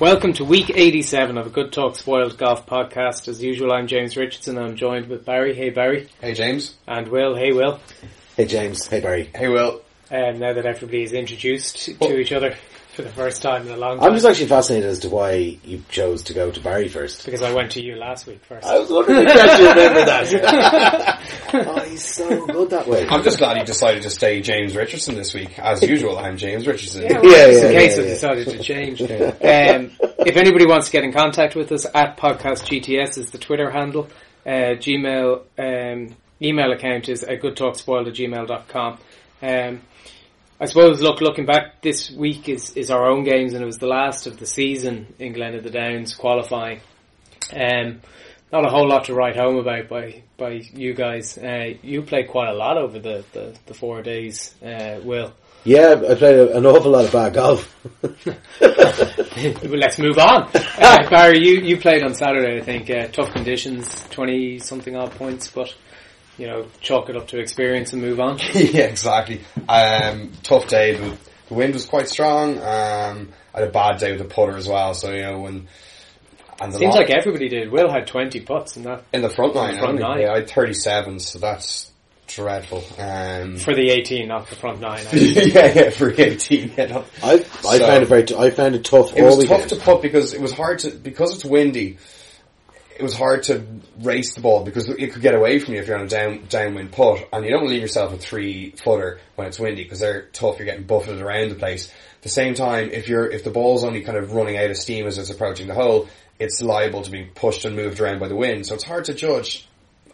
Welcome 0.00 0.32
to 0.34 0.44
week 0.44 0.70
87 0.72 1.36
of 1.38 1.48
a 1.48 1.50
Good 1.50 1.72
Talk 1.72 1.96
Spoiled 1.96 2.38
Golf 2.38 2.66
podcast. 2.66 3.26
As 3.26 3.42
usual, 3.42 3.72
I'm 3.72 3.88
James 3.88 4.16
Richardson 4.16 4.56
and 4.56 4.64
I'm 4.64 4.76
joined 4.76 5.08
with 5.08 5.24
Barry. 5.24 5.56
Hey 5.56 5.70
Barry. 5.70 6.08
Hey 6.20 6.34
James. 6.34 6.76
And 6.86 7.08
Will. 7.08 7.34
Hey 7.34 7.52
Will. 7.52 7.80
Hey 8.36 8.46
James. 8.46 8.86
Hey 8.86 9.00
Barry. 9.00 9.28
Hey 9.34 9.48
Will. 9.48 9.82
Um, 10.08 10.38
now 10.38 10.52
that 10.52 10.66
everybody 10.66 11.02
is 11.02 11.12
introduced 11.12 11.78
to 12.00 12.16
each 12.16 12.30
other 12.30 12.56
for 12.98 13.02
the 13.02 13.10
first 13.10 13.42
time 13.42 13.64
in 13.64 13.72
a 13.72 13.76
long 13.76 13.96
time. 13.96 14.08
I'm 14.08 14.14
just 14.14 14.26
actually 14.26 14.48
fascinated 14.48 14.90
as 14.90 14.98
to 15.00 15.08
why 15.08 15.56
you 15.62 15.84
chose 15.88 16.24
to 16.24 16.34
go 16.34 16.50
to 16.50 16.60
Barry 16.60 16.88
first. 16.88 17.24
because 17.24 17.42
I 17.42 17.54
went 17.54 17.70
to 17.72 17.80
you 17.80 17.94
last 17.94 18.26
week 18.26 18.44
first. 18.44 18.66
I 18.66 18.76
was 18.76 18.90
wondering 18.90 19.24
if 19.24 19.34
you 19.34 19.40
actually 19.40 19.68
remember 19.68 20.04
that. 20.04 21.22
oh, 21.54 21.80
he's 21.82 22.04
so 22.04 22.46
good 22.46 22.70
that 22.70 22.88
way. 22.88 23.06
I'm 23.06 23.22
just 23.22 23.38
glad 23.38 23.56
he 23.56 23.62
decided 23.62 24.02
to 24.02 24.10
stay 24.10 24.40
James 24.40 24.74
Richardson 24.74 25.14
this 25.14 25.32
week. 25.32 25.56
As 25.60 25.80
usual, 25.80 26.18
I'm 26.18 26.36
James 26.36 26.66
Richardson. 26.66 27.04
Yeah, 27.04 27.20
well, 27.20 27.30
Yeah, 27.30 27.46
just 27.52 27.64
in 27.64 27.72
yeah, 27.72 27.78
case 27.78 27.96
yeah, 27.98 28.02
I 28.02 28.06
decided 28.08 28.48
to 28.48 28.58
change. 28.58 29.00
um, 29.02 29.92
if 30.26 30.36
anybody 30.36 30.66
wants 30.66 30.86
to 30.86 30.92
get 30.92 31.04
in 31.04 31.12
contact 31.12 31.54
with 31.54 31.70
us, 31.70 31.86
at 31.94 32.16
podcast 32.16 32.64
GTS 32.66 33.16
is 33.16 33.30
the 33.30 33.38
Twitter 33.38 33.70
handle. 33.70 34.08
Uh, 34.44 34.74
Gmail 34.74 35.42
um, 35.56 36.16
email 36.42 36.72
account 36.72 37.08
is 37.08 37.22
at 37.22 37.40
goodtalkspoiled 37.42 38.08
at 38.08 38.14
gmail.com. 38.14 38.98
Um, 39.40 39.82
I 40.60 40.66
suppose, 40.66 41.00
look, 41.00 41.20
looking 41.20 41.46
back, 41.46 41.82
this 41.82 42.10
week 42.10 42.48
is, 42.48 42.76
is 42.76 42.90
our 42.90 43.06
own 43.08 43.22
games, 43.22 43.54
and 43.54 43.62
it 43.62 43.66
was 43.66 43.78
the 43.78 43.86
last 43.86 44.26
of 44.26 44.38
the 44.38 44.46
season 44.46 45.14
in 45.18 45.32
Glen 45.32 45.54
of 45.54 45.62
the 45.62 45.70
Downs 45.70 46.14
qualifying. 46.14 46.80
Um, 47.52 48.00
not 48.52 48.66
a 48.66 48.68
whole 48.68 48.88
lot 48.88 49.04
to 49.04 49.14
write 49.14 49.36
home 49.36 49.56
about 49.56 49.88
by 49.88 50.22
by 50.36 50.62
you 50.72 50.94
guys. 50.94 51.36
Uh, 51.36 51.74
you 51.82 52.02
played 52.02 52.28
quite 52.28 52.48
a 52.48 52.54
lot 52.54 52.78
over 52.78 52.98
the, 52.98 53.24
the, 53.32 53.54
the 53.66 53.74
four 53.74 54.02
days, 54.02 54.54
uh, 54.64 55.00
Will. 55.02 55.32
Yeah, 55.64 56.02
I 56.08 56.14
played 56.14 56.50
an 56.50 56.64
awful 56.64 56.92
lot 56.92 57.04
of 57.04 57.12
bad 57.12 57.34
golf. 57.34 57.76
Let's 59.62 59.98
move 59.98 60.18
on. 60.18 60.48
Uh, 60.54 61.10
Barry, 61.10 61.40
you, 61.40 61.60
you 61.60 61.76
played 61.76 62.02
on 62.02 62.14
Saturday, 62.14 62.58
I 62.58 62.62
think. 62.62 62.88
Uh, 62.88 63.08
tough 63.08 63.32
conditions, 63.32 64.06
20 64.10 64.60
something 64.60 64.96
odd 64.96 65.10
points, 65.12 65.50
but, 65.50 65.74
you 66.38 66.46
know, 66.46 66.66
chalk 66.80 67.10
it 67.10 67.16
up 67.16 67.28
to 67.28 67.38
experience 67.38 67.92
and 67.92 68.00
move 68.00 68.20
on. 68.20 68.38
yeah, 68.54 68.84
exactly. 68.84 69.40
Um, 69.68 70.32
tough 70.42 70.68
day. 70.68 70.94
The, 70.94 71.16
the 71.48 71.54
wind 71.54 71.74
was 71.74 71.84
quite 71.86 72.08
strong. 72.08 72.58
Um, 72.58 73.28
I 73.54 73.60
had 73.60 73.68
a 73.68 73.70
bad 73.72 73.98
day 73.98 74.12
with 74.12 74.20
the 74.20 74.26
putter 74.32 74.56
as 74.56 74.68
well. 74.68 74.94
So 74.94 75.12
you 75.12 75.22
know 75.22 75.40
when 75.40 75.68
and 76.60 76.72
the 76.72 76.78
Seems 76.78 76.94
lot- 76.94 77.00
like 77.08 77.10
everybody 77.10 77.48
did. 77.48 77.70
Will 77.70 77.90
had 77.90 78.06
20 78.06 78.40
putts 78.40 78.76
in 78.76 78.84
that 78.84 79.04
in 79.12 79.22
the 79.22 79.30
front 79.30 79.54
nine. 79.54 79.78
front 79.78 79.98
nine. 80.00 80.20
Yeah, 80.22 80.32
I 80.32 80.36
had 80.40 80.50
37, 80.50 81.20
so 81.20 81.38
that's 81.38 81.90
dreadful. 82.26 82.84
Um, 82.98 83.56
for 83.58 83.74
the 83.74 83.90
18, 83.90 84.28
not 84.28 84.48
the 84.48 84.56
front 84.56 84.80
nine. 84.80 85.04
Yeah, 85.12 85.72
yeah, 85.72 85.90
for 85.90 86.10
18. 86.10 86.72
Yeah, 86.76 86.86
no. 86.86 87.04
I 87.22 87.32
I 87.34 87.38
So- 87.38 87.78
found 87.86 88.02
it 88.02 88.06
very. 88.06 88.24
T- 88.24 88.34
I 88.36 88.50
found 88.50 88.74
it 88.74 88.84
tough. 88.84 89.16
It 89.16 89.22
was 89.22 89.44
tough 89.44 89.68
to 89.68 89.76
put 89.76 90.02
because 90.02 90.34
it 90.34 90.40
was 90.40 90.52
hard 90.52 90.80
to 90.80 90.90
because 90.90 91.34
it's 91.34 91.44
windy. 91.44 91.98
It 92.98 93.02
was 93.04 93.14
hard 93.14 93.44
to 93.44 93.64
race 94.00 94.34
the 94.34 94.40
ball 94.40 94.64
because 94.64 94.88
it 94.88 95.12
could 95.12 95.22
get 95.22 95.34
away 95.34 95.60
from 95.60 95.74
you 95.74 95.80
if 95.80 95.86
you're 95.86 95.96
on 95.96 96.06
a 96.06 96.08
down 96.08 96.46
downwind 96.48 96.90
putt, 96.90 97.28
and 97.32 97.44
you 97.44 97.52
don't 97.52 97.68
leave 97.68 97.80
yourself 97.80 98.12
a 98.12 98.18
three 98.18 98.72
footer 98.72 99.20
when 99.36 99.46
it's 99.46 99.60
windy 99.60 99.84
because 99.84 100.00
they're 100.00 100.22
tough. 100.32 100.58
You're 100.58 100.66
getting 100.66 100.84
buffeted 100.86 101.20
around 101.20 101.50
the 101.50 101.54
place. 101.54 101.88
At 101.88 102.22
the 102.22 102.28
same 102.28 102.54
time, 102.54 102.90
if 102.90 103.08
you're 103.08 103.30
if 103.30 103.44
the 103.44 103.50
ball's 103.50 103.84
only 103.84 104.00
kind 104.00 104.18
of 104.18 104.32
running 104.32 104.56
out 104.56 104.70
of 104.70 104.76
steam 104.76 105.06
as 105.06 105.16
it's 105.16 105.30
approaching 105.30 105.68
the 105.68 105.74
hole, 105.74 106.08
it's 106.40 106.60
liable 106.60 107.02
to 107.02 107.10
be 107.10 107.24
pushed 107.24 107.64
and 107.64 107.76
moved 107.76 108.00
around 108.00 108.18
by 108.18 108.26
the 108.26 108.34
wind. 108.34 108.66
So 108.66 108.74
it's 108.74 108.84
hard 108.84 109.04
to 109.04 109.14
judge 109.14 109.67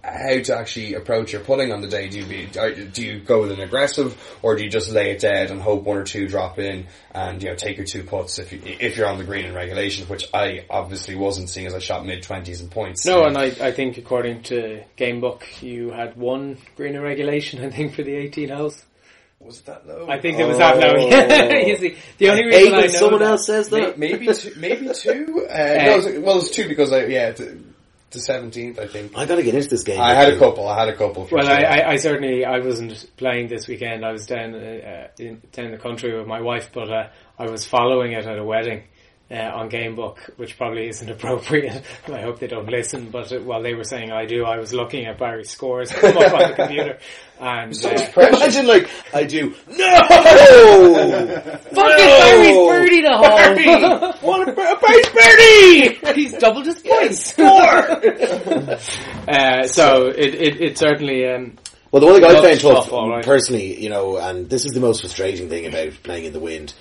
how 0.04 0.38
to 0.38 0.56
actually 0.56 0.94
approach 0.94 1.32
your 1.32 1.41
putting 1.42 1.72
on 1.72 1.81
the 1.81 1.88
day. 1.88 2.09
Do 2.09 2.19
you 2.19 2.26
be, 2.26 2.47
do 2.92 3.03
you 3.03 3.20
go 3.20 3.41
with 3.41 3.53
an 3.53 3.60
aggressive, 3.60 4.15
or 4.42 4.54
do 4.54 4.62
you 4.62 4.69
just 4.69 4.91
lay 4.91 5.10
it 5.12 5.20
dead 5.20 5.50
and 5.50 5.60
hope 5.62 5.84
one 5.84 5.97
or 5.97 6.04
two 6.04 6.28
drop 6.28 6.59
in, 6.59 6.87
and 7.12 7.42
you 7.42 7.48
know 7.48 7.54
take 7.56 7.76
your 7.78 7.87
two 7.87 8.04
putts 8.04 8.38
if 8.38 8.53
you 8.53 8.60
if 8.64 8.97
you're 8.97 9.09
on 9.09 9.16
the 9.19 9.25
green 9.25 9.47
in 9.47 9.54
regulation, 9.54 10.06
which 10.09 10.26
I 10.34 10.66
obviously 10.69 11.14
wasn't, 11.14 11.48
seeing 11.48 11.66
as 11.66 11.75
I 11.75 11.78
shot 11.78 12.04
mid 12.04 12.22
twenties 12.22 12.60
in 12.60 12.69
points. 12.69 13.06
no, 13.06 13.25
and 13.25 13.37
I, 13.38 13.44
I 13.60 13.72
think 13.72 13.97
according 13.98 14.43
to 14.44 14.84
Gamebook, 14.98 15.62
you 15.62 15.91
had 15.91 16.16
one 16.16 16.59
green 16.76 16.94
in 16.94 17.00
regulation, 17.03 17.64
I 17.64 17.70
think, 17.70 17.94
for 17.94 18.03
the 18.03 18.14
18 18.14 18.50
holes. 18.50 18.84
was 19.41 19.60
it 19.60 19.66
that 19.66 19.87
low? 19.87 20.06
I 20.09 20.20
think 20.20 20.38
it 20.38 20.44
was 20.47 20.59
that 20.59 20.78
low. 20.78 20.94
Oh. 20.97 21.56
you 21.66 21.76
see, 21.78 21.97
the 22.19 22.28
only 22.31 22.43
Hey, 22.44 22.64
reason 22.64 22.75
I 22.75 22.76
when 22.78 22.87
know 22.93 22.98
someone 22.98 23.20
that- 23.20 23.31
else 23.31 23.47
says 23.47 23.69
that. 23.70 23.98
maybe 23.98 24.26
two, 24.32 24.53
maybe 24.59 24.88
two. 24.94 25.47
Uh, 25.54 25.56
no, 25.56 25.93
it 25.93 25.97
was, 25.97 26.04
well, 26.06 26.14
it 26.16 26.37
was 26.37 26.50
two 26.50 26.69
because 26.69 26.93
I 26.93 27.04
yeah 27.06 27.31
the, 27.32 27.59
the 28.14 28.20
seventeenth 28.20 28.78
I 28.78 28.86
think. 28.86 29.16
I 29.16 29.26
got 29.26 29.36
to 29.36 29.42
get 29.42 29.54
into 29.54 29.69
this 29.69 29.84
game. 29.84 30.00
I 30.00 30.14
had 30.14 30.32
a 30.32 30.38
couple. 30.38 30.66
I 30.66 30.78
had 30.78 30.88
a 30.88 30.97
couple. 30.97 31.28
Well, 31.30 31.44
sure. 31.44 31.52
I, 31.52 31.62
I, 31.62 31.91
I 31.92 31.97
certainly 31.97 32.44
I 32.44 32.58
wasn't 32.60 33.10
playing 33.16 33.48
this 33.48 33.69
weekend. 33.69 34.04
I 34.04 34.12
was 34.12 34.26
down 34.26 34.54
uh, 34.54 35.08
in, 35.19 35.42
down 35.52 35.70
the 35.70 35.78
country 35.78 36.16
with 36.16 36.26
my 36.26 36.41
wife, 36.41 36.70
but 36.72 36.91
uh, 36.91 37.08
I 37.38 37.50
was 37.50 37.66
following 37.66 38.12
it 38.12 38.26
at 38.26 38.38
a 38.38 38.44
wedding 38.44 38.84
uh, 39.30 39.34
on 39.34 39.70
Gamebook, 39.70 40.19
which 40.36 40.56
probably 40.56 40.88
isn't 40.88 41.08
appropriate. 41.16 41.82
I 42.08 42.20
hope 42.20 42.38
they 42.38 42.47
don't 42.47 42.69
listen. 42.69 43.10
But 43.10 43.32
uh, 43.32 43.41
while 43.41 43.62
they 43.62 43.75
were 43.75 43.84
saying 43.84 44.10
I 44.10 44.26
do, 44.26 44.44
I 44.44 44.58
was 44.58 44.72
looking 44.72 45.06
at 45.06 45.19
Barry's 45.19 45.50
scores 45.50 45.91
come 45.92 46.16
up 46.19 46.32
on 46.32 46.50
the 46.50 46.56
computer, 46.56 46.98
and 47.44 47.84
uh, 47.84 47.91
Imagine 48.16 48.66
like 48.66 48.88
I 49.12 49.25
do. 49.25 49.55
No, 49.69 50.00
fucking 50.09 51.75
Barry's 51.75 52.56
birdie 52.56 53.03
the 53.03 53.12
hole. 53.12 54.12
what 54.22 54.49
a, 54.49 54.53
a 54.53 54.81
Barry's 54.81 55.09
birdie! 55.10 56.15
He's 56.22 56.32
doubled 56.38 56.65
his 56.65 56.81
points. 56.81 57.27
Score. 57.27 57.47
uh, 59.28 59.66
so 59.66 60.06
it, 60.09 60.34
it, 60.34 60.60
it 60.62 60.78
certainly. 60.78 61.27
Um, 61.28 61.59
Well, 61.91 62.00
the 62.00 62.06
one 62.06 62.15
thing 62.15 62.25
I 62.25 62.32
Loves 62.32 62.47
found 62.47 62.60
tough, 62.60 62.84
tough, 62.84 62.93
all 62.94 63.10
right. 63.10 63.25
personally, 63.25 63.78
you 63.78 63.91
know, 63.91 64.16
and 64.16 64.49
this 64.49 64.65
is 64.65 64.72
the 64.72 64.81
most 64.81 65.03
frustrating 65.03 65.50
thing 65.50 65.66
about 65.66 65.93
playing 66.03 66.25
in 66.25 66.32
the 66.32 66.41
wind. 66.41 66.72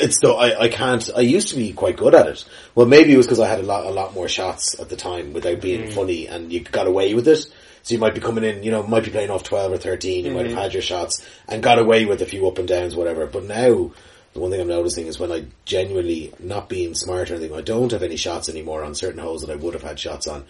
It's 0.00 0.18
though 0.20 0.36
I, 0.36 0.62
I 0.62 0.68
can't. 0.70 1.08
I 1.16 1.20
used 1.20 1.50
to 1.50 1.56
be 1.56 1.72
quite 1.72 1.96
good 1.96 2.16
at 2.16 2.26
it. 2.26 2.44
Well, 2.74 2.86
maybe 2.86 3.14
it 3.14 3.16
was 3.16 3.26
because 3.26 3.38
I 3.38 3.46
had 3.46 3.60
a 3.60 3.62
lot, 3.62 3.86
a 3.86 3.90
lot 3.90 4.12
more 4.12 4.28
shots 4.28 4.74
at 4.80 4.88
the 4.88 4.96
time 4.96 5.32
without 5.32 5.60
being 5.60 5.88
funny, 5.92 6.26
and 6.26 6.52
you 6.52 6.60
got 6.64 6.88
away 6.88 7.14
with 7.14 7.28
it. 7.28 7.46
So 7.84 7.94
you 7.94 8.00
might 8.00 8.14
be 8.14 8.20
coming 8.20 8.42
in, 8.44 8.64
you 8.64 8.70
know, 8.72 8.82
might 8.82 9.04
be 9.04 9.10
playing 9.10 9.30
off 9.30 9.44
twelve 9.44 9.70
or 9.70 9.78
thirteen. 9.78 10.24
You 10.24 10.32
might 10.32 10.46
have 10.46 10.52
mm-hmm. 10.52 10.60
had 10.60 10.72
your 10.72 10.82
shots 10.82 11.24
and 11.46 11.62
got 11.62 11.78
away 11.78 12.06
with 12.06 12.20
a 12.22 12.26
few 12.26 12.48
up 12.48 12.58
and 12.58 12.66
downs, 12.66 12.96
whatever. 12.96 13.26
But 13.26 13.44
now, 13.44 13.92
the 14.32 14.40
one 14.40 14.50
thing 14.50 14.60
I'm 14.60 14.68
noticing 14.68 15.06
is 15.06 15.18
when 15.18 15.30
I 15.30 15.44
genuinely 15.64 16.32
not 16.40 16.68
being 16.68 16.94
smart 16.94 17.30
or 17.30 17.34
anything, 17.34 17.56
I 17.56 17.60
don't 17.60 17.92
have 17.92 18.02
any 18.02 18.16
shots 18.16 18.48
anymore 18.48 18.82
on 18.82 18.94
certain 18.94 19.20
holes 19.20 19.42
that 19.42 19.52
I 19.52 19.56
would 19.56 19.74
have 19.74 19.82
had 19.82 20.00
shots 20.00 20.26
on. 20.26 20.44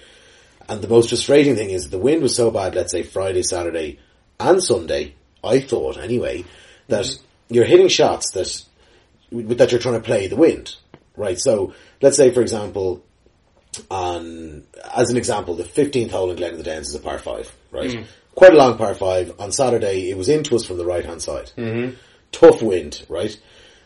And 0.68 0.80
the 0.80 0.88
most 0.88 1.10
frustrating 1.10 1.56
thing 1.56 1.70
is 1.70 1.90
the 1.90 1.98
wind 1.98 2.22
was 2.22 2.34
so 2.34 2.50
bad, 2.50 2.74
let's 2.74 2.92
say 2.92 3.02
Friday, 3.02 3.42
Saturday 3.42 3.98
and 4.40 4.62
Sunday, 4.62 5.14
I 5.42 5.60
thought 5.60 5.98
anyway, 5.98 6.44
that 6.88 7.04
mm-hmm. 7.04 7.54
you're 7.54 7.66
hitting 7.66 7.88
shots 7.88 8.30
that, 8.30 8.64
that 9.32 9.72
you're 9.72 9.80
trying 9.80 10.00
to 10.00 10.06
play 10.06 10.28
the 10.28 10.36
wind. 10.36 10.76
Right, 11.16 11.38
so 11.38 11.74
let's 12.00 12.16
say 12.16 12.30
for 12.30 12.40
example, 12.40 13.04
on, 13.90 14.64
as 14.94 15.10
an 15.10 15.16
example, 15.16 15.54
the 15.54 15.64
15th 15.64 16.10
hole 16.10 16.30
in 16.30 16.36
Glen 16.36 16.52
of 16.52 16.58
the 16.58 16.64
Downs 16.64 16.88
is 16.88 16.94
a 16.94 17.00
par 17.00 17.18
5, 17.18 17.52
right? 17.70 18.04
Quite 18.34 18.52
a 18.52 18.56
long 18.56 18.76
par 18.76 18.94
5. 18.94 19.40
On 19.40 19.52
Saturday, 19.52 20.10
it 20.10 20.16
was 20.16 20.28
into 20.28 20.56
us 20.56 20.64
from 20.64 20.76
the 20.78 20.84
right 20.84 21.04
hand 21.04 21.22
side. 21.22 21.50
Mm-hmm. 21.56 21.94
Tough 22.32 22.62
wind, 22.62 23.04
right? 23.08 23.38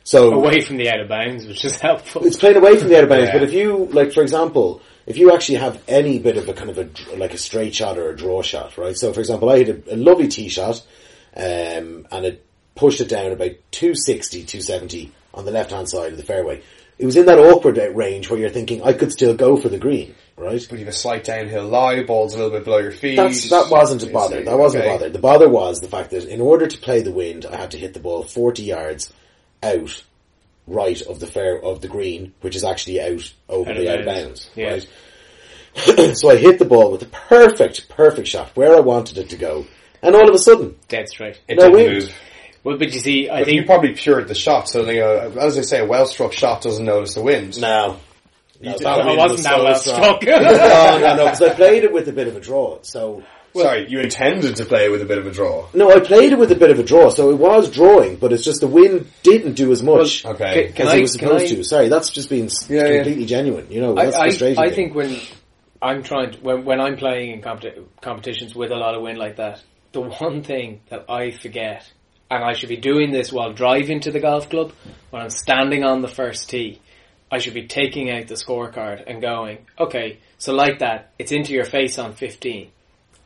So, 0.04 0.32
away 0.32 0.62
from 0.62 0.78
the 0.78 0.88
out 0.88 1.00
of 1.00 1.09
bounds, 1.09 1.47
which 1.47 1.64
is 1.67 1.79
helpful. 1.79 2.25
it's 2.25 2.37
playing 2.38 2.56
away 2.56 2.79
from 2.79 2.88
the 2.88 2.96
out 2.96 3.05
of 3.05 3.11
bounds, 3.11 3.26
Yeah. 3.32 3.38
but 3.40 3.43
if 3.43 3.52
you, 3.52 3.87
like, 3.93 4.12
for 4.12 4.23
example, 4.23 4.81
if 5.06 5.19
you 5.19 5.35
actually 5.35 5.58
have 5.58 5.82
any 5.87 6.19
bit 6.19 6.38
of 6.38 6.49
a 6.49 6.55
kind 6.55 6.70
of 6.70 6.79
a, 6.79 6.88
like 7.17 7.34
a 7.34 7.38
straight 7.38 7.75
shot 7.75 7.99
or 7.99 8.08
a 8.11 8.17
draw 8.17 8.41
shot, 8.41 8.79
right? 8.79 8.96
So, 8.96 9.12
for 9.12 9.20
example, 9.20 9.50
I 9.50 9.58
hit 9.64 9.87
a, 9.87 9.94
a 9.94 9.96
lovely 9.96 10.29
tee 10.29 10.49
shot, 10.49 10.82
um, 11.37 12.06
and 12.11 12.25
it 12.25 12.46
pushed 12.75 13.00
it 13.02 13.08
down 13.08 13.32
about 13.32 13.50
260, 13.73 14.44
270 14.44 15.12
on 15.34 15.44
the 15.44 15.50
left 15.50 15.73
hand 15.73 15.88
side 15.91 16.12
of 16.12 16.17
the 16.17 16.25
fairway. 16.25 16.62
It 16.98 17.06
was 17.06 17.16
in 17.16 17.26
that 17.26 17.38
awkward 17.38 17.78
uh, 17.78 17.90
range 17.90 18.28
where 18.28 18.38
you're 18.40 18.50
thinking, 18.50 18.82
I 18.82 18.92
could 18.92 19.12
still 19.12 19.34
go 19.34 19.56
for 19.56 19.68
the 19.68 19.78
green, 19.78 20.14
right? 20.36 20.60
But 20.68 20.78
you 20.78 20.84
have 20.84 20.92
a 20.94 20.96
slight 20.96 21.22
downhill 21.24 21.68
lie, 21.68 22.02
ball's 22.02 22.34
a 22.34 22.38
little 22.38 22.50
bit 22.52 22.64
below 22.64 22.78
your 22.78 22.90
feet. 22.92 23.16
That's, 23.16 23.48
that 23.50 23.70
wasn't 23.70 24.02
a 24.02 24.06
bother. 24.12 24.42
That 24.42 24.58
wasn't 24.58 24.82
Okay. 24.84 24.90
a 24.94 24.98
bother. 24.98 25.10
The 25.10 25.18
bother 25.20 25.48
was 25.48 25.80
the 25.80 25.86
fact 25.88 26.10
that 26.10 26.24
in 26.24 26.40
order 26.40 26.66
to 26.66 26.78
play 26.78 27.02
the 27.02 27.12
wind, 27.12 27.46
I 27.46 27.56
had 27.56 27.70
to 27.72 27.78
hit 27.78 27.94
the 27.94 28.00
ball 28.00 28.24
40 28.24 28.62
yards 28.64 29.12
out 29.62 30.02
right 30.66 31.00
of 31.02 31.20
the 31.20 31.26
fair, 31.28 31.62
of 31.62 31.80
the 31.82 31.88
green, 31.88 32.34
which 32.40 32.56
is 32.56 32.64
actually 32.64 33.00
out 33.00 33.32
over 33.48 33.70
Out 33.70 33.76
of 33.76 33.82
the 33.84 33.92
out 33.92 34.00
of 34.00 34.06
bounds. 34.06 34.24
bounds, 34.26 34.50
Yeah. 34.56 34.70
right? 34.72 34.88
so 36.16 36.30
I 36.30 36.36
hit 36.36 36.58
the 36.58 36.64
ball 36.64 36.90
with 36.90 37.02
a 37.02 37.06
perfect, 37.06 37.88
perfect 37.88 38.26
shot 38.26 38.50
where 38.56 38.74
I 38.74 38.80
wanted 38.80 39.18
it 39.18 39.28
to 39.30 39.36
go. 39.36 39.66
And 40.02 40.14
all 40.16 40.28
of 40.28 40.34
a 40.34 40.38
sudden, 40.38 40.76
Dead 40.88 41.08
straight. 41.08 41.40
It 41.48 41.56
No 41.58 41.64
didn't 41.70 41.72
wind. 41.74 41.92
move. 42.04 42.14
Well, 42.69 42.76
but 42.76 42.93
you 42.93 43.00
see, 43.00 43.31
I 43.31 43.44
But 43.44 43.53
you 43.55 43.65
probably 43.65 43.94
pured 43.94 44.29
the 44.29 44.35
shot, 44.35 44.69
so 44.69 44.88
you 44.91 45.03
uh, 45.03 45.31
know, 45.35 45.41
as 45.41 45.56
I 45.56 45.62
say, 45.62 45.81
a 45.81 45.87
well-struck 45.87 46.35
shot 46.35 46.61
doesn't 46.61 46.85
notice 46.85 47.15
the 47.15 47.23
wind. 47.23 47.59
No. 47.59 47.97
No, 48.61 48.73
did- 48.73 48.81
that 48.82 48.87
I 48.87 49.00
I 49.00 49.06
wind 49.06 49.17
wasn't 49.17 49.38
was 49.38 49.44
that 49.44 49.56
so 49.56 49.65
well 49.65 49.75
struck. 49.75 50.23
Oh, 50.26 50.99
no, 51.00 51.09
no, 51.09 51.17
no, 51.17 51.25
because 51.25 51.41
I 51.43 51.55
played 51.55 51.85
it 51.85 51.93
with 51.94 52.09
a 52.09 52.12
bit 52.12 52.29
of 52.29 52.37
a 52.37 52.41
draw. 52.41 52.79
So 52.82 53.23
Sorry, 53.56 53.88
you 53.88 54.00
intended 54.00 54.56
to 54.56 54.67
play 54.67 54.85
it 54.85 54.91
with 54.91 55.00
a 55.00 55.06
bit 55.06 55.17
of 55.17 55.26
a 55.26 55.31
draw. 55.31 55.67
no, 55.73 55.91
I 55.91 56.00
played 56.00 56.32
it 56.32 56.38
with 56.38 56.53
a 56.53 56.56
bit 56.56 56.70
of 56.70 56.79
a 56.79 56.82
draw. 56.82 57.09
So 57.09 57.31
it 57.31 57.37
was 57.38 57.70
drawing, 57.70 58.17
but 58.17 58.35
it's 58.35 58.44
just 58.44 58.61
the 58.61 58.67
wind 58.69 59.11
didn't 59.23 59.55
do 59.55 59.73
as 59.73 59.82
much 59.82 60.26
Okay. 60.26 60.70
Can 60.75 60.87
as 60.88 60.93
I- 60.93 60.97
it 60.99 61.00
was 61.00 61.12
supposed 61.15 61.44
I- 61.47 61.55
to. 61.56 61.65
Sorry, 61.65 61.88
that's 61.88 62.11
just 62.11 62.29
being 62.29 62.44
s 62.47 62.69
Yeah, 62.69 62.87
yeah. 62.87 62.94
completely 62.97 63.25
genuine. 63.25 63.67
You 63.70 63.81
know, 63.81 63.97
I, 63.97 64.05
that's 64.05 64.17
I, 64.17 64.20
frustrating. 64.29 64.59
I 64.62 64.67
me. 64.67 64.75
think 64.75 64.94
when 64.94 65.19
I'm 65.81 66.03
trying 66.03 66.32
to, 66.32 66.38
when, 66.41 66.65
when 66.67 66.81
I'm 66.82 66.97
playing 66.99 67.31
in 67.32 67.41
competi- 67.41 67.82
competitions 68.03 68.55
with 68.55 68.70
a 68.73 68.76
lot 68.76 68.94
of 68.94 69.00
wind 69.03 69.17
like 69.19 69.37
that, 69.37 69.62
the 69.93 70.00
one 70.26 70.43
thing 70.43 70.81
that 70.91 71.06
I 71.09 71.31
forget, 71.31 71.91
and 72.30 72.44
I 72.44 72.52
should 72.52 72.69
be 72.69 72.76
doing 72.76 73.10
this 73.10 73.32
while 73.32 73.52
driving 73.52 74.00
to 74.00 74.10
the 74.10 74.20
golf 74.20 74.50
club, 74.50 74.72
when 75.10 75.22
I'm 75.22 75.30
standing 75.30 75.84
on 75.84 76.02
the 76.02 76.08
first 76.08 76.50
tee, 76.50 76.80
I 77.30 77.38
should 77.38 77.54
be 77.54 77.66
taking 77.66 78.10
out 78.10 78.26
the 78.26 78.34
scorecard 78.34 79.04
and 79.06 79.20
going, 79.20 79.66
okay, 79.78 80.19
so 80.38 80.54
like 80.54 80.78
that, 80.78 81.12
it's 81.19 81.32
into 81.32 81.52
your 81.52 81.64
face 81.64 81.98
on 81.98 82.14
15. 82.14 82.70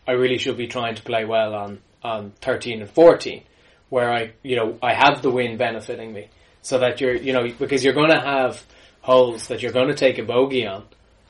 I 0.07 0.13
really 0.13 0.39
should 0.39 0.57
be 0.57 0.67
trying 0.67 0.97
to 0.97 1.03
play 1.03 1.25
well 1.25 1.55
on, 1.55 1.81
on 2.03 2.33
13 2.41 2.81
and 2.81 2.91
14, 2.91 3.43
where 3.91 4.13
I, 4.13 4.33
you 4.43 4.57
know, 4.57 4.79
I 4.83 4.95
have 4.95 5.23
the 5.23 5.31
wind 5.31 5.59
benefiting 5.59 6.13
me. 6.13 6.29
So 6.63 6.79
that 6.79 7.01
you're, 7.01 7.17
you 7.17 7.33
know, 7.33 7.49
because 7.59 7.83
you're 7.85 7.95
going 7.95 8.11
to 8.11 8.21
have 8.21 8.65
holes 9.01 9.49
that 9.49 9.63
you're 9.63 9.73
going 9.73 9.89
to 9.89 9.95
take 9.95 10.19
a 10.19 10.23
bogey 10.23 10.67
on, 10.67 10.85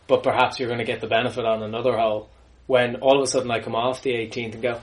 but 0.06 0.22
perhaps 0.22 0.58
you're 0.58 0.68
going 0.68 0.78
to 0.78 0.84
get 0.84 1.00
the 1.00 1.06
benefit 1.06 1.44
on 1.44 1.62
another 1.62 1.96
hole 1.96 2.28
when 2.66 2.96
all 2.96 3.16
of 3.16 3.22
a 3.22 3.26
sudden 3.26 3.50
I 3.50 3.60
come 3.60 3.74
off 3.74 4.02
the 4.02 4.12
18th 4.12 4.54
and 4.54 4.62
go, 4.62 4.80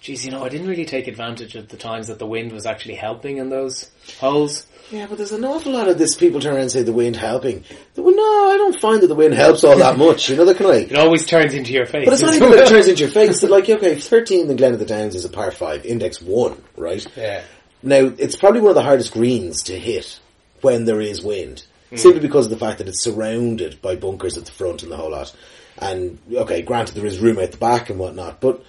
geez, 0.00 0.24
you 0.24 0.30
know, 0.30 0.44
I 0.44 0.48
didn't 0.48 0.68
really 0.68 0.84
take 0.84 1.08
advantage 1.08 1.54
of 1.56 1.68
the 1.68 1.76
times 1.76 2.08
that 2.08 2.18
the 2.18 2.26
wind 2.26 2.52
was 2.52 2.66
actually 2.66 2.94
helping 2.94 3.38
in 3.38 3.50
those 3.50 3.90
holes. 4.18 4.66
Yeah, 4.90 5.06
but 5.08 5.18
there's 5.18 5.32
an 5.32 5.44
awful 5.44 5.72
lot 5.72 5.88
of 5.88 5.98
this. 5.98 6.14
People 6.14 6.40
turn 6.40 6.52
around 6.52 6.62
and 6.62 6.70
say 6.70 6.84
the 6.84 6.92
wind 6.92 7.16
helping. 7.16 7.64
The, 7.94 8.02
wind- 8.02 8.16
no, 8.16 8.22
I 8.22 8.56
don't 8.56 8.80
find 8.80 9.02
that 9.02 9.08
the 9.08 9.16
wind 9.16 9.34
helps 9.34 9.64
all 9.64 9.76
that 9.78 9.98
much. 9.98 10.28
You 10.28 10.36
know, 10.36 10.44
that 10.44 10.58
kind 10.58 10.70
of. 10.70 10.76
It 10.92 10.96
always 10.96 11.26
turns 11.26 11.54
into 11.54 11.72
your 11.72 11.86
face. 11.86 12.04
But 12.04 12.14
it's 12.14 12.22
not 12.22 12.34
even 12.34 12.50
that 12.52 12.60
it 12.60 12.68
turns 12.68 12.86
into 12.86 13.00
your 13.02 13.10
face. 13.10 13.40
That 13.40 13.50
like, 13.50 13.68
okay, 13.68 13.96
13 13.98 14.48
in 14.48 14.56
Glen 14.56 14.74
of 14.74 14.78
the 14.78 14.84
Downs 14.84 15.16
is 15.16 15.24
a 15.24 15.28
par 15.28 15.50
5, 15.50 15.84
index 15.84 16.22
1, 16.22 16.62
right? 16.76 17.04
Yeah. 17.16 17.42
Now, 17.82 18.12
it's 18.16 18.36
probably 18.36 18.60
one 18.60 18.70
of 18.70 18.76
the 18.76 18.82
hardest 18.82 19.12
greens 19.12 19.64
to 19.64 19.78
hit 19.78 20.20
when 20.60 20.84
there 20.84 21.00
is 21.00 21.20
wind. 21.22 21.64
Hmm. 21.90 21.96
Simply 21.96 22.20
because 22.20 22.46
of 22.46 22.50
the 22.50 22.58
fact 22.58 22.78
that 22.78 22.88
it's 22.88 23.02
surrounded 23.02 23.82
by 23.82 23.96
bunkers 23.96 24.36
at 24.38 24.44
the 24.44 24.52
front 24.52 24.84
and 24.84 24.92
the 24.92 24.96
whole 24.96 25.10
lot. 25.10 25.34
And, 25.78 26.18
okay, 26.32 26.62
granted 26.62 26.94
there 26.94 27.06
is 27.06 27.18
room 27.18 27.38
at 27.38 27.52
the 27.52 27.58
back 27.58 27.90
and 27.90 27.98
whatnot, 27.98 28.40
but 28.40 28.64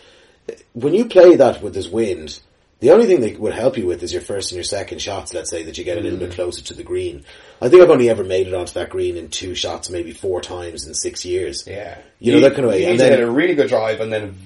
when 0.74 0.94
you 0.94 1.06
play 1.06 1.36
that 1.36 1.62
with 1.62 1.74
this 1.74 1.88
wind, 1.90 2.40
the 2.80 2.92
only 2.92 3.08
thing 3.08 3.22
that 3.22 3.40
would 3.40 3.54
help 3.54 3.76
you 3.78 3.88
with 3.88 4.04
is 4.04 4.14
your 4.14 4.22
first 4.22 4.52
and 4.52 4.58
your 4.58 4.64
second 4.64 5.02
shots, 5.02 5.34
let's 5.34 5.50
say, 5.50 5.64
that 5.64 5.78
you 5.78 5.84
get 5.84 5.98
a 5.98 6.02
little 6.02 6.20
bit 6.20 6.32
closer 6.34 6.62
to 6.66 6.74
the 6.76 6.84
green. 6.84 7.26
I 7.62 7.70
think 7.70 7.82
I've 7.82 7.90
only 7.90 8.10
ever 8.10 8.24
made 8.24 8.48
it 8.48 8.54
onto 8.54 8.74
that 8.74 8.90
green 8.90 9.18
in 9.18 9.30
two 9.30 9.56
shots, 9.56 9.90
maybe 9.90 10.12
four 10.12 10.42
times 10.42 10.86
in 10.86 10.94
six 10.94 11.26
years. 11.26 11.66
Yeah. 11.66 11.98
You 12.20 12.34
know, 12.34 12.42
that 12.42 12.52
kind 12.54 12.66
of 12.66 12.70
way. 12.72 12.84
You 12.84 12.90
And 12.90 13.00
then- 13.00 13.12
hit 13.14 13.22
a 13.22 13.32
really 13.32 13.56
good 13.56 13.70
drive 13.70 14.00
and 14.00 14.14
then 14.14 14.38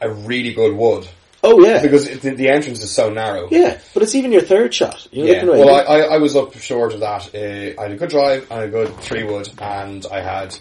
a 0.00 0.10
really 0.10 0.52
good 0.52 0.74
wood. 0.76 1.06
Oh 1.44 1.64
yeah. 1.64 1.80
Because 1.80 2.08
it, 2.08 2.22
the, 2.22 2.30
the 2.34 2.48
entrance 2.48 2.82
is 2.82 2.90
so 2.90 3.08
narrow. 3.08 3.46
yeah, 3.52 3.78
but 3.94 4.02
it's 4.02 4.16
even 4.16 4.32
your 4.32 4.40
third 4.42 4.74
shot. 4.74 5.06
You 5.12 5.22
know, 5.22 5.26
Yeah, 5.28 5.32
that 5.34 5.38
kind 5.40 5.50
of 5.50 5.58
way. 5.58 5.64
well, 5.64 5.74
I, 5.76 5.80
I, 5.80 6.14
I 6.14 6.18
was 6.18 6.34
up 6.34 6.54
short 6.56 6.92
of 6.92 7.00
that. 7.00 7.32
Uh, 7.32 7.80
I 7.80 7.84
had 7.84 7.92
a 7.92 7.96
good 7.96 8.10
drive 8.10 8.50
and 8.50 8.64
a 8.64 8.68
good 8.68 8.96
three 8.98 9.22
wood, 9.22 9.48
and 9.60 10.04
I 10.10 10.20
had 10.22 10.58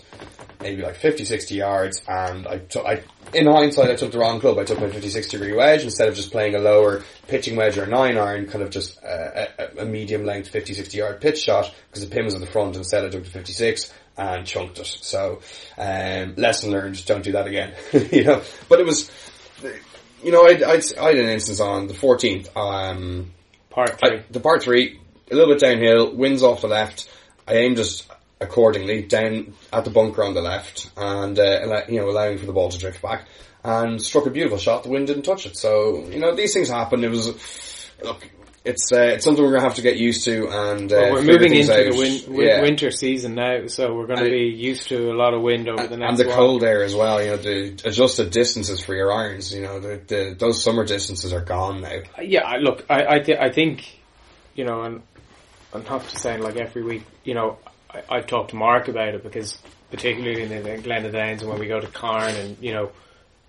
maybe 0.62 0.82
like 0.82 0.96
50, 0.96 1.26
60 1.26 1.56
yards, 1.56 2.02
and 2.08 2.48
I 2.48 2.60
took, 2.60 2.86
in 3.34 3.48
hindsight, 3.48 3.90
I 3.90 3.96
took 3.96 4.12
the 4.12 4.20
wrong 4.20 4.40
club. 4.40 4.58
I 4.58 4.64
took 4.64 4.80
my 4.80 4.90
56 4.90 5.30
degree 5.30 5.54
wedge 5.54 5.84
instead 5.84 6.08
of 6.08 6.16
just 6.16 6.32
playing 6.32 6.56
a 6.56 6.60
lower 6.60 7.04
pitching 7.28 7.56
wedge 7.56 7.78
or 7.78 7.84
a 7.84 7.88
nine 7.88 8.18
iron, 8.18 8.48
kind 8.48 8.64
of 8.64 8.70
just 8.70 9.04
uh, 9.04 9.48
a, 9.58 9.82
a 9.82 9.86
medium 9.86 10.26
length 10.26 10.50
50, 10.50 10.74
60 10.74 10.98
yard 10.98 11.22
pitch 11.22 11.40
shot, 11.40 11.74
because 11.90 12.08
the 12.08 12.14
pin 12.14 12.26
was 12.26 12.36
at 12.36 12.42
the 12.42 12.48
front, 12.48 12.76
instead 12.76 13.06
I 13.06 13.10
took 13.10 13.24
the 13.24 13.30
56 13.30 13.94
and 14.18 14.46
chunked 14.46 14.80
it. 14.80 14.88
So, 15.02 15.42
um, 15.78 16.36
lesson 16.36 16.72
learned, 16.72 17.06
don't 17.06 17.24
do 17.24 17.34
that 17.34 17.48
again. 17.48 17.74
you 18.12 18.24
know, 18.24 18.42
but 18.70 18.80
it 18.80 18.86
was, 18.86 19.12
you 20.24 20.32
know, 20.32 20.46
I, 20.46 20.52
I, 20.66 20.82
I 21.00 21.08
had 21.10 21.18
an 21.18 21.30
instance 21.30 21.60
on 21.60 21.88
the 21.88 21.94
14th, 21.94 22.56
um, 22.56 23.32
Part 23.76 24.00
I, 24.02 24.24
the 24.32 24.40
par 24.40 24.58
three, 24.62 25.02
a 25.30 25.36
little 25.36 25.54
bit 25.54 25.60
downhill, 25.60 26.16
winds 26.16 26.44
off 26.44 26.62
the 26.62 26.68
left. 26.70 27.10
I 27.46 27.56
aimed 27.56 27.76
just 27.76 28.10
accordingly 28.42 29.02
down 29.04 29.54
at 29.72 29.86
the 29.86 29.90
bunker 29.92 30.24
on 30.24 30.34
the 30.34 30.42
left, 30.42 30.90
and 30.98 31.38
uh, 31.40 31.82
you 31.90 32.00
know 32.00 32.10
allowing 32.10 32.38
for 32.38 32.46
the 32.46 32.54
ball 32.54 32.70
to 32.70 32.78
drift 32.78 33.02
back, 33.02 33.26
and 33.64 34.02
struck 34.02 34.26
a 34.26 34.30
beautiful 34.30 34.58
shot. 34.58 34.84
The 34.84 34.90
wind 34.90 35.08
didn't 35.08 35.24
touch 35.24 35.46
it, 35.46 35.58
so 35.58 36.06
you 36.10 36.20
know 36.20 36.36
these 36.36 36.54
things 36.54 36.70
happen. 36.70 37.04
It 37.04 37.10
was 37.10 37.28
look, 38.04 38.30
it's 38.66 38.92
uh, 38.92 38.98
it's 39.14 39.24
something 39.24 39.44
we're 39.44 39.52
gonna 39.54 39.64
have 39.64 39.76
to 39.76 39.82
get 39.82 39.98
used 39.98 40.26
to, 40.26 40.48
and 40.50 40.92
uh, 40.92 40.96
Well, 40.96 41.14
we're 41.14 41.22
moving 41.22 41.54
into 41.56 41.72
out. 41.72 41.92
the 41.94 41.98
win- 41.98 42.36
win- 42.36 42.48
Yeah. 42.48 42.62
winter 42.62 42.92
season 42.92 43.36
now, 43.36 43.68
so 43.68 43.94
we're 43.96 44.08
going 44.08 44.20
to 44.20 44.26
And 44.26 44.34
be 44.34 44.48
used 44.58 44.90
to 44.90 45.12
a 45.12 45.14
lot 45.16 45.34
of 45.34 45.42
wind 45.42 45.70
over 45.70 45.88
the 45.88 45.98
next 45.98 46.10
and 46.10 46.18
the 46.20 46.28
while. 46.28 46.36
cold 46.36 46.64
air 46.64 46.84
as 46.84 46.96
well. 46.96 47.22
You 47.24 47.30
know 47.32 47.38
the 47.38 47.68
adjusted 47.86 48.32
distances 48.32 48.82
for 48.84 48.96
your 48.96 49.14
irons. 49.14 49.54
You 49.54 49.62
know 49.62 49.80
the, 49.80 50.02
the 50.08 50.36
those 50.38 50.62
summer 50.64 50.84
distances 50.84 51.32
are 51.32 51.42
gone 51.42 51.82
now. 51.82 52.00
Yeah, 52.22 52.52
look, 52.60 52.86
I 52.90 53.06
I, 53.16 53.20
th- 53.20 53.38
I 53.40 53.50
think 53.52 54.00
you 54.56 54.66
know, 54.66 54.82
and 54.84 55.02
I'm 55.74 55.84
not 55.84 56.02
just 56.04 56.20
saying 56.20 56.42
like 56.42 56.56
every 56.58 56.82
week. 56.84 57.04
You 57.24 57.36
know, 57.36 57.58
I, 57.96 58.18
I've 58.18 58.28
talked 58.28 58.52
to 58.52 58.56
Mark 58.56 58.88
about 58.88 59.16
it 59.16 59.24
because 59.24 59.58
particularly 59.92 60.44
in 60.44 60.50
the 60.50 60.78
Glen 60.78 61.06
of 61.06 61.14
Downs 61.14 61.42
and 61.42 61.50
when 61.50 61.60
we 61.60 61.68
go 61.68 61.80
to 61.80 61.88
Carn 61.88 62.36
and 62.36 62.58
you 62.60 62.74
know, 62.74 62.92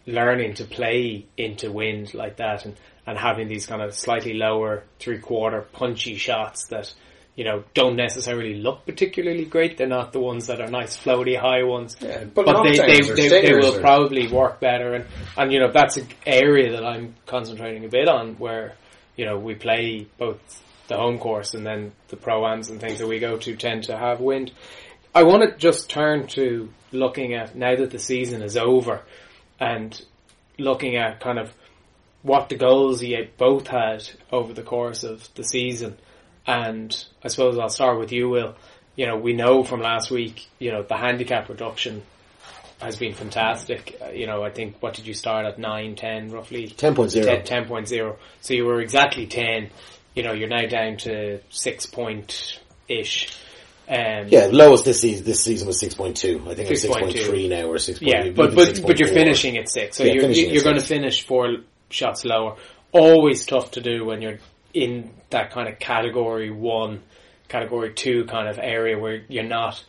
learning 0.06 0.54
to 0.54 0.64
play 0.64 1.26
into 1.36 1.72
wind 1.72 2.14
like 2.14 2.36
that 2.36 2.64
and 2.64 2.76
and 3.06 3.16
having 3.18 3.46
these 3.48 3.66
kind 3.66 3.82
of 3.82 3.94
slightly 3.94 4.34
lower 4.34 4.82
three 4.98 5.18
quarter 5.18 5.62
punchy 5.72 6.16
shots 6.16 6.66
that. 6.68 6.92
You 7.38 7.44
know, 7.44 7.64
don't 7.74 7.96
necessarily 7.96 8.54
look 8.54 8.86
particularly 8.86 9.44
great. 9.44 9.76
They're 9.76 9.86
not 9.86 10.14
the 10.14 10.20
ones 10.20 10.46
that 10.46 10.58
are 10.58 10.68
nice, 10.70 10.96
floaty, 10.96 11.38
high 11.38 11.64
ones. 11.64 11.94
Yeah, 12.00 12.24
but, 12.24 12.46
but 12.46 12.62
they, 12.62 12.78
they, 12.78 13.00
they, 13.02 13.28
they 13.28 13.52
will 13.52 13.76
or- 13.76 13.80
probably 13.80 14.26
work 14.28 14.58
better 14.58 14.94
and, 14.94 15.04
and 15.36 15.52
you 15.52 15.60
know 15.60 15.70
that's 15.70 15.98
an 15.98 16.08
area 16.24 16.72
that 16.72 16.82
I'm 16.82 17.14
concentrating 17.26 17.84
a 17.84 17.88
bit 17.88 18.08
on 18.08 18.36
where 18.38 18.74
you 19.18 19.26
know 19.26 19.38
we 19.38 19.54
play 19.54 20.06
both 20.16 20.38
the 20.88 20.96
home 20.96 21.18
course 21.18 21.54
and 21.54 21.66
then 21.66 21.92
the 22.08 22.16
pro-ams 22.16 22.70
and 22.70 22.80
things 22.80 22.98
that 22.98 23.06
we 23.06 23.18
go 23.18 23.36
to 23.38 23.56
tend 23.56 23.84
to 23.84 23.96
have 23.96 24.20
wind. 24.20 24.52
I 25.14 25.22
want 25.22 25.42
to 25.42 25.56
just 25.56 25.88
turn 25.90 26.26
to 26.28 26.68
looking 26.92 27.34
at 27.34 27.56
now 27.56 27.74
that 27.76 27.90
the 27.90 27.98
season 27.98 28.42
is 28.42 28.56
over 28.56 29.02
and 29.58 30.00
looking 30.58 30.96
at 30.96 31.20
kind 31.20 31.38
of 31.38 31.52
what 32.22 32.48
the 32.48 32.56
goals 32.56 33.02
you 33.02 33.28
both 33.38 33.68
had 33.68 34.08
over 34.32 34.52
the 34.52 34.62
course 34.62 35.04
of 35.04 35.28
the 35.34 35.44
season. 35.44 35.96
And 36.46 37.04
I 37.22 37.28
suppose 37.28 37.58
I'll 37.58 37.68
start 37.68 37.98
with 37.98 38.12
you, 38.12 38.28
Will. 38.28 38.56
You 38.94 39.06
know, 39.06 39.16
we 39.16 39.32
know 39.32 39.62
from 39.62 39.80
last 39.80 40.10
week, 40.10 40.46
you 40.58 40.72
know, 40.72 40.82
the 40.82 40.96
handicap 40.96 41.48
reduction 41.48 42.02
has 42.80 42.96
been 42.96 43.14
fantastic. 43.14 43.98
Uh, 44.02 44.10
you 44.10 44.26
know, 44.26 44.42
I 44.42 44.50
think, 44.50 44.76
what 44.80 44.94
did 44.94 45.06
you 45.06 45.14
start 45.14 45.46
at? 45.46 45.58
9, 45.58 45.96
10 45.96 46.30
roughly? 46.30 46.68
10.0. 46.68 47.44
10, 47.44 47.66
10.0. 47.66 48.16
So 48.40 48.54
you 48.54 48.64
were 48.64 48.80
exactly 48.80 49.26
10. 49.26 49.70
You 50.16 50.24
know, 50.24 50.32
you're 50.32 50.48
now 50.48 50.66
down 50.66 50.96
to 50.98 51.40
6 51.50 51.86
point 51.86 52.58
ish. 52.88 53.28
Um, 53.88 54.26
Yeah, 54.28 54.48
lowest 54.50 54.84
this 54.84 55.00
season, 55.00 55.24
this 55.24 55.44
season 55.44 55.68
was 55.68 55.80
6.2. 55.80 56.48
I 56.48 56.54
think 56.54 56.68
I'm 56.68 56.74
6.2. 56.74 57.12
6.3 57.12 57.48
now 57.48 57.66
or 57.66 57.76
6.8. 57.76 57.98
Yeah, 58.00 58.30
but 58.30 58.54
but 58.54 58.82
but 58.84 58.98
you're 58.98 59.08
6.4. 59.08 59.14
finishing 59.14 59.56
at 59.58 59.68
six, 59.68 59.98
so 59.98 60.04
Yeah, 60.04 60.14
you're 60.14 60.30
you're 60.30 60.64
going 60.64 60.76
to 60.76 60.82
finish 60.82 61.24
four 61.24 61.58
shots 61.90 62.24
lower. 62.24 62.56
Always 62.90 63.46
tough 63.46 63.72
to 63.72 63.80
do 63.80 64.04
when 64.04 64.22
you're 64.22 64.38
in 64.74 65.10
that 65.30 65.50
kind 65.52 65.68
of 65.68 65.78
category 65.78 66.50
one, 66.50 67.02
category 67.48 67.92
two 67.92 68.24
kind 68.24 68.48
of 68.48 68.58
area 68.58 68.98
where 68.98 69.22
you're 69.28 69.44
not, 69.44 69.84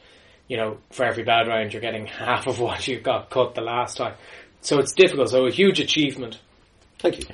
you 0.47 0.57
know, 0.57 0.77
for 0.91 1.05
every 1.05 1.23
bad 1.23 1.47
round 1.47 1.73
you're 1.73 1.81
getting 1.81 2.05
half 2.25 2.47
of 2.47 2.59
what 2.59 2.87
you 2.87 2.99
got 2.99 3.29
cut 3.29 3.55
the 3.55 3.61
last 3.61 3.97
time. 3.97 4.13
So 4.61 4.79
it's 4.79 4.93
difficult. 4.93 5.29
So 5.29 5.45
a 5.47 5.51
huge 5.51 5.79
achievement. 5.79 6.39
Thank 6.99 7.19
you. 7.19 7.25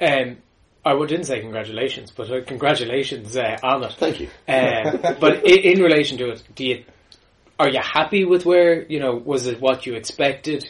Um, 0.00 0.38
I 0.84 0.94
would- 0.94 1.08
didn't 1.08 1.26
say 1.26 1.40
congratulations, 1.40 2.10
but 2.10 2.30
uh, 2.30 2.42
congratulations 2.46 3.36
uh, 3.36 3.56
on 3.62 3.84
it. 3.84 3.92
Thank 3.98 4.20
you. 4.20 4.28
Um, 4.48 5.16
but 5.20 5.44
in, 5.44 5.58
in 5.78 5.82
relation 5.82 6.18
to 6.18 6.30
it, 6.30 6.42
do 6.54 6.64
you 6.64 6.84
are 7.58 7.68
you 7.68 7.80
happy 7.82 8.24
with 8.24 8.46
where 8.46 8.84
you 8.86 9.00
know 9.00 9.14
was 9.14 9.46
it 9.46 9.60
what 9.60 9.84
you 9.86 9.94
expected? 9.94 10.68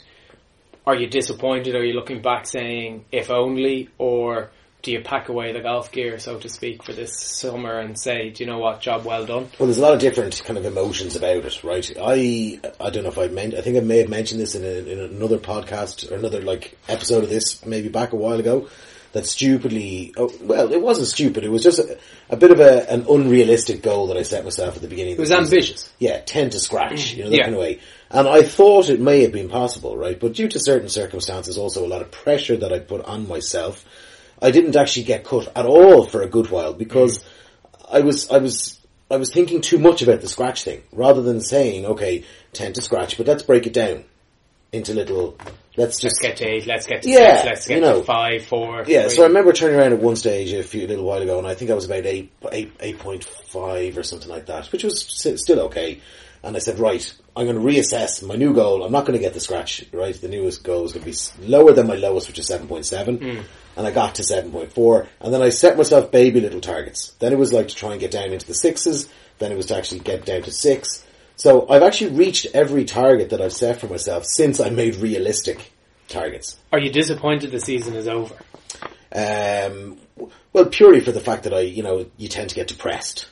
Are 0.87 0.97
you 0.97 1.07
disappointed? 1.07 1.77
Are 1.77 1.85
you 1.85 1.93
looking 1.93 2.23
back 2.23 2.47
saying 2.47 3.05
if 3.13 3.31
only, 3.31 3.91
or 3.99 4.51
do 4.83 4.91
you 4.91 5.03
pack 5.03 5.29
away 5.29 5.53
the 5.53 5.61
golf 5.61 5.93
gear, 5.93 6.19
so 6.19 6.39
to 6.39 6.49
speak, 6.49 6.83
for 6.83 6.93
this 6.95 7.17
summer 7.21 7.79
and 7.79 7.99
say, 7.99 8.31
do 8.31 8.43
you 8.43 8.51
know 8.51 8.59
what, 8.59 8.81
job 8.81 9.05
well 9.05 9.27
done? 9.27 9.49
Well, 9.59 9.67
there's 9.67 9.77
a 9.79 9.83
lot 9.83 9.93
of 9.93 10.01
different 10.01 10.43
kind 10.45 10.59
of 10.59 10.65
emotions 10.65 11.17
about 11.17 11.45
it, 11.45 11.63
right? 11.63 11.93
I 12.01 12.59
I 12.81 12.91
don't 12.91 13.05
know 13.05 13.11
if 13.11 13.19
I 13.19 13.29
meant. 13.29 13.55
I 13.55 13.61
think 13.61 13.77
I 13.77 13.81
may 13.81 13.99
have 13.99 14.09
mentioned 14.09 14.41
this 14.41 14.55
in, 14.55 14.65
a, 14.65 14.91
in 14.91 14.99
another 14.99 15.39
podcast 15.39 16.11
or 16.11 16.15
another 16.17 16.41
like 16.41 16.77
episode 16.89 17.23
of 17.23 17.31
this 17.31 17.65
maybe 17.65 17.89
back 17.89 18.13
a 18.13 18.17
while 18.17 18.41
ago. 18.41 18.69
That 19.13 19.27
stupidly, 19.27 20.15
oh, 20.17 20.33
well, 20.41 20.73
it 20.73 20.81
wasn't 20.81 21.09
stupid. 21.09 21.43
It 21.43 21.51
was 21.51 21.65
just 21.65 21.81
a, 21.81 21.99
a 22.29 22.37
bit 22.37 22.53
of 22.53 22.61
a, 22.61 22.89
an 22.89 23.07
unrealistic 23.11 23.83
goal 23.83 24.07
that 24.07 24.17
I 24.17 24.23
set 24.23 24.45
myself 24.45 24.77
at 24.77 24.83
the 24.83 24.89
beginning. 24.89 25.15
It 25.15 25.19
was 25.19 25.33
ambitious. 25.33 25.93
Yeah, 25.99 26.21
ten 26.21 26.51
to 26.51 26.61
scratch, 26.61 27.15
you 27.15 27.25
know 27.25 27.31
that 27.31 27.37
Yeah. 27.37 27.43
kind 27.43 27.55
of 27.57 27.61
way. 27.61 27.81
And 28.11 28.29
I 28.29 28.43
thought 28.43 28.89
it 28.89 29.01
may 29.01 29.23
have 29.23 29.33
been 29.33 29.49
possible, 29.49 29.97
right? 29.97 30.19
But 30.19 30.35
due 30.35 30.47
to 30.49 30.61
certain 30.61 30.89
circumstances, 30.89 31.59
also 31.59 31.85
a 31.85 31.89
lot 31.89 32.03
of 32.03 32.13
pressure 32.13 32.57
that 32.57 32.73
I 32.73 32.79
put 32.79 33.05
on 33.05 33.27
myself, 33.27 33.85
I 34.41 34.53
didn't 34.53 34.77
actually 34.77 35.05
get 35.05 35.25
cut 35.25 35.51
at 35.57 35.67
all 35.67 36.07
for 36.07 36.23
a 36.23 36.29
good 36.29 36.49
while 36.51 36.73
because 36.73 37.19
mm-hmm. 37.19 37.97
I 37.97 38.01
was 38.01 38.31
I 38.31 38.39
was 38.39 38.79
I 39.11 39.17
was 39.17 39.33
thinking 39.33 39.61
too 39.61 39.79
much 39.79 40.03
about 40.03 40.21
the 40.21 40.29
scratch 40.29 40.63
thing 40.63 40.83
rather 40.93 41.21
than 41.23 41.41
saying 41.41 41.85
okay 41.85 42.25
ten 42.53 42.73
to 42.75 42.83
scratch, 42.83 43.17
but 43.17 43.27
let's 43.27 43.43
break 43.43 43.67
it 43.67 43.73
down 43.73 44.05
into 44.73 44.95
little. 44.95 45.37
Let's 45.77 45.77
Let's 45.77 46.01
just 46.01 46.21
get 46.21 46.37
to 46.39 46.45
eight. 46.47 46.67
Let's 46.67 46.87
get 46.87 47.03
to 47.03 47.09
Yeah, 47.11 47.37
six. 47.37 47.47
Let's 47.47 47.69
get 47.69 47.75
you 47.77 47.81
know. 47.81 48.01
to 48.01 48.05
five, 48.05 48.45
four. 48.45 48.85
yeah, 48.87 49.03
three. 49.03 49.11
so 49.17 49.23
I 49.23 49.27
remember 49.29 49.53
turning 49.53 49.79
around 49.79 49.93
at 49.93 50.01
one 50.01 50.17
stage 50.17 50.53
a 50.53 50.63
few 50.63 50.87
little 50.87 51.05
while 51.05 51.23
ago, 51.23 51.39
and 51.39 51.47
I 51.47 51.55
think 51.55 51.71
I 51.71 51.75
was 51.75 51.85
about 51.85 52.07
eight, 52.07 52.33
eight, 52.51 52.73
eight 52.81 52.99
point 52.99 53.25
five 53.25 53.97
or 53.97 54.03
something 54.03 54.29
like 54.29 54.47
that, 54.47 54.71
which 54.73 54.85
was 54.85 55.01
still 55.03 55.61
okay. 55.61 56.01
And 56.43 56.57
I 56.57 56.59
said, 56.59 56.79
right, 56.79 57.15
I'm 57.37 57.47
going 57.47 57.57
to 57.57 57.63
reassess 57.63 58.27
my 58.27 58.35
new 58.35 58.55
goal. 58.55 58.83
I'm 58.83 58.93
not 58.93 59.05
going 59.05 59.19
to 59.19 59.23
get 59.23 59.35
the 59.35 59.41
scratch, 59.41 59.85
right? 59.93 60.19
The 60.19 60.29
newest 60.29 60.65
goal 60.65 60.85
is 60.87 60.93
going 60.93 61.05
to 61.05 61.11
be 61.11 61.47
lower 61.47 61.73
than 61.73 61.87
my 61.87 61.97
lowest, 61.97 62.29
which 62.29 62.39
is 62.39 62.47
seven 62.47 62.67
point 62.67 62.87
seven, 62.87 63.19
hmm. 63.19 63.41
and 63.77 63.87
I 63.87 63.91
got 63.91 64.17
to 64.17 64.25
seven 64.25 64.51
point 64.51 64.73
four. 64.73 65.07
And 65.21 65.33
then 65.33 65.43
I 65.43 65.51
set 65.51 65.77
myself 65.77 66.11
baby 66.11 66.41
little 66.41 66.61
targets. 66.61 67.13
Then 67.19 67.33
it 67.33 67.39
was 67.39 67.53
like 67.53 67.69
to 67.69 67.75
try 67.77 67.93
and 67.93 68.01
get 68.01 68.11
down 68.11 68.33
into 68.33 68.47
the 68.47 68.55
sixes. 68.55 69.09
Then 69.39 69.53
it 69.53 69.57
was 69.57 69.67
to 69.67 69.77
actually 69.77 70.01
get 70.01 70.25
down 70.25 70.43
to 70.43 70.51
six. 70.51 71.05
So 71.41 71.67
I've 71.71 71.83
actually 71.83 72.11
reached 72.11 72.49
every 72.53 72.85
target 72.85 73.31
that 73.31 73.41
I've 73.41 73.55
set 73.55 73.81
for 73.81 73.87
myself 73.87 74.27
since 74.27 74.61
I 74.61 74.69
made 74.69 74.97
realistic 74.97 75.73
targets. 76.07 76.59
Are 76.71 76.79
you 76.79 76.93
disappointed 76.93 77.51
the 77.51 77.61
season 77.61 77.95
is 77.95 78.07
over? 78.07 78.35
Um, 79.11 79.97
well, 80.53 80.67
purely 80.67 81.01
for 81.01 81.13
the 81.13 81.21
fact 81.21 81.45
that 81.45 81.55
I, 81.55 81.61
you 81.61 81.83
know, 81.83 82.05
you 82.19 82.29
tend 82.29 82.51
to 82.51 82.55
get 82.55 82.69
depressed 82.69 83.27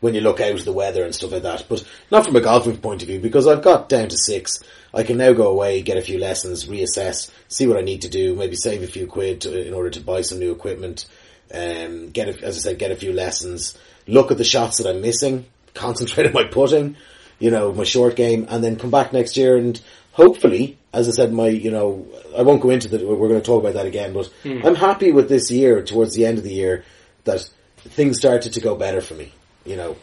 when 0.00 0.12
you 0.12 0.20
look 0.20 0.42
out 0.42 0.58
at 0.58 0.64
the 0.66 0.74
weather 0.74 1.02
and 1.04 1.14
stuff 1.14 1.32
like 1.32 1.44
that. 1.44 1.64
But 1.70 1.84
not 2.10 2.26
from 2.26 2.36
a 2.36 2.42
golfing 2.42 2.76
point 2.76 3.00
of 3.00 3.08
view, 3.08 3.18
because 3.18 3.46
I've 3.46 3.62
got 3.62 3.88
down 3.88 4.10
to 4.10 4.18
six. 4.18 4.62
I 4.92 5.02
can 5.02 5.16
now 5.16 5.32
go 5.32 5.50
away, 5.50 5.80
get 5.80 5.96
a 5.96 6.02
few 6.02 6.18
lessons, 6.18 6.66
reassess, 6.66 7.30
see 7.48 7.66
what 7.66 7.78
I 7.78 7.82
need 7.82 8.02
to 8.02 8.10
do, 8.10 8.34
maybe 8.34 8.56
save 8.56 8.82
a 8.82 8.86
few 8.86 9.06
quid 9.06 9.40
to, 9.40 9.66
in 9.66 9.72
order 9.72 9.88
to 9.88 10.02
buy 10.02 10.20
some 10.20 10.38
new 10.38 10.52
equipment. 10.52 11.06
Um, 11.50 12.10
get, 12.10 12.28
a, 12.28 12.44
as 12.44 12.58
I 12.58 12.60
said, 12.60 12.78
get 12.78 12.92
a 12.92 12.96
few 12.96 13.14
lessons, 13.14 13.74
look 14.06 14.30
at 14.30 14.36
the 14.36 14.44
shots 14.44 14.76
that 14.76 14.86
I'm 14.86 15.00
missing, 15.00 15.46
concentrate 15.72 16.26
on 16.26 16.34
my 16.34 16.44
putting, 16.44 16.96
you 17.38 17.50
know, 17.50 17.72
my 17.72 17.84
short 17.84 18.16
game, 18.16 18.46
and 18.48 18.62
then 18.62 18.76
come 18.76 18.90
back 18.90 19.12
next 19.12 19.36
year 19.36 19.56
and 19.56 19.80
hopefully, 20.18 20.76
as 20.92 21.08
I 21.08 21.12
said, 21.12 21.32
my, 21.32 21.46
you 21.48 21.70
know, 21.70 22.06
I 22.36 22.42
won't 22.42 22.60
go 22.60 22.70
into 22.70 22.88
that, 22.88 23.06
we're 23.06 23.28
going 23.28 23.40
to 23.40 23.46
talk 23.46 23.62
about 23.62 23.74
that 23.74 23.86
again, 23.86 24.12
but 24.12 24.30
I'm 24.44 24.74
happy 24.74 25.12
with 25.12 25.28
this 25.28 25.50
year, 25.50 25.82
towards 25.82 26.14
the 26.14 26.26
end 26.26 26.38
of 26.38 26.44
the 26.44 26.52
year, 26.52 26.84
that 27.24 27.48
things 27.76 28.18
started 28.18 28.54
to 28.54 28.60
go 28.60 28.74
better 28.74 29.00
for 29.00 29.14
me, 29.14 29.32
you 29.64 29.76
know. 29.76 29.96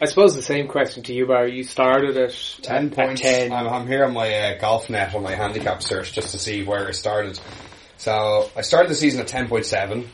I 0.00 0.04
suppose 0.04 0.36
the 0.36 0.42
same 0.42 0.68
question 0.68 1.02
to 1.04 1.12
you, 1.12 1.26
Barry. 1.26 1.56
You 1.56 1.64
started 1.64 2.16
at 2.16 2.32
Ten 2.62 2.86
at 2.86 2.94
points. 2.94 3.20
10. 3.20 3.52
I'm, 3.52 3.66
I'm 3.66 3.86
here 3.88 4.04
on 4.04 4.12
my 4.12 4.32
uh, 4.32 4.58
golf 4.60 4.88
net 4.88 5.12
on 5.12 5.24
my 5.24 5.34
handicap 5.34 5.82
search 5.82 6.12
just 6.12 6.30
to 6.30 6.38
see 6.38 6.62
where 6.62 6.86
I 6.86 6.92
started. 6.92 7.40
So 7.96 8.48
I 8.56 8.60
started 8.60 8.90
the 8.90 8.94
season 8.94 9.20
at 9.20 9.26
ten 9.26 9.48
point 9.48 9.66
seven. 9.66 10.08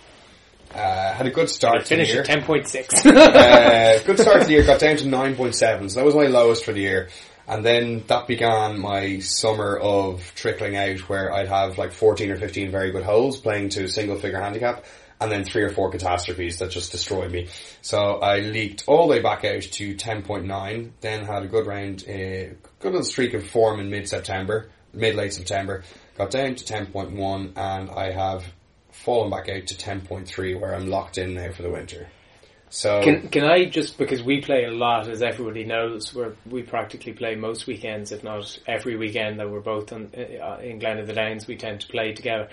Uh, 0.75 1.15
had 1.15 1.27
a 1.27 1.31
good 1.31 1.49
start 1.49 1.85
to 1.85 1.97
the 1.97 2.05
Finished 2.05 2.29
at 2.29 2.43
10.6. 2.43 3.07
uh, 3.17 4.03
good 4.05 4.19
start 4.19 4.41
to 4.41 4.47
the 4.47 4.53
year. 4.53 4.65
Got 4.65 4.81
down 4.81 4.97
to 4.97 5.07
nine 5.07 5.37
point 5.37 5.55
seven. 5.55 5.89
So 5.89 6.01
that 6.01 6.05
was 6.05 6.17
my 6.17 6.27
lowest 6.27 6.65
for 6.65 6.73
the 6.73 6.81
year. 6.81 7.11
And 7.47 7.65
then 7.65 8.03
that 8.09 8.27
began 8.27 8.81
my 8.81 9.21
summer 9.21 9.77
of 9.77 10.33
trickling 10.35 10.77
out, 10.77 10.99
where 11.09 11.33
I'd 11.33 11.47
have 11.47 11.79
like 11.79 11.93
fourteen 11.93 12.31
or 12.33 12.37
fifteen 12.37 12.73
very 12.73 12.91
good 12.91 13.05
holes 13.05 13.39
playing 13.39 13.69
to 13.71 13.87
single 13.87 14.17
figure 14.17 14.41
handicap. 14.41 14.85
And 15.21 15.31
then 15.31 15.45
three 15.45 15.63
or 15.63 15.71
four 15.71 15.91
catastrophes 15.93 16.59
that 16.59 16.71
just 16.71 16.91
destroyed 16.91 17.31
me. 17.31 17.49
So 17.81 18.17
I 18.17 18.41
leaked 18.41 18.85
all 18.89 19.07
the 19.07 19.13
way 19.13 19.23
back 19.23 19.45
out 19.45 19.63
to 19.63 19.95
10.9, 19.95 20.91
then 21.01 21.25
had 21.25 21.45
a 21.45 21.47
good 21.47 21.67
round, 21.67 22.05
a 22.09 22.55
good 22.81 22.93
little 22.93 23.05
streak 23.05 23.33
of 23.33 23.47
form 23.47 23.79
in 23.79 23.91
mid-September, 23.91 24.71
mid-late 24.93 25.33
September, 25.33 25.85
got 26.19 26.33
down 26.33 26.57
to 26.57 26.65
10.1 26.65 27.57
and 27.57 27.91
I 27.91 28.11
have 28.11 28.45
fallen 29.05 29.31
back 29.31 29.49
out 29.49 29.67
to 29.67 29.75
10.3 29.75 30.61
where 30.61 30.75
I'm 30.75 30.89
locked 30.89 31.19
in 31.19 31.35
now 31.35 31.53
for 31.53 31.63
the 31.63 31.71
winter. 31.71 32.09
So, 32.71 33.03
Can 33.03 33.29
can 33.29 33.45
I 33.45 33.67
just 33.67 33.99
because 33.99 34.21
we 34.21 34.41
play 34.41 34.65
a 34.65 34.71
lot, 34.73 35.09
as 35.09 35.23
everybody 35.23 35.63
knows, 35.63 36.13
we 36.13 36.25
we 36.45 36.63
practically 36.63 37.13
play 37.13 37.37
most 37.37 37.69
weekends, 37.69 38.11
if 38.11 38.25
not 38.25 38.59
every 38.67 38.97
weekend 38.97 39.39
that 39.39 39.49
we're 39.49 39.61
both 39.61 39.93
on, 39.93 40.11
uh, 40.17 40.59
in 40.61 40.81
Glen 40.81 40.99
of 40.99 41.07
the 41.07 41.13
Downs. 41.13 41.47
We 41.47 41.55
tend 41.55 41.83
to 41.83 41.87
play 41.87 42.15
together. 42.15 42.49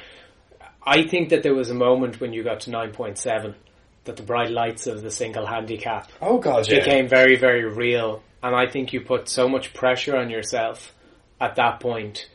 I 0.86 1.08
think 1.08 1.30
that 1.30 1.42
there 1.42 1.56
was 1.56 1.72
a 1.72 1.74
moment 1.74 2.22
when 2.22 2.34
you 2.34 2.44
got 2.44 2.60
to 2.62 2.70
nine 2.70 2.92
point 2.92 3.18
seven 3.18 3.56
that 4.04 4.16
the 4.16 4.22
bright 4.22 4.52
lights 4.52 4.86
of 4.86 5.02
the 5.02 5.10
single 5.10 5.48
handicap 5.48 6.12
oh 6.22 6.38
god, 6.38 6.70
yeah. 6.70 6.80
became 6.80 7.08
very 7.08 7.36
very 7.36 7.66
real, 7.66 8.22
and 8.44 8.56
I 8.56 8.68
think 8.68 8.94
you 8.94 9.02
put 9.02 9.28
so 9.28 9.50
much 9.50 9.74
pressure 9.74 10.16
on 10.16 10.30
yourself 10.30 10.94
at 11.40 11.56
that 11.56 11.80
point 11.80 12.30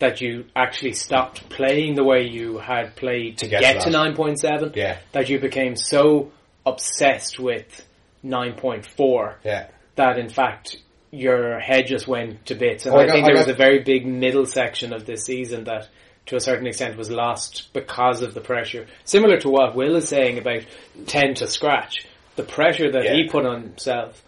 that 0.00 0.20
you 0.20 0.46
actually 0.56 0.92
stopped 0.94 1.48
playing 1.48 1.94
the 1.94 2.02
way 2.04 2.26
you 2.26 2.58
had 2.58 2.96
played 2.96 3.38
to, 3.38 3.46
get 3.46 3.60
get, 3.60 3.72
to 3.78 3.84
to 3.84 3.90
nine 3.90 4.14
point 4.16 4.38
seven 4.40 4.72
Yeah. 4.74 4.98
that 5.12 5.28
you 5.28 5.38
became 5.38 5.76
so 5.76 6.32
obsessed 6.66 7.38
with 7.38 7.86
9.4 8.24 9.34
yeah. 9.44 9.68
that 9.96 10.18
in 10.18 10.28
fact 10.28 10.76
your 11.10 11.58
head 11.58 11.86
just 11.86 12.06
went 12.06 12.46
to 12.46 12.54
bits. 12.54 12.86
And 12.86 12.94
Oh, 12.94 12.98
I 12.98 13.02
I, 13.02 13.06
got- 13.06 13.12
think 13.12 13.24
I 13.24 13.28
there 13.28 13.36
was 13.36 13.46
got- 13.46 13.54
a 13.54 13.56
very 13.58 13.80
big 13.80 14.06
middle 14.06 14.46
section 14.46 14.92
of 14.92 15.06
this 15.06 15.24
season 15.24 15.64
that 15.64 15.88
to 16.26 16.36
a 16.36 16.40
certain 16.40 16.66
extent 16.66 16.96
was 16.96 17.10
lost 17.10 17.72
because 17.72 18.22
of 18.22 18.34
the 18.34 18.40
pressure. 18.40 18.86
Similar 19.04 19.38
to 19.40 19.48
what 19.50 19.74
Will 19.74 19.96
is 19.96 20.08
saying 20.08 20.38
about 20.38 20.62
10 21.06 21.34
to 21.34 21.46
scratch. 21.48 22.06
The 22.36 22.44
pressure 22.44 22.92
that 22.92 23.06
he 23.06 23.28
put 23.28 23.44
on 23.44 23.62
himself 23.62 24.22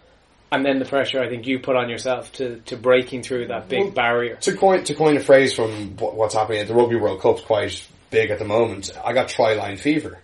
and 0.53 0.63
then 0.63 0.77
the 0.77 0.85
pressure 0.85 1.19
I 1.19 1.29
think 1.29 1.47
you 1.47 1.59
put 1.59 1.75
on 1.75 1.89
yourself 1.89 2.31
to, 2.33 2.59
to 2.67 2.77
breaking 2.77 3.23
through 3.23 3.47
that 3.47 3.67
big 3.67 3.85
Well, 3.85 3.91
barrier. 3.91 4.35
To 4.35 4.55
coin 4.55 4.83
to 4.83 4.93
coin 4.93 5.17
a 5.17 5.19
phrase 5.19 5.53
from 5.53 5.97
what's 5.97 6.35
happening 6.35 6.59
at 6.59 6.67
the 6.67 6.75
Rugby 6.75 6.95
World 6.95 7.21
Cup's 7.21 7.41
quite 7.41 7.85
big 8.11 8.29
at 8.29 8.37
the 8.37 8.45
moment. 8.45 8.91
I 9.03 9.13
got 9.13 9.29
try 9.29 9.55
line 9.55 9.77
fever. 9.77 10.19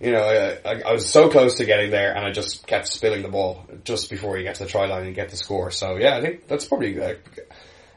You 0.00 0.12
know, 0.12 0.22
I, 0.22 0.56
I, 0.66 0.82
I 0.88 0.92
was 0.92 1.10
so 1.10 1.28
close 1.28 1.58
to 1.58 1.66
getting 1.66 1.90
there, 1.90 2.16
and 2.16 2.24
I 2.24 2.32
just 2.32 2.66
kept 2.66 2.88
spilling 2.88 3.20
the 3.20 3.28
ball 3.28 3.66
just 3.84 4.08
before 4.08 4.38
you 4.38 4.44
get 4.44 4.54
to 4.54 4.64
the 4.64 4.70
try 4.70 4.86
line 4.86 5.04
and 5.04 5.14
get 5.14 5.28
the 5.28 5.36
score. 5.36 5.70
So 5.70 5.96
yeah, 5.96 6.16
I 6.16 6.22
think 6.22 6.48
that's 6.48 6.64
probably 6.64 6.96
a, 6.96 7.16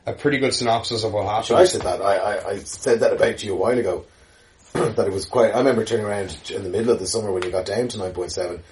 a 0.05 0.11
pretty 0.11 0.39
good 0.39 0.53
synopsis 0.53 1.05
of 1.05 1.13
what 1.13 1.25
happened. 1.25 1.45
So 1.45 1.55
I 1.55 1.63
said 1.63 1.81
that. 1.83 2.01
I, 2.01 2.15
I, 2.15 2.49
I 2.49 2.57
said 2.59 2.99
that 2.99 3.13
about 3.13 3.41
you 3.41 3.53
a 3.53 3.55
while 3.55 3.79
ago. 3.79 4.05
that 4.73 5.07
it 5.07 5.13
was 5.13 5.23
quite. 5.23 5.53
I 5.55 5.59
remember 5.59 5.85
turning 5.85 6.05
around 6.05 6.37
in 6.53 6.63
the 6.63 6.69
middle 6.69 6.91
of 6.91 6.99
the 6.99 7.07
summer 7.07 7.31
when 7.31 7.43
you 7.43 7.51
got 7.51 7.65
down 7.65 7.87
to 7.89 7.97
nine 7.99 8.11
point 8.11 8.33
seven, 8.33 8.63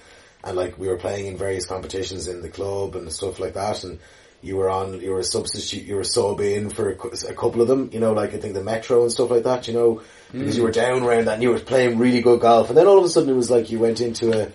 and 0.44 0.56
like 0.56 0.78
we 0.78 0.88
were 0.88 0.96
playing 0.96 1.26
in 1.26 1.36
various 1.36 1.66
competitions 1.66 2.28
in 2.28 2.42
the 2.42 2.48
club 2.48 2.96
and 2.96 3.12
stuff 3.12 3.38
like 3.38 3.54
that, 3.54 3.84
and 3.84 3.98
you 4.42 4.56
were 4.56 4.68
on. 4.68 5.00
You 5.00 5.12
were 5.12 5.20
a 5.20 5.24
substitute. 5.24 5.84
You 5.84 5.96
were 5.96 6.04
sub 6.04 6.40
in 6.40 6.68
for 6.70 6.90
a, 6.90 6.94
a 7.30 7.34
couple 7.34 7.62
of 7.62 7.68
them. 7.68 7.90
You 7.92 8.00
know, 8.00 8.12
like 8.12 8.34
I 8.34 8.38
think 8.38 8.54
the 8.54 8.62
Metro 8.64 9.02
and 9.02 9.12
stuff 9.12 9.30
like 9.30 9.44
that. 9.44 9.68
You 9.68 9.74
know, 9.74 10.02
because 10.32 10.56
you 10.56 10.64
were 10.64 10.72
down 10.72 11.02
around 11.02 11.26
that, 11.26 11.34
and 11.34 11.42
you 11.42 11.50
were 11.50 11.60
playing 11.60 11.98
really 11.98 12.20
good 12.22 12.40
golf, 12.40 12.68
and 12.68 12.76
then 12.76 12.86
all 12.86 12.98
of 12.98 13.04
a 13.04 13.08
sudden 13.08 13.30
it 13.30 13.34
was 13.34 13.50
like 13.50 13.70
you 13.70 13.78
went 13.78 14.00
into 14.00 14.32
a. 14.32 14.50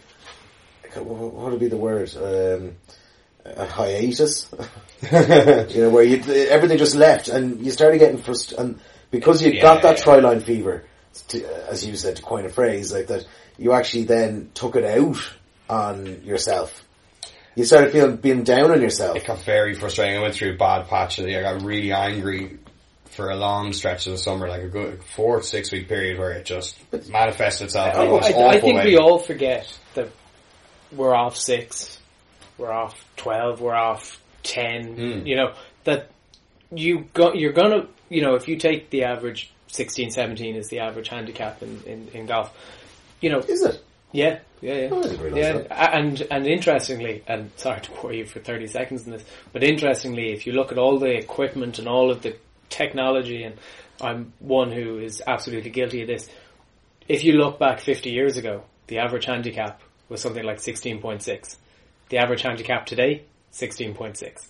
What 1.00 1.34
what 1.34 1.52
would 1.52 1.60
be 1.60 1.68
the 1.68 1.78
word? 1.78 2.14
Um, 2.18 2.76
a 3.46 3.66
hiatus. 3.66 4.52
you 5.12 5.82
know, 5.82 5.90
where 5.90 6.04
you 6.04 6.22
everything 6.50 6.78
just 6.78 6.96
left, 6.96 7.30
and 7.30 7.64
you 7.64 7.72
started 7.72 8.00
getting 8.00 8.18
frustrated, 8.18 8.66
and 8.66 8.80
because 9.12 9.42
you 9.42 9.54
Yeah, 9.54 9.62
got 9.62 9.84
that 9.84 9.98
yeah. 10.00 10.04
try 10.04 10.20
line 10.20 10.42
fever, 10.42 10.84
to, 11.30 11.70
as 11.70 11.86
you 11.86 11.96
said, 11.96 12.18
to 12.18 12.22
coin 12.22 12.46
a 12.46 12.50
phrase 12.50 12.92
like 12.92 13.08
that, 13.08 13.26
you 13.58 13.74
actually 13.74 14.04
then 14.06 14.50
took 14.54 14.76
it 14.76 14.84
out 14.84 15.18
on 15.70 16.24
yourself. 16.24 16.84
You 17.56 17.66
started 17.66 17.92
feeling 17.92 18.18
being 18.18 18.44
down 18.44 18.72
on 18.72 18.82
yourself. 18.82 19.18
it 19.18 19.26
got 19.26 19.40
very 19.44 19.74
frustrating. 19.74 20.18
I 20.18 20.22
went 20.22 20.36
through 20.36 20.54
a 20.54 20.58
bad 20.58 20.88
patch 20.88 21.18
of 21.18 21.26
the 21.26 21.32
year. 21.32 21.46
I 21.46 21.54
got 21.54 21.64
really 21.64 21.92
angry 21.92 22.60
for 23.06 23.32
a 23.32 23.36
long 23.36 23.74
stretch 23.74 24.06
of 24.06 24.12
the 24.12 24.18
summer, 24.20 24.48
like 24.48 24.62
a 24.62 24.68
good 24.68 25.04
four 25.04 25.38
to 25.38 25.44
six 25.44 25.72
week 25.72 25.88
period 25.88 26.20
where 26.20 26.34
it 26.34 26.46
just 26.46 26.78
manifested 27.10 27.66
itself 27.66 27.96
in 27.96 28.02
the 28.02 28.12
most 28.12 28.26
I, 28.26 28.48
I 28.48 28.60
think 28.60 28.78
way. 28.78 28.86
we 28.86 28.98
all 28.98 29.18
forget 29.18 29.76
that 29.96 30.10
we're 30.92 31.16
off 31.16 31.36
six, 31.36 32.00
we're 32.60 32.72
off 32.72 32.96
twelve, 33.16 33.60
we're 33.60 33.74
off 33.74 34.22
ten. 34.44 34.96
Hmm. 34.96 35.26
You 35.26 35.36
know 35.38 35.54
that 35.86 36.12
you 36.72 37.08
go, 37.14 37.34
you're 37.34 37.54
gonna 37.54 37.88
you 38.10 38.22
know 38.22 38.36
if 38.36 38.48
you 38.48 38.58
take 38.58 38.92
the 38.92 39.06
average 39.06 39.52
16, 39.68 40.12
17 40.12 40.56
is 40.56 40.70
the 40.70 40.80
average 40.80 41.10
handicap 41.10 41.62
in, 41.62 41.82
in, 41.86 42.08
in 42.14 42.26
golf. 42.26 42.52
You 43.22 43.32
know, 43.32 43.40
Is 43.40 43.64
it? 43.64 43.84
Yeah, 44.12 44.40
yeah, 44.62 44.74
yeah. 44.74 44.90
Oh, 44.92 45.06
yeah, 45.36 45.54
that. 45.60 45.94
and 45.96 46.22
and 46.32 46.48
interestingly, 46.48 47.24
and 47.28 47.52
sorry 47.58 47.82
to 47.82 47.92
bore 47.92 48.14
you 48.14 48.26
for 48.26 48.40
thirty 48.40 48.68
seconds 48.68 49.06
in 49.06 49.12
this, 49.12 49.24
but 49.54 49.64
interestingly, 49.64 50.32
if 50.32 50.48
you 50.48 50.54
look 50.54 50.72
at 50.72 50.78
all 50.78 50.98
the 51.00 51.12
equipment 51.18 51.80
and 51.80 51.88
all 51.88 52.10
of 52.12 52.22
the 52.22 52.36
technology, 52.70 53.44
and 53.44 53.56
I'm 54.02 54.34
one 54.40 54.72
who 54.72 55.00
is 55.00 55.22
absolutely 55.26 55.70
guilty 55.72 56.02
of 56.02 56.08
this. 56.08 56.30
If 57.08 57.24
you 57.24 57.34
look 57.34 57.60
back 57.60 57.80
fifty 57.80 58.10
years 58.12 58.38
ago, 58.38 58.64
the 58.88 59.00
average 59.00 59.26
handicap 59.26 59.82
was 60.10 60.22
something 60.22 60.44
like 60.44 60.60
sixteen 60.60 61.00
point 61.02 61.22
six. 61.24 61.58
The 62.10 62.18
average 62.18 62.42
handicap 62.42 62.86
today, 62.86 63.24
sixteen 63.52 63.94
point 63.94 64.18
six. 64.18 64.48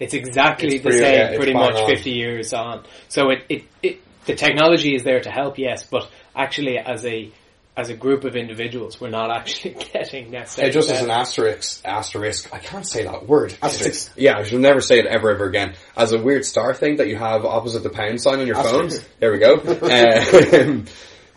It's 0.00 0.12
exactly 0.14 0.74
It's 0.74 0.82
the 0.82 0.90
pretty- 0.90 0.98
same, 0.98 1.14
yeah, 1.32 1.36
pretty 1.36 1.54
much 1.54 1.76
on. 1.76 1.88
fifty 1.88 2.10
years 2.10 2.52
on. 2.52 2.84
So 3.08 3.30
it, 3.30 3.44
it, 3.48 3.64
it 3.82 4.00
the 4.26 4.34
technology 4.34 4.94
is 4.94 5.04
there 5.04 5.20
to 5.20 5.30
help, 5.30 5.58
yes, 5.58 5.84
but 5.84 6.10
actually 6.34 6.78
as 6.78 7.04
a 7.04 7.30
as 7.76 7.90
a 7.90 7.94
group 7.94 8.22
of 8.24 8.36
individuals, 8.36 9.00
we're 9.00 9.10
not 9.10 9.30
actually 9.36 9.74
getting 9.92 10.30
necessarily. 10.30 10.70
Hey, 10.70 10.74
just 10.74 10.90
as 10.90 11.02
an 11.02 11.10
asterisk, 11.10 11.80
asterisk, 11.84 12.52
I 12.54 12.58
can't 12.58 12.86
say 12.86 13.04
that 13.04 13.26
word. 13.26 13.56
Asterisk. 13.62 14.12
Yeah, 14.16 14.38
I 14.38 14.44
should 14.44 14.60
never 14.60 14.80
say 14.80 14.98
it 15.00 15.06
ever, 15.06 15.30
ever 15.30 15.46
again. 15.46 15.74
As 15.96 16.12
a 16.12 16.18
weird 16.22 16.44
star 16.44 16.72
thing 16.74 16.96
that 16.96 17.08
you 17.08 17.16
have 17.16 17.44
opposite 17.44 17.82
the 17.82 17.90
pound 17.90 18.20
sign 18.20 18.40
on 18.40 18.46
your 18.46 18.56
phone. 18.56 18.90
There 19.18 19.32
we 19.32 19.38
go. 19.38 19.56
Um, 20.64 20.86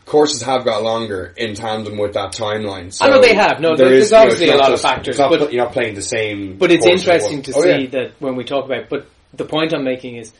courses 0.06 0.42
have 0.44 0.64
got 0.64 0.84
longer 0.84 1.34
in 1.36 1.54
tandem 1.54 1.98
with 1.98 2.14
that 2.14 2.32
timeline. 2.32 2.94
So 2.94 3.06
I 3.06 3.10
know 3.10 3.20
they 3.22 3.34
have. 3.34 3.60
No, 3.60 3.76
there 3.76 3.90
there's 3.90 4.06
is, 4.06 4.12
you 4.12 4.16
know, 4.18 4.22
obviously 4.24 4.48
a 4.50 4.52
not 4.52 4.60
lot 4.62 4.74
of 4.74 4.82
factors, 4.82 5.18
not 5.20 5.30
but- 5.32 5.52
you're 5.52 5.64
not 5.66 5.74
playing 5.74 5.96
the 5.96 6.02
same. 6.02 6.58
But 6.58 6.72
it's 6.72 6.86
interesting 6.86 7.42
to 7.44 7.54
Oh, 7.56 7.62
see 7.62 7.70
yeah. 7.84 7.90
that 7.90 8.12
when 8.20 8.36
we 8.36 8.46
talk 8.46 8.64
about. 8.66 8.88
But 8.90 9.08
the 9.34 9.44
point 9.44 9.74
I'm 9.74 9.84
making 9.84 10.16
is, 10.16 10.32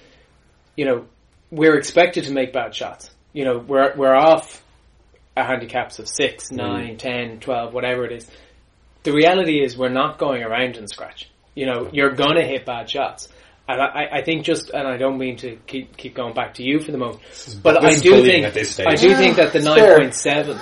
you 0.78 0.86
know, 0.86 1.06
we're 1.52 1.78
expected 1.78 2.26
to 2.26 2.32
make 2.32 2.54
bad 2.54 2.74
shots. 2.76 3.10
You 3.34 3.44
know, 3.46 3.58
we're 3.58 3.94
we're 3.98 4.16
off 4.16 4.64
a 5.38 5.44
handicaps 5.44 6.00
of 6.00 6.06
Mm. 6.06 6.16
six, 6.16 6.52
nine, 6.52 6.98
ten, 6.98 7.40
twelve, 7.40 7.74
whatever 7.74 8.06
it 8.06 8.12
is. 8.12 8.30
The 9.04 9.14
reality 9.14 9.64
is 9.64 9.78
we're 9.78 9.90
not 9.90 10.18
going 10.18 10.44
around 10.44 10.78
and 10.78 10.90
scratch. 10.90 11.30
You 11.56 11.66
know, 11.66 11.90
you're 11.92 12.12
gonna 12.12 12.44
hit 12.44 12.66
bad 12.66 12.90
shots. 12.90 13.30
And 13.70 13.82
I, 13.82 14.08
I 14.20 14.22
think 14.22 14.44
just, 14.46 14.70
and 14.70 14.88
I 14.88 14.96
don't 14.98 15.18
mean 15.18 15.36
to 15.38 15.58
keep 15.68 15.98
keep 15.98 16.16
going 16.16 16.34
back 16.34 16.54
to 16.56 16.64
you 16.64 16.80
for 16.80 16.92
the 16.92 16.98
moment, 16.98 17.20
but 17.62 17.84
I 17.84 17.96
do 17.96 18.24
think 18.24 18.46
at 18.46 18.54
this 18.54 18.72
stage. 18.72 18.88
I 18.88 18.96
do 18.96 19.14
think 19.16 19.36
that 19.38 19.52
the 19.52 19.58
it's 19.60 19.66
nine 19.66 19.80
fair. 19.80 19.98
point 19.98 20.14
seven, 20.14 20.58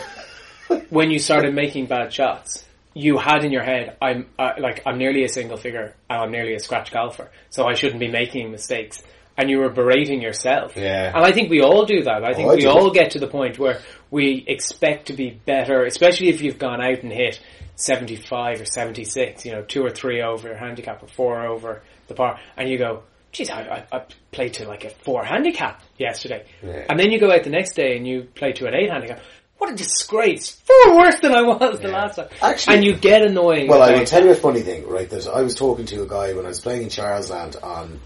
when 0.90 1.12
you 1.12 1.20
started 1.20 1.54
making 1.54 1.86
bad 1.86 2.12
shots, 2.12 2.66
you 2.96 3.18
had 3.20 3.44
in 3.44 3.52
your 3.52 3.62
head, 3.64 3.96
I'm 4.02 4.26
uh, 4.40 4.54
like 4.58 4.82
I'm 4.88 4.98
nearly 4.98 5.24
a 5.24 5.30
single 5.30 5.58
figure 5.58 5.96
and 6.10 6.20
I'm 6.22 6.32
nearly 6.32 6.56
a 6.56 6.60
scratch 6.60 6.92
golfer, 6.92 7.30
so 7.52 7.66
I 7.68 7.74
shouldn't 7.76 8.00
be 8.00 8.08
making 8.10 8.52
mistakes. 8.52 9.04
And 9.38 9.50
you 9.50 9.60
were 9.60 9.70
berating 9.70 10.22
yourself. 10.22 10.78
Yeah. 10.78 11.12
And 11.14 11.26
I 11.26 11.34
think 11.34 11.50
we 11.50 11.62
all 11.62 11.86
do 11.86 12.04
that. 12.04 12.24
I 12.24 12.32
oh, 12.32 12.34
think 12.34 12.48
Oh, 12.48 12.52
I 12.52 12.56
we 12.56 12.62
do. 12.62 12.70
all 12.70 12.90
get 12.92 13.12
to 13.12 13.20
the 13.20 13.28
point 13.28 13.60
where 13.60 13.82
we 14.10 14.46
expect 14.48 15.08
to 15.08 15.14
be 15.14 15.30
better, 15.32 15.84
especially 15.84 16.30
if 16.30 16.42
you've 16.42 16.58
gone 16.58 16.82
out 16.82 17.04
and 17.04 17.12
hit 17.12 17.42
75 17.76 18.62
or 18.62 18.66
76, 18.66 19.46
you 19.46 19.52
know, 19.52 19.62
two 19.62 19.84
or 19.84 19.90
three 19.90 20.22
over 20.22 20.48
your 20.48 20.58
handicap 20.58 21.04
or 21.04 21.08
four 21.08 21.46
over 21.46 21.84
the 22.08 22.14
par, 22.14 22.40
and 22.56 22.70
you 22.70 22.78
go, 22.78 23.04
geez, 23.34 23.50
I, 23.50 23.86
I, 23.92 23.98
I 23.98 24.06
played 24.32 24.54
to 24.56 24.68
like 24.68 24.86
a 24.86 24.90
four 24.90 25.26
handicap 25.26 25.82
yesterday. 25.98 26.46
Yeah. 26.64 26.86
And 26.90 26.98
then 27.00 27.12
you 27.12 27.20
go 27.20 27.32
out 27.32 27.44
the 27.44 27.50
next 27.50 27.74
day 27.74 27.98
and 27.98 28.08
you 28.08 28.24
play 28.36 28.54
to 28.54 28.68
an 28.68 28.74
eight 28.74 28.90
handicap. 28.90 29.20
What 29.58 29.72
a 29.72 29.76
disgrace! 29.76 30.52
Four 30.52 30.98
worse 30.98 31.20
than 31.22 31.32
I 31.34 31.42
was 31.42 31.80
the 31.80 31.88
last 31.88 32.18
time. 32.18 32.28
Actually- 32.42 32.76
and 32.76 32.86
you 32.86 32.96
get 32.96 33.22
annoying. 33.22 33.68
Well, 33.68 33.82
I 33.82 33.92
will 33.98 34.06
tell 34.06 34.24
you 34.24 34.32
a 34.32 34.36
funny 34.36 34.62
thing, 34.62 34.88
right? 34.88 35.10
That 35.10 35.28
I 35.28 35.42
was 35.42 35.56
talking 35.56 35.86
to 35.88 36.04
a 36.04 36.08
guy 36.08 36.34
when 36.34 36.46
I 36.46 36.50
was 36.50 36.60
playing 36.60 36.84
in 36.84 36.90
Charlesland 36.90 37.56
on 37.64 38.00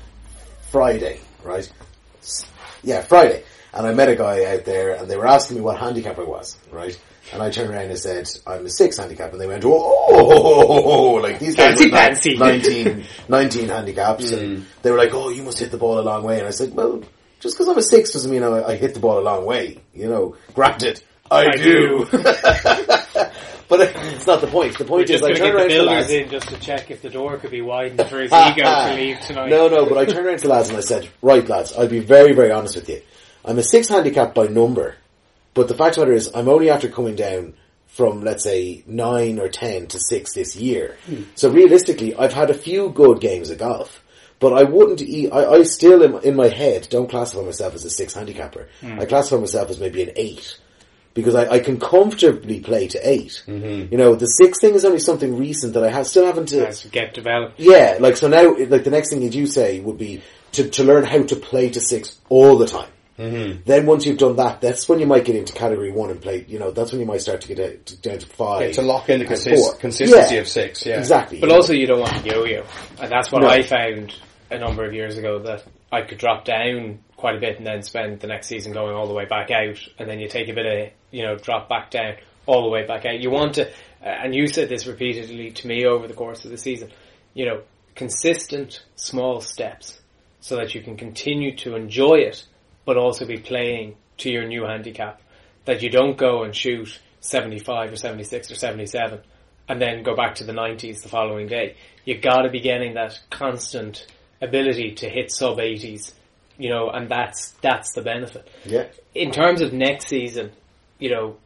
Friday, 0.72 1.20
right? 1.44 1.72
Yeah, 2.84 3.02
Friday. 3.02 3.44
And 3.74 3.86
I 3.86 3.94
met 3.94 4.10
a 4.10 4.16
guy 4.16 4.46
out 4.46 4.66
there 4.66 4.96
and 4.96 5.08
they 5.10 5.16
were 5.16 5.28
asking 5.28 5.58
me 5.58 5.62
what 5.62 5.80
handicap 5.80 6.18
I 6.18 6.24
was, 6.24 6.58
right? 6.72 7.00
And 7.32 7.44
I 7.44 7.52
turned 7.52 7.70
around 7.70 7.90
and 7.90 7.98
said, 8.00 8.28
I'm 8.48 8.66
a 8.66 8.70
six 8.70 8.98
handicap. 8.98 9.32
And 9.32 9.40
they 9.40 9.46
went, 9.46 9.64
oh, 9.66 11.20
like 11.24 11.40
these 11.40 11.56
guys 11.56 11.80
Fancy, 11.80 11.86
were 11.86 11.92
not 11.92 12.00
fancy. 12.00 12.38
19, 12.38 13.06
19 13.28 13.70
handicaps. 13.70 14.32
And 14.32 14.60
mm. 14.60 14.64
they 14.82 14.90
were 14.92 14.98
like, 14.98 15.14
oh, 15.14 15.30
you 15.30 15.44
must 15.44 15.60
hit 15.60 15.70
the 15.70 15.78
ball 15.78 16.00
a 16.00 16.02
long 16.02 16.24
way. 16.24 16.40
And 16.40 16.48
I 16.48 16.52
said, 16.52 16.74
well, 16.74 17.04
just 17.40 17.56
because 17.56 17.68
I'm 17.68 17.78
a 17.78 17.84
six 17.84 18.12
doesn't 18.12 18.32
mean 18.32 18.44
I, 18.44 18.64
I 18.64 18.76
hit 18.76 18.96
the 18.96 19.00
ball 19.00 19.20
a 19.20 19.22
long 19.22 19.46
way. 19.46 19.80
You 19.94 20.10
know, 20.10 20.36
granted, 20.56 21.04
I, 21.30 21.46
I 21.46 21.52
do. 21.52 22.08
but 23.70 23.80
it's 23.96 24.28
not 24.28 24.42
the 24.42 24.48
point. 24.48 24.78
The 24.78 24.84
We're 24.84 24.88
point 24.90 25.10
is 25.10 25.22
I 25.24 25.28
going 25.30 25.36
to 25.36 25.40
turned 25.40 25.54
the 25.54 25.58
around 25.60 25.70
to 25.70 25.84
lads. 25.84 26.10
in 26.10 26.30
just 26.30 26.48
to 26.50 26.60
check 26.60 26.92
if 26.92 27.02
the 27.02 27.10
door 27.10 27.38
could 27.38 27.52
be 27.52 27.62
widened 27.62 28.10
for 28.10 28.20
his 28.20 28.32
ego 28.34 28.64
to 28.64 28.94
leave 28.96 29.20
tonight. 29.22 29.50
No, 29.50 29.68
no, 29.70 29.86
but 29.88 29.98
I 29.98 30.06
turned 30.06 30.26
around 30.26 30.40
to 30.40 30.48
lads 30.50 30.70
and 30.70 30.78
I 30.78 30.82
said, 30.82 31.08
right 31.22 31.48
lads, 31.48 31.74
I'll 31.78 31.88
be 31.88 32.00
very, 32.00 32.34
very 32.34 32.52
honest 32.52 32.76
with 32.76 32.90
you. 32.90 33.02
I'm 33.46 33.58
a 33.58 33.64
six 33.64 33.88
handicap 33.88 34.34
by 34.36 34.48
number, 34.48 34.96
but 35.54 35.68
the 35.70 35.76
fact 35.76 35.98
of 35.98 36.02
the 36.02 36.08
matter 36.08 36.18
is 36.18 36.32
I'm 36.36 36.50
only 36.50 36.70
after 36.70 36.90
coming 36.90 37.16
down 37.16 37.54
from, 37.88 38.22
let's 38.22 38.44
say, 38.44 38.84
nine 38.86 39.40
or 39.40 39.50
ten 39.50 39.88
to 39.88 40.00
six 40.00 40.34
this 40.34 40.56
year. 40.56 40.98
Hmm. 41.06 41.24
So 41.36 41.50
realistically, 41.50 42.16
I've 42.16 42.34
had 42.34 42.50
a 42.50 42.54
few 42.54 42.90
good 42.90 43.20
games 43.22 43.50
of 43.50 43.58
golf. 43.60 44.04
But 44.40 44.54
I 44.54 44.64
wouldn't, 44.64 45.02
e- 45.02 45.30
I, 45.30 45.46
I 45.46 45.64
still 45.64 46.02
in, 46.02 46.24
in 46.24 46.36
my 46.36 46.48
head 46.48 46.88
don't 46.90 47.10
classify 47.10 47.44
myself 47.44 47.76
as 47.76 47.84
a 47.84 47.90
six 47.90 48.14
handicapper. 48.14 48.70
Hmm. 48.80 49.00
I 49.00 49.06
classify 49.06 49.36
myself 49.38 49.70
as 49.70 49.80
maybe 49.80 50.02
an 50.04 50.12
eight. 50.16 50.58
Because 51.14 51.36
I, 51.36 51.48
I 51.56 51.60
can 51.60 51.80
comfortably 51.80 52.60
play 52.62 52.88
to 52.90 53.00
8 53.10 53.44
mm-hmm. 53.48 53.92
You 53.92 53.98
know, 53.98 54.16
the 54.16 54.28
six 54.28 54.60
thing 54.62 54.76
is 54.76 54.86
only 54.86 55.00
something 55.00 55.38
recent 55.38 55.74
that 55.74 55.84
I 55.84 55.90
have, 55.90 56.08
still 56.08 56.26
haven't 56.26 56.48
to, 56.50 56.68
As 56.68 56.86
get 56.86 57.14
developed. 57.14 57.60
yeah, 57.60 57.98
like 58.00 58.16
so 58.16 58.28
now, 58.28 58.56
like 58.56 58.84
the 58.84 58.92
next 58.92 59.10
thing 59.10 59.22
that 59.22 59.34
you 59.34 59.48
say 59.48 59.80
would 59.80 59.98
be 59.98 60.22
to, 60.54 60.70
to 60.70 60.84
learn 60.84 61.04
how 61.06 61.24
to 61.24 61.36
play 61.36 61.70
to 61.72 61.80
six 61.82 62.20
all 62.30 62.58
the 62.58 62.68
time. 62.68 62.90
Mm-hmm. 63.18 63.64
Then 63.66 63.86
once 63.86 64.06
you've 64.06 64.18
done 64.18 64.38
that, 64.38 64.62
that's 64.62 64.88
when 64.88 65.00
you 65.00 65.06
might 65.06 65.26
get 65.26 65.36
into 65.36 65.52
category 65.52 65.92
one 65.92 66.10
and 66.10 66.22
play. 66.22 66.46
You 66.48 66.58
know, 66.58 66.72
that's 66.72 66.92
when 66.94 67.02
you 67.02 67.06
might 67.08 67.20
start 67.22 67.42
to 67.42 67.48
get 67.54 67.60
out, 67.60 67.86
to, 67.88 67.98
down 67.98 68.20
to 68.20 68.26
five. 68.28 68.62
Yeah, 68.62 68.72
to 68.74 68.82
lock 68.82 69.10
in 69.10 69.20
the 69.20 69.26
consist- 69.26 69.62
four. 69.62 69.76
consistency 69.78 70.36
Yeah, 70.36 70.42
of 70.42 70.48
six, 70.48 70.86
yeah. 70.86 70.98
exactly. 71.00 71.42
But 71.42 71.52
also 71.52 71.74
you 71.74 71.86
don't 71.86 72.00
want 72.00 72.16
to 72.24 72.30
yo-yo. 72.30 72.64
And 73.02 73.12
that's 73.12 73.30
what 73.32 73.42
No. 73.42 73.50
I 73.50 73.64
found 73.64 74.16
a 74.52 74.58
number 74.58 74.86
of 74.86 74.94
years 74.94 75.18
ago 75.18 75.40
that 75.40 75.66
I 75.92 76.04
could 76.04 76.18
drop 76.18 76.46
down 76.46 77.00
quite 77.20 77.36
a 77.36 77.40
bit 77.40 77.58
and 77.58 77.68
then 77.68 77.82
spend 77.84 78.20
the 78.22 78.28
next 78.28 78.48
season 78.48 78.72
going 78.72 78.96
all 78.96 79.08
the 79.08 79.14
way 79.14 79.26
back 79.26 79.52
out 79.52 79.78
and 79.98 80.10
then 80.10 80.20
you 80.20 80.28
take 80.28 80.48
a 80.48 80.54
bit 80.54 80.66
of, 80.66 80.92
you 81.12 81.24
know, 81.24 81.36
drop 81.36 81.68
back 81.68 81.92
down 81.92 82.16
all 82.46 82.64
the 82.64 82.70
way 82.70 82.86
back 82.86 83.06
out. 83.06 83.20
You 83.20 83.30
want 83.30 83.56
to, 83.56 83.68
uh, 83.68 84.06
and 84.06 84.34
you 84.34 84.48
said 84.48 84.70
this 84.70 84.88
repeatedly 84.88 85.52
to 85.52 85.68
me 85.68 85.86
over 85.86 86.08
the 86.08 86.14
course 86.14 86.46
of 86.46 86.52
the 86.52 86.58
season, 86.58 86.92
you 87.34 87.46
know, 87.46 87.62
consistent 87.96 88.82
small 88.96 89.42
steps 89.42 90.00
so 90.40 90.56
that 90.56 90.74
you 90.74 90.82
can 90.82 90.96
continue 90.96 91.56
to 91.58 91.76
enjoy 91.76 92.16
it 92.16 92.46
but 92.86 92.98
also 92.98 93.26
be 93.26 93.38
playing 93.38 93.96
to 94.18 94.32
your 94.32 94.48
new 94.48 94.64
handicap. 94.64 95.22
That 95.66 95.84
you 95.84 95.90
don't 95.90 96.18
go 96.18 96.44
and 96.44 96.56
shoot 96.56 97.00
75 97.20 97.92
or 97.92 97.96
76 97.98 98.52
or 98.52 98.56
77 98.56 99.20
and 99.68 99.82
then 99.82 100.04
go 100.04 100.16
back 100.16 100.36
to 100.36 100.44
the 100.44 100.54
90s 100.54 101.04
the 101.04 101.10
following 101.10 101.48
day. 101.48 101.76
You've 102.06 102.22
gotta 102.22 102.50
be 102.50 102.62
getting 102.62 102.96
that 102.96 103.20
constant 103.30 104.08
ability 104.42 104.94
to 104.96 105.10
hit 105.10 105.32
sub 105.32 105.58
80s, 105.58 106.14
you 106.60 106.70
know, 106.70 106.90
and 106.92 107.10
that's, 107.10 107.50
that's 107.62 107.94
the 107.94 108.04
benefit. 108.04 108.48
yeah. 108.66 108.86
In 109.16 109.32
terms 109.32 109.62
of 109.62 109.74
next 109.74 110.08
season, 110.08 110.52
you 111.00 111.10
know, 111.10 111.38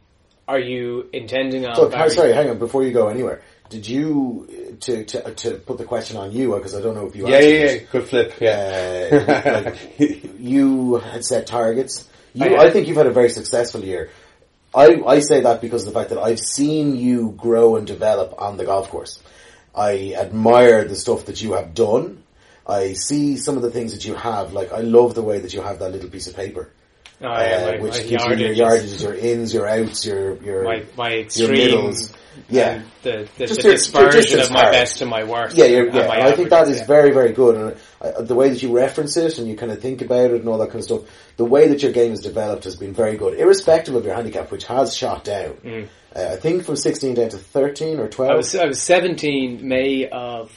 are 0.46 0.58
you 0.58 1.08
intending 1.12 1.64
on... 1.64 1.74
So, 1.76 1.88
Barry- 1.88 2.10
sorry, 2.10 2.32
hang 2.34 2.50
on, 2.50 2.58
before 2.58 2.82
you 2.84 2.92
go 2.92 3.08
anywhere. 3.08 3.40
Did 3.70 3.88
you, 3.88 4.46
uh, 4.50 4.76
to, 4.80 5.04
to, 5.04 5.34
to 5.34 5.50
put 5.54 5.78
the 5.78 5.84
question 5.84 6.18
on 6.18 6.32
you, 6.32 6.54
because 6.54 6.74
I 6.74 6.82
don't 6.82 6.94
know 6.94 7.06
if 7.06 7.16
you 7.16 7.26
Yeah, 7.26 7.36
answered 7.36 7.48
yeah, 7.48 7.58
yeah. 7.64 7.70
it. 7.70 7.90
Good 7.90 8.08
flip, 8.08 8.34
yeah. 8.40 9.34
Uh, 9.46 9.62
like, 9.64 10.38
you 10.38 10.96
had 10.96 11.24
set 11.24 11.46
targets. 11.46 12.06
You, 12.34 12.44
I 12.44 12.58
I, 12.58 12.64
had. 12.64 12.72
think 12.72 12.88
you've 12.88 12.96
had 12.96 13.06
a 13.06 13.12
very 13.12 13.30
successful 13.30 13.82
year. 13.82 14.10
I, 14.74 15.00
I 15.06 15.20
say 15.20 15.42
that 15.42 15.60
because 15.60 15.86
of 15.86 15.94
the 15.94 16.00
fact 16.00 16.10
that 16.10 16.18
I've 16.18 16.40
seen 16.40 16.96
you 16.96 17.32
grow 17.36 17.76
and 17.76 17.86
develop 17.86 18.34
on 18.42 18.56
the 18.56 18.64
golf 18.64 18.90
course. 18.90 19.22
I 19.74 20.14
admire 20.18 20.84
the 20.84 20.96
stuff 20.96 21.26
that 21.26 21.40
you 21.40 21.52
have 21.52 21.74
done. 21.74 22.23
I 22.66 22.94
see 22.94 23.36
some 23.36 23.56
of 23.56 23.62
the 23.62 23.70
things 23.70 23.92
that 23.92 24.04
you 24.04 24.14
have. 24.14 24.52
Like 24.52 24.72
I 24.72 24.80
love 24.80 25.14
the 25.14 25.22
way 25.22 25.38
that 25.38 25.52
you 25.52 25.62
have 25.62 25.78
that 25.80 25.92
little 25.92 26.10
piece 26.10 26.26
of 26.26 26.36
paper, 26.36 26.70
Oh, 27.20 27.26
yeah, 27.26 27.56
uh, 27.56 27.72
my, 27.72 27.80
which 27.80 27.92
my 27.92 28.02
gives 28.02 28.24
you 28.24 28.34
your 28.34 28.52
yardage 28.52 28.88
yardages, 28.90 29.02
your 29.02 29.14
ins, 29.14 29.54
your 29.54 29.68
outs, 29.68 30.04
your 30.04 30.42
your 30.42 30.64
my 30.64 30.84
my 30.96 31.10
your 31.10 31.20
extreme, 31.22 31.50
middles. 31.52 32.12
Yeah, 32.48 32.82
the 33.02 33.28
the, 33.38 33.46
Just 33.46 33.62
the 33.62 33.68
your- 33.68 33.72
your 33.72 33.76
dispersion 33.76 34.40
of 34.40 34.50
my 34.50 34.70
best 34.70 34.98
to 34.98 35.06
my 35.06 35.22
worst. 35.22 35.56
Yeah, 35.56 35.66
you're, 35.66 35.88
yeah. 35.88 36.10
I 36.10 36.32
think 36.32 36.50
that 36.50 36.66
is 36.68 36.78
yeah. 36.80 36.86
very, 36.86 37.12
very 37.12 37.32
good. 37.32 37.56
And 37.56 37.76
uh, 38.00 38.22
the 38.22 38.34
way 38.34 38.48
that 38.48 38.60
you 38.60 38.76
reference 38.76 39.16
it 39.16 39.38
and 39.38 39.46
you 39.46 39.56
kind 39.56 39.70
of 39.70 39.80
think 39.80 40.02
about 40.02 40.32
it 40.32 40.40
and 40.40 40.48
all 40.48 40.58
that 40.58 40.66
kind 40.70 40.80
of 40.80 40.84
stuff, 40.84 41.02
the 41.36 41.44
way 41.44 41.68
that 41.68 41.82
your 41.84 41.92
game 41.92 42.10
has 42.10 42.20
developed 42.20 42.64
has 42.64 42.74
been 42.74 42.92
very 42.92 43.16
good, 43.16 43.38
irrespective 43.38 43.94
of 43.94 44.04
your 44.04 44.16
handicap, 44.16 44.50
which 44.50 44.64
has 44.64 44.96
shot 44.96 45.22
down. 45.22 45.88
Uh, 46.14 46.30
I 46.32 46.36
think 46.36 46.64
from 46.64 46.74
16 46.74 47.14
down 47.14 47.28
to 47.30 47.38
13 47.38 48.00
or 48.00 48.08
12. 48.08 48.30
Mm. 48.30 48.32
I 48.32 48.36
was 48.36 48.54
I 48.56 48.66
was 48.66 48.82
seventeen 48.82 49.68
May 49.68 50.08
of 50.08 50.50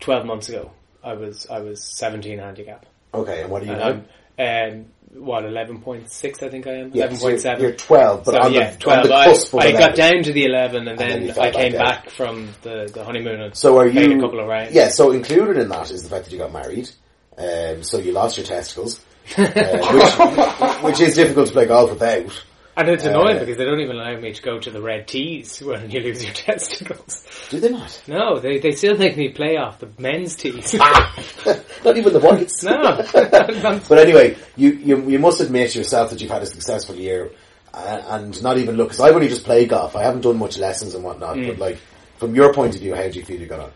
twelve 0.00 0.26
months 0.26 0.48
ago. 0.48 0.72
I 1.04 1.14
was 1.14 1.46
I 1.50 1.60
was 1.60 1.82
seventeen 1.82 2.38
handicap. 2.38 2.86
okay, 3.12 3.42
and 3.42 3.50
what 3.50 3.62
are 3.62 3.66
you 3.66 3.72
And 3.72 4.06
now? 4.38 4.68
Um, 4.68 4.86
what 5.24 5.44
eleven 5.44 5.80
point 5.80 6.10
six 6.10 6.42
I 6.42 6.48
think 6.48 6.66
I 6.66 6.72
am. 6.72 6.90
Yeah, 6.92 7.04
Eleven 7.04 7.16
so 7.16 7.28
you're, 7.28 7.40
point 7.40 7.60
you're 7.60 7.72
12, 7.72 8.24
but 8.24 8.42
so 8.42 8.48
yeah, 8.48 8.70
the, 8.72 8.78
twelve. 8.78 9.02
on 9.02 9.08
the 9.08 9.14
I, 9.14 9.24
cusp 9.26 9.54
of 9.54 9.60
I 9.60 9.72
got 9.72 9.94
down 9.94 10.22
to 10.24 10.32
the 10.32 10.44
eleven, 10.44 10.88
and 10.88 10.98
then 10.98 11.26
then, 11.26 11.38
I 11.38 11.50
came 11.50 11.72
back 11.72 12.04
back 12.04 12.10
from 12.10 12.48
the, 12.62 12.90
the 12.92 13.04
honeymoon 13.04 13.40
and 13.40 13.56
So 13.56 13.78
are 13.78 13.86
you? 13.86 14.18
a 14.18 14.20
couple 14.20 14.40
of 14.40 14.48
rounds. 14.48 14.74
Yeah, 14.74 14.88
so 14.88 15.12
included 15.12 15.58
in 15.58 15.68
that 15.68 15.90
is 15.90 16.02
the 16.02 16.10
fact 16.10 16.24
that 16.24 16.32
you 16.32 16.38
got 16.38 16.52
married. 16.52 16.90
Um, 17.36 17.82
so 17.82 17.98
you 17.98 18.12
lost 18.12 18.36
your 18.38 18.46
testicles, 18.46 19.00
uh, 19.36 19.42
which, 19.44 20.82
which 20.84 21.00
is 21.00 21.14
difficult 21.16 21.48
to 21.48 21.52
play 21.52 21.66
golf 21.66 21.90
without. 21.90 22.44
And 22.76 22.88
it's 22.88 23.04
annoying 23.04 23.36
Uh, 23.36 23.40
because 23.40 23.56
they 23.56 23.64
don't 23.64 23.80
even 23.80 23.96
allow 23.96 24.16
me 24.18 24.32
to 24.32 24.42
go 24.42 24.58
to 24.58 24.70
the 24.70 24.80
red 24.82 25.06
tees 25.08 25.60
when 25.62 25.90
you 25.90 26.00
lose 26.00 26.24
your 26.24 26.32
testicles. 26.48 27.24
Do 27.50 27.60
they 27.60 27.70
not? 27.70 28.02
No, 28.06 28.38
they 28.38 28.58
they 28.58 28.72
still 28.72 28.96
make 28.96 29.16
me 29.16 29.28
play 29.30 29.56
off 29.56 29.78
the 29.80 29.88
men's 29.98 30.34
tees. 30.36 30.74
Not 31.84 31.96
even 31.96 32.12
the 32.12 32.20
whites. 32.20 32.62
no, 32.62 32.80
But 33.88 33.98
anyway, 33.98 34.36
you, 34.56 34.70
you 34.72 35.10
you 35.10 35.18
must 35.18 35.40
admit 35.40 35.74
yourself 35.74 36.10
that 36.10 36.20
you've 36.20 36.30
had 36.30 36.42
a 36.42 36.46
successful 36.46 36.94
year, 36.94 37.30
uh, 37.72 38.02
and 38.08 38.42
not 38.42 38.58
even 38.58 38.76
look. 38.76 38.88
Because 38.88 39.00
I've 39.00 39.14
only 39.14 39.28
just 39.28 39.44
played 39.44 39.68
golf. 39.68 39.96
I 39.96 40.02
haven't 40.02 40.22
done 40.22 40.38
much 40.38 40.58
lessons 40.58 40.94
and 40.94 41.04
whatnot. 41.04 41.36
Mm. 41.36 41.48
But 41.48 41.58
like, 41.58 41.78
from 42.18 42.34
your 42.34 42.52
point 42.54 42.74
of 42.74 42.80
view, 42.80 42.94
how 42.94 43.08
do 43.08 43.18
you 43.18 43.24
feel 43.24 43.40
you 43.40 43.46
got 43.46 43.60
on? 43.60 43.72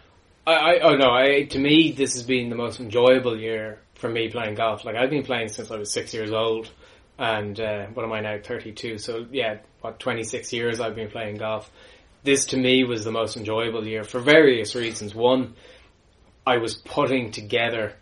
I, 0.46 0.52
I 0.54 0.78
oh 0.80 0.96
no, 0.96 1.10
I 1.10 1.44
to 1.44 1.58
me 1.58 1.92
this 1.92 2.14
has 2.14 2.22
been 2.22 2.48
the 2.48 2.56
most 2.56 2.80
enjoyable 2.80 3.38
year 3.38 3.80
for 3.94 4.08
me 4.08 4.30
playing 4.30 4.54
golf. 4.54 4.84
Like 4.84 4.96
I've 4.96 5.10
been 5.10 5.24
playing 5.24 5.48
since 5.48 5.70
I 5.70 5.76
was 5.76 5.92
six 5.92 6.14
years 6.14 6.32
old, 6.32 6.70
and 7.18 7.58
uh, 7.58 7.86
what 7.86 8.04
am 8.04 8.12
I 8.12 8.20
now? 8.20 8.38
Thirty 8.42 8.72
two. 8.72 8.98
So 8.98 9.26
yeah, 9.30 9.58
what 9.80 9.98
twenty 9.98 10.22
six 10.22 10.52
years 10.52 10.80
I've 10.80 10.94
been 10.94 11.10
playing 11.10 11.36
golf. 11.36 11.70
This 12.24 12.46
to 12.46 12.56
me 12.56 12.84
was 12.84 13.04
the 13.04 13.12
most 13.12 13.36
enjoyable 13.36 13.86
year 13.86 14.04
for 14.04 14.20
various 14.20 14.74
reasons. 14.74 15.14
One, 15.14 15.54
I 16.46 16.58
was 16.58 16.74
putting 16.74 17.30
together 17.30 17.94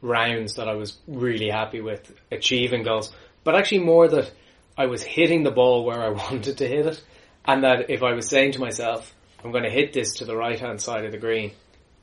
rounds 0.00 0.54
that 0.54 0.68
I 0.68 0.74
was 0.74 0.96
really 1.06 1.48
happy 1.48 1.80
with, 1.80 2.12
achieving 2.30 2.82
goals, 2.82 3.12
but 3.44 3.54
actually 3.54 3.80
more 3.80 4.08
that 4.08 4.30
I 4.76 4.86
was 4.86 5.02
hitting 5.02 5.42
the 5.42 5.50
ball 5.50 5.84
where 5.84 6.00
I 6.00 6.08
wanted 6.30 6.58
to 6.58 6.68
hit 6.68 6.86
it, 6.86 7.02
and 7.44 7.64
that 7.64 7.90
if 7.90 8.02
I 8.02 8.12
was 8.12 8.28
saying 8.28 8.52
to 8.52 8.60
myself, 8.60 9.14
I'm 9.42 9.52
going 9.52 9.64
to 9.64 9.70
hit 9.70 9.92
this 9.92 10.14
to 10.14 10.24
the 10.24 10.36
right 10.36 10.58
hand 10.58 10.80
side 10.80 11.04
of 11.04 11.12
the 11.12 11.18
green, 11.18 11.52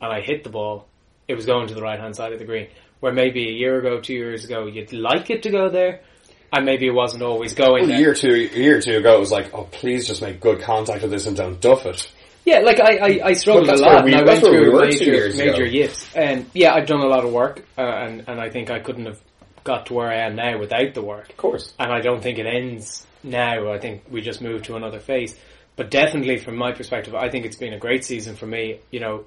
and 0.02 0.12
I 0.12 0.22
hit 0.22 0.44
the 0.44 0.50
ball, 0.50 0.88
it 1.28 1.36
was 1.36 1.46
going 1.46 1.68
to 1.68 1.74
the 1.74 1.82
right 1.82 2.00
hand 2.00 2.16
side 2.16 2.34
of 2.34 2.40
the 2.40 2.46
green. 2.46 2.68
Where 3.00 3.14
maybe 3.14 3.48
a 3.48 3.52
year 3.52 3.78
ago, 3.80 4.00
two 4.00 4.14
years 4.14 4.46
ago, 4.46 4.68
you'd 4.68 4.94
like 4.94 5.30
it 5.30 5.44
to 5.44 5.52
go 5.52 5.70
there, 5.70 6.02
and 6.54 6.66
maybe 6.66 6.88
it 6.88 6.94
wasn't 6.94 7.24
always 7.24 7.54
going 7.54 7.88
Well, 7.88 7.96
a 7.98 8.00
year 8.00 8.12
or 8.12 8.16
two, 8.16 8.30
a 8.30 8.58
year 8.58 8.78
or 8.78 8.82
two 8.82 8.98
ago, 8.98 9.16
it 9.16 9.20
was 9.20 9.32
like, 9.32 9.54
oh, 9.54 9.64
please 9.64 10.08
just 10.08 10.22
make 10.22 10.40
good 10.40 10.62
contact 10.62 11.02
with 11.02 11.12
this 11.12 11.26
and 11.28 11.36
don't 11.36 11.60
duff 11.60 11.86
it. 11.86 12.12
Yeah, 12.46 12.60
like 12.60 12.80
I, 12.80 12.98
I, 12.98 13.20
I 13.30 13.34
struggled 13.34 13.70
a 13.70 13.76
lot, 13.76 14.06
we- 14.06 14.14
and 14.14 14.22
I 14.22 14.24
went 14.24 14.44
we 14.44 14.50
through 14.50 14.72
two 14.72 14.78
major, 14.80 15.04
years 15.04 15.38
major 15.38 15.66
yips. 15.66 16.16
And 16.16 16.50
yeah, 16.54 16.74
I've 16.74 16.86
done 16.88 17.02
a 17.02 17.08
lot 17.08 17.26
of 17.26 17.32
work, 17.34 17.66
uh, 17.78 17.82
and 17.82 18.24
and 18.28 18.40
I 18.40 18.50
think 18.52 18.70
I 18.70 18.80
couldn't 18.80 19.08
have 19.08 19.20
got 19.64 19.88
to 19.88 19.96
where 19.96 20.08
I 20.12 20.28
am 20.28 20.36
now 20.36 20.60
without 20.60 20.94
the 20.94 21.02
work. 21.02 21.30
Of 21.32 21.38
course. 21.38 21.74
And 21.80 21.92
I 21.92 22.02
don't 22.02 22.22
think 22.22 22.38
it 22.38 22.46
ends 22.46 23.06
now. 23.24 23.72
I 23.72 23.80
think 23.80 24.04
we 24.12 24.22
just 24.22 24.42
move 24.42 24.62
to 24.64 24.76
another 24.76 25.00
phase. 25.00 25.36
But 25.76 25.90
definitely, 25.90 26.38
from 26.38 26.56
my 26.56 26.72
perspective, 26.72 27.16
I 27.16 27.30
think 27.30 27.46
it's 27.46 27.58
been 27.58 27.74
a 27.74 27.80
great 27.80 28.06
season 28.06 28.36
for 28.36 28.46
me. 28.46 28.80
You 28.92 29.00
know, 29.00 29.26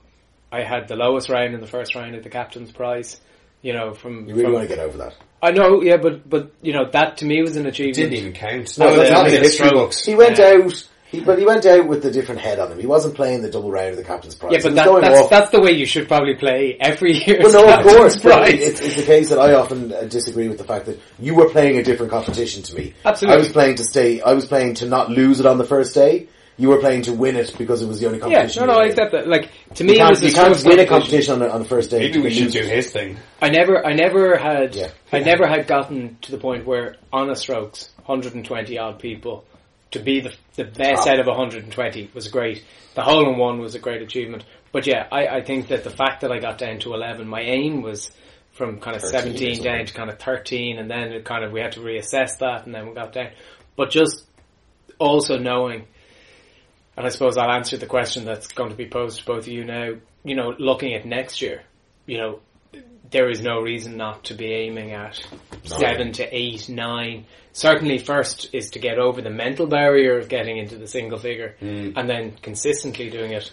I 0.52 0.62
had 0.62 0.86
the 0.86 0.94
lowest 0.94 1.28
round 1.28 1.54
in 1.54 1.60
the 1.60 1.66
first 1.66 1.94
round 1.96 2.14
of 2.14 2.22
the 2.22 2.30
captain's 2.30 2.70
prize. 2.70 3.20
You 3.62 3.72
know, 3.72 3.92
from, 3.94 4.28
You 4.28 4.34
really 4.34 4.44
from 4.44 4.52
want 4.54 4.68
to 4.68 4.74
get 4.76 4.84
over 4.84 4.98
that. 4.98 5.14
I 5.42 5.50
know, 5.52 5.82
yeah, 5.82 5.96
but 5.96 6.28
but 6.28 6.52
you 6.62 6.72
know 6.72 6.88
that 6.92 7.18
to 7.18 7.24
me 7.24 7.42
was 7.42 7.56
an 7.56 7.66
achievement. 7.66 7.96
Didn't 8.10 8.14
even 8.14 8.32
count. 8.32 8.76
No, 8.78 8.90
No, 8.90 8.96
that's 8.96 9.10
not 9.10 9.16
not 9.18 9.26
in 9.28 9.34
the 9.34 9.40
history 9.40 9.68
Stroke. 9.68 9.74
books. 9.84 10.04
He 10.04 10.14
went 10.14 10.38
Yeah. 10.38 10.46
out, 10.64 10.88
he, 11.10 11.20
but 11.20 11.38
he 11.38 11.44
went 11.46 11.64
out 11.64 11.86
with 11.88 12.04
a 12.04 12.10
different 12.10 12.40
head 12.40 12.58
on 12.58 12.70
him. 12.72 12.78
He 12.78 12.86
wasn't 12.86 13.14
playing 13.14 13.42
the 13.42 13.50
double 13.50 13.70
round 13.70 13.90
of 13.90 13.96
the 13.96 14.04
captain's 14.04 14.34
prize. 14.34 14.52
Yeah, 14.52 14.58
but 14.62 14.74
that, 14.74 15.00
that's 15.00 15.20
off- 15.22 15.30
that's 15.30 15.50
the 15.50 15.60
way 15.60 15.72
you 15.72 15.86
should 15.86 16.06
probably 16.08 16.34
play 16.34 16.76
every 16.80 17.12
year. 17.14 17.38
Well, 17.42 17.52
no, 17.52 17.72
of 17.72 17.84
course. 17.84 18.20
but 18.20 18.48
It's, 18.50 18.80
it's 18.80 18.96
the 18.96 19.02
case 19.04 19.28
that 19.30 19.38
I 19.38 19.54
often 19.54 19.92
uh, 19.92 20.02
disagree 20.02 20.48
with 20.48 20.58
the 20.58 20.64
fact 20.64 20.86
that 20.86 21.00
you 21.18 21.34
were 21.34 21.48
playing 21.48 21.78
a 21.78 21.82
different 21.82 22.10
competition 22.12 22.62
to 22.64 22.74
me. 22.74 22.94
Absolutely. 23.04 23.36
I 23.36 23.38
was 23.38 23.50
playing 23.52 23.76
to 23.76 23.84
stay. 23.84 24.20
I 24.20 24.32
was 24.34 24.44
playing 24.44 24.74
to 24.74 24.86
not 24.86 25.08
lose 25.10 25.40
it 25.40 25.46
on 25.46 25.56
the 25.58 25.64
first 25.64 25.94
day. 25.94 26.28
You 26.58 26.68
were 26.70 26.78
playing 26.80 27.02
to 27.02 27.12
win 27.12 27.36
it 27.36 27.54
because 27.56 27.82
it 27.82 27.86
was 27.86 28.00
the 28.00 28.06
only 28.06 28.18
competition. 28.18 28.62
Yeah, 28.62 28.66
competition. 28.66 28.66
no, 28.66 28.72
no, 28.74 28.80
I 28.80 28.86
accept 28.86 29.12
that. 29.12 29.28
Like 29.28 29.50
to 29.76 29.84
me, 29.84 29.92
it 29.92 29.96
can't, 29.98 30.10
was 30.10 30.20
the 30.20 30.26
you 30.26 30.32
can't 30.34 30.56
strongest 30.56 30.66
win 30.66 30.80
a 30.80 30.86
competition. 30.86 30.88
competition 30.88 31.32
on, 31.34 31.38
the- 31.40 31.52
on 31.54 31.62
the 31.62 31.68
first 31.68 31.90
day. 31.90 31.98
Maybe 32.00 32.20
we 32.20 32.30
should 32.34 32.50
do 32.50 32.60
his 32.62 32.90
thing. 32.90 33.16
I 33.40 33.48
never, 33.48 33.86
I 33.86 33.92
never 33.94 34.36
had, 34.36 34.74
Yeah. 34.74 34.88
I 35.12 35.20
never 35.20 35.46
had 35.46 35.66
gotten 35.68 36.18
to 36.22 36.32
the 36.32 36.38
point 36.38 36.66
where 36.66 36.96
on 37.12 37.30
a 37.30 37.36
strokes, 37.36 37.90
120 38.06 38.76
odd 38.78 38.98
people, 38.98 39.44
to 39.92 40.00
be 40.00 40.20
the 40.20 40.34
the 40.56 40.64
best 40.64 41.04
Top. 41.04 41.14
out 41.14 41.20
of 41.20 41.26
120 41.26 42.10
was 42.12 42.28
great. 42.28 42.64
The 42.94 43.02
hole 43.02 43.30
in 43.32 43.38
one 43.38 43.60
was 43.60 43.74
a 43.76 43.78
great 43.78 44.02
achievement. 44.02 44.44
But 44.72 44.86
yeah, 44.86 45.06
I, 45.12 45.28
I 45.28 45.42
think 45.42 45.68
that 45.68 45.84
the 45.84 45.90
fact 45.90 46.22
that 46.22 46.32
I 46.32 46.40
got 46.40 46.58
down 46.58 46.80
to 46.80 46.92
11, 46.92 47.26
my 47.28 47.40
aim 47.40 47.80
was 47.82 48.10
from 48.52 48.80
kind 48.80 48.96
of 48.96 49.02
17 49.02 49.62
down 49.62 49.86
to 49.86 49.94
kind 49.94 50.10
of 50.10 50.18
13, 50.18 50.78
and 50.78 50.90
then 50.90 51.12
it 51.12 51.24
kind 51.24 51.44
of 51.44 51.52
we 51.52 51.60
had 51.60 51.72
to 51.72 51.80
reassess 51.80 52.38
that, 52.40 52.66
and 52.66 52.74
then 52.74 52.88
we 52.88 52.94
got 52.94 53.12
down. 53.12 53.30
But 53.76 53.90
just 53.90 54.24
also 54.98 55.38
knowing, 55.38 55.86
and 56.98 57.06
I 57.06 57.10
suppose 57.10 57.38
I'll 57.38 57.52
answer 57.52 57.76
the 57.76 57.86
question 57.86 58.24
that's 58.24 58.48
going 58.48 58.70
to 58.70 58.76
be 58.76 58.86
posed 58.86 59.20
to 59.20 59.24
both 59.24 59.46
of 59.46 59.48
you 59.48 59.64
now. 59.64 59.92
You 60.24 60.34
know, 60.34 60.52
looking 60.58 60.94
at 60.94 61.06
next 61.06 61.40
year, 61.40 61.62
you 62.06 62.18
know, 62.18 62.40
there 63.08 63.30
is 63.30 63.40
no 63.40 63.60
reason 63.60 63.96
not 63.96 64.24
to 64.24 64.34
be 64.34 64.46
aiming 64.52 64.90
at 64.90 65.24
seven 65.62 66.10
to 66.14 66.36
eight, 66.36 66.68
nine. 66.68 67.26
Certainly, 67.52 67.98
first 67.98 68.52
is 68.52 68.70
to 68.70 68.80
get 68.80 68.98
over 68.98 69.22
the 69.22 69.30
mental 69.30 69.68
barrier 69.68 70.18
of 70.18 70.28
getting 70.28 70.58
into 70.58 70.76
the 70.76 70.88
single 70.88 71.20
figure, 71.20 71.54
mm. 71.62 71.92
and 71.94 72.10
then 72.10 72.32
consistently 72.42 73.10
doing 73.10 73.30
it. 73.30 73.52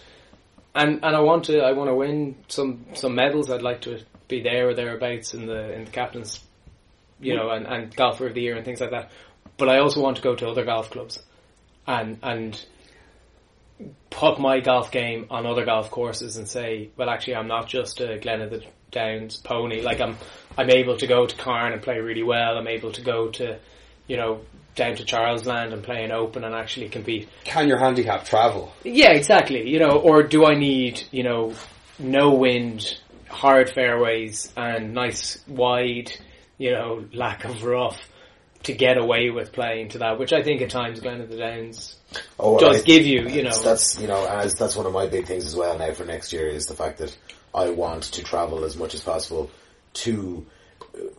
And 0.74 1.06
and 1.06 1.16
I 1.16 1.20
want 1.20 1.46
to 1.46 1.60
I 1.60 1.74
want 1.74 1.92
to 1.92 1.96
win 1.96 2.38
some 2.48 2.88
some 2.96 3.14
medals. 3.14 3.52
I'd 3.52 3.62
like 3.62 3.82
to 3.82 4.00
be 4.28 4.42
there 4.42 4.70
or 4.70 4.74
thereabouts 4.74 5.36
in 5.36 5.46
the 5.46 5.72
in 5.72 5.86
the 5.86 5.92
captain's, 5.92 6.44
you 7.20 7.34
mm. 7.34 7.38
know, 7.38 7.52
and, 7.52 7.68
and 7.68 7.96
golfer 7.96 8.26
of 8.26 8.34
the 8.34 8.42
year 8.42 8.56
and 8.56 8.66
things 8.66 8.82
like 8.82 8.90
that. 8.90 9.12
But 9.56 9.70
I 9.70 9.78
also 9.78 10.02
want 10.02 10.18
to 10.18 10.24
go 10.24 10.34
to 10.34 10.48
other 10.48 10.66
golf 10.66 10.90
clubs, 10.90 11.22
and 11.86 12.18
and 12.24 12.66
put 14.10 14.40
my 14.40 14.60
golf 14.60 14.92
game 14.92 15.28
on 15.30 15.46
other 15.46 15.66
golf 15.66 15.92
courses 15.92 16.38
and 16.38 16.48
say, 16.48 16.90
well, 16.96 17.10
actually, 17.10 17.36
I'm 17.36 17.48
not 17.48 17.68
just 17.68 18.00
a 18.00 18.18
Glen 18.18 18.42
of 18.42 18.50
the 18.50 18.64
Downs 18.92 19.38
pony. 19.38 19.82
Like 19.82 20.00
I'm, 20.00 20.18
I'm 20.58 20.70
able 20.70 20.98
to 20.98 21.08
go 21.08 21.26
to 21.26 21.36
Carn 21.36 21.74
and 21.74 21.82
play 21.82 22.00
really 22.00 22.24
well. 22.24 22.58
I'm 22.58 22.68
able 22.68 22.92
to 22.94 23.02
go 23.02 23.30
to, 23.32 23.60
you 24.08 24.18
know, 24.18 24.42
down 24.76 24.96
to 24.96 25.06
Charlesland 25.06 25.74
and 25.74 25.84
play 25.84 26.04
an 26.04 26.12
Open 26.12 26.44
and 26.44 26.56
actually 26.56 26.90
compete. 26.90 27.30
Can 27.44 27.68
your 27.68 27.78
handicap 27.78 28.26
travel? 28.26 28.74
Yeah, 28.84 29.12
exactly. 29.12 29.70
You 29.70 29.80
know, 29.80 30.00
or 30.00 30.24
do 30.24 30.46
I 30.46 30.56
need, 30.56 31.04
you 31.12 31.24
know, 31.24 31.54
no 32.00 32.34
wind, 32.34 33.00
hard 33.30 33.70
fairways, 33.70 34.52
and 34.56 34.94
nice 34.94 35.42
wide, 35.48 36.12
you 36.58 36.72
know, 36.72 37.06
lack 37.14 37.46
of 37.46 37.64
rough 37.64 38.00
to 38.66 38.74
get 38.74 38.98
away 38.98 39.30
with 39.30 39.52
playing 39.52 39.90
to 39.90 40.00
that, 40.00 40.20
which 40.20 40.34
I 40.34 40.44
think 40.44 40.62
at 40.62 40.70
times 40.70 41.00
Glen 41.00 41.22
of 41.22 41.30
the 41.30 41.38
Downs 41.38 41.96
Oh, 42.40 42.58
does 42.60 42.82
I- 42.82 42.84
give 42.84 43.06
you, 43.06 43.28
you 43.28 43.44
know. 43.44 43.58
That's, 43.64 44.00
you 44.00 44.08
know, 44.08 44.26
as 44.28 44.54
that's 44.54 44.76
one 44.76 44.86
of 44.86 44.94
my 44.94 45.08
big 45.08 45.26
things 45.26 45.46
as 45.46 45.56
well 45.56 45.78
now 45.78 45.92
for 45.94 46.06
next 46.06 46.34
year 46.34 46.48
is 46.48 46.66
the 46.68 46.76
fact 46.76 47.00
that 47.00 47.16
I 47.54 47.70
want 47.70 48.04
to 48.04 48.24
travel 48.24 48.64
as 48.66 48.76
much 48.78 48.94
as 48.94 49.02
possible 49.02 49.50
to 50.06 50.46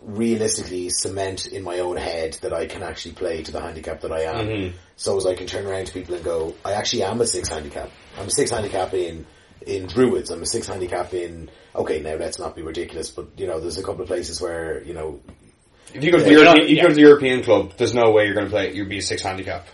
realistically 0.03 0.89
cement 0.91 1.47
in 1.47 1.63
my 1.63 1.81
own 1.81 1.97
head 1.97 2.35
that 2.43 2.53
I 2.53 2.67
can 2.67 2.83
actually 2.83 3.13
play 3.13 3.43
to 3.43 3.53
the 3.53 3.61
handicap 3.61 4.01
that 4.03 4.13
I 4.13 4.23
am. 4.23 4.47
Mm-hmm. 4.47 4.77
So 4.97 5.17
as 5.17 5.27
I 5.27 5.35
can 5.35 5.47
turn 5.47 5.67
around 5.67 5.87
to 5.87 5.93
people 5.93 6.15
and 6.15 6.25
go, 6.25 6.55
I 6.65 6.73
actually 6.73 7.03
am 7.03 7.21
a 7.21 7.27
six 7.27 7.49
handicap. 7.49 7.91
I'm 8.19 8.27
a 8.27 8.31
six 8.31 8.51
handicap 8.51 8.95
in 8.95 9.27
in 9.67 9.87
Druids. 9.87 10.31
I'm 10.31 10.43
a 10.43 10.47
six 10.47 10.67
handicap 10.69 11.13
in. 11.13 11.51
Okay, 11.75 12.01
now 12.01 12.15
let's 12.15 12.39
not 12.39 12.57
be 12.57 12.63
ridiculous, 12.63 13.11
but 13.11 13.27
you 13.37 13.47
know, 13.47 13.61
there's 13.61 13.79
a 13.79 13.83
couple 13.83 14.03
of 14.03 14.09
places 14.09 14.41
where 14.41 14.83
you 14.85 14.95
know, 14.95 15.21
If 15.97 16.05
you 16.05 16.11
go 16.13 16.19
to 16.19 16.25
the 16.25 16.31
Yeah, 16.31 16.39
European, 16.39 16.57
you're 16.69 16.77
you 16.77 16.83
go 16.83 16.89
to 16.89 16.95
the 16.95 17.01
European 17.01 17.43
club, 17.43 17.73
there's 17.77 17.95
no 17.95 18.11
way 18.11 18.25
you're 18.27 18.35
going 18.35 18.47
to 18.47 18.51
play. 18.51 18.73
You'd 18.75 18.89
be 18.89 18.99
a 18.99 19.03
six 19.03 19.23
handicap. 19.23 19.67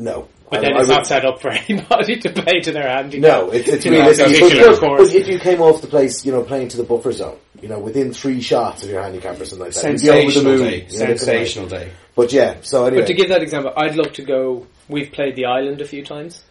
no. 0.00 0.28
But 0.50 0.60
I- 0.60 0.62
then 0.62 0.72
I 0.72 0.78
it's 0.80 0.88
would- 0.88 0.94
not 0.94 1.06
set 1.06 1.24
up 1.26 1.42
for 1.42 1.50
anybody 1.68 2.16
to 2.20 2.30
play 2.30 2.60
to 2.60 2.72
their 2.72 2.88
handicap. 2.88 3.20
No, 3.22 3.50
it's, 3.50 3.68
it's 3.68 3.84
You 3.84 3.92
realistic. 3.92 4.40
But, 4.40 4.80
but- 4.80 4.96
but 4.98 5.14
if 5.14 5.28
you 5.28 5.38
came 5.38 5.60
off 5.60 5.82
the 5.82 5.88
place, 5.88 6.24
you 6.24 6.32
know, 6.32 6.42
playing 6.42 6.68
to 6.68 6.78
the 6.78 6.84
buffer 6.84 7.12
zone, 7.12 7.36
you 7.60 7.68
know, 7.68 7.78
within 7.78 8.14
three 8.14 8.40
shots 8.40 8.82
of 8.82 8.88
your 8.88 9.02
handicap 9.02 9.38
or 9.38 9.44
something 9.44 9.66
like 9.66 9.74
that, 9.74 9.92
you'd 9.92 10.00
be 10.00 10.08
over 10.10 10.20
the 10.26 10.32
Sensational 10.32 10.44
moon. 10.56 10.70
day. 10.70 10.76
you 10.88 10.98
know. 11.00 11.04
Sensational 11.16 11.68
day. 11.68 11.90
But 12.16 12.32
yeah, 12.32 12.56
so 12.62 12.86
anyway. 12.86 13.02
But 13.02 13.06
to 13.08 13.14
give 13.14 13.28
that 13.28 13.42
example, 13.42 13.72
I'd 13.76 13.94
love 13.96 14.12
to 14.14 14.22
go. 14.22 14.66
We've 14.88 15.12
played 15.12 15.36
the 15.36 15.44
island 15.46 15.82
a 15.82 15.84
few 15.86 16.02
times. 16.04 16.42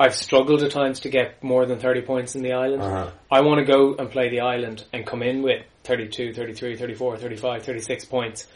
I've 0.00 0.14
struggled 0.16 0.64
at 0.64 0.72
times 0.72 1.00
to 1.00 1.08
get 1.08 1.40
more 1.44 1.64
than 1.66 1.78
30 1.78 2.00
points 2.02 2.34
in 2.34 2.42
the 2.42 2.54
island. 2.54 2.82
Uh-huh. 2.82 3.10
I 3.30 3.42
want 3.42 3.64
to 3.64 3.72
go 3.72 3.94
and 3.94 4.10
play 4.10 4.28
the 4.30 4.40
island 4.40 4.84
and 4.92 5.06
come 5.06 5.22
in 5.22 5.42
with 5.42 5.62
32, 5.84 6.34
33, 6.34 6.74
34, 6.76 7.16
35, 7.18 7.62
36 7.62 8.04
points. 8.06 8.48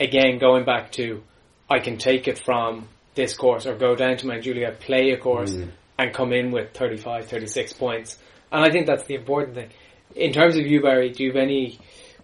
Again, 0.00 0.38
going 0.38 0.64
back 0.64 0.92
to, 0.92 1.22
I 1.70 1.78
can 1.78 1.98
take 1.98 2.26
it 2.28 2.38
from 2.38 2.88
this 3.14 3.36
course 3.36 3.66
or 3.66 3.76
go 3.76 3.94
down 3.94 4.16
to 4.18 4.26
Mount 4.26 4.42
Juliet, 4.42 4.80
play 4.80 5.10
a 5.10 5.16
course 5.16 5.52
Mm. 5.52 5.70
and 5.98 6.12
come 6.14 6.32
in 6.32 6.50
with 6.50 6.72
35, 6.74 7.26
36 7.28 7.72
points. 7.74 8.18
And 8.50 8.64
I 8.64 8.70
think 8.70 8.86
that's 8.86 9.04
the 9.04 9.14
important 9.14 9.54
thing. 9.54 9.70
In 10.16 10.32
terms 10.32 10.56
of 10.56 10.66
you, 10.66 10.82
Barry, 10.82 11.10
do 11.10 11.22
you 11.22 11.30
have 11.32 11.36
any, 11.40 11.78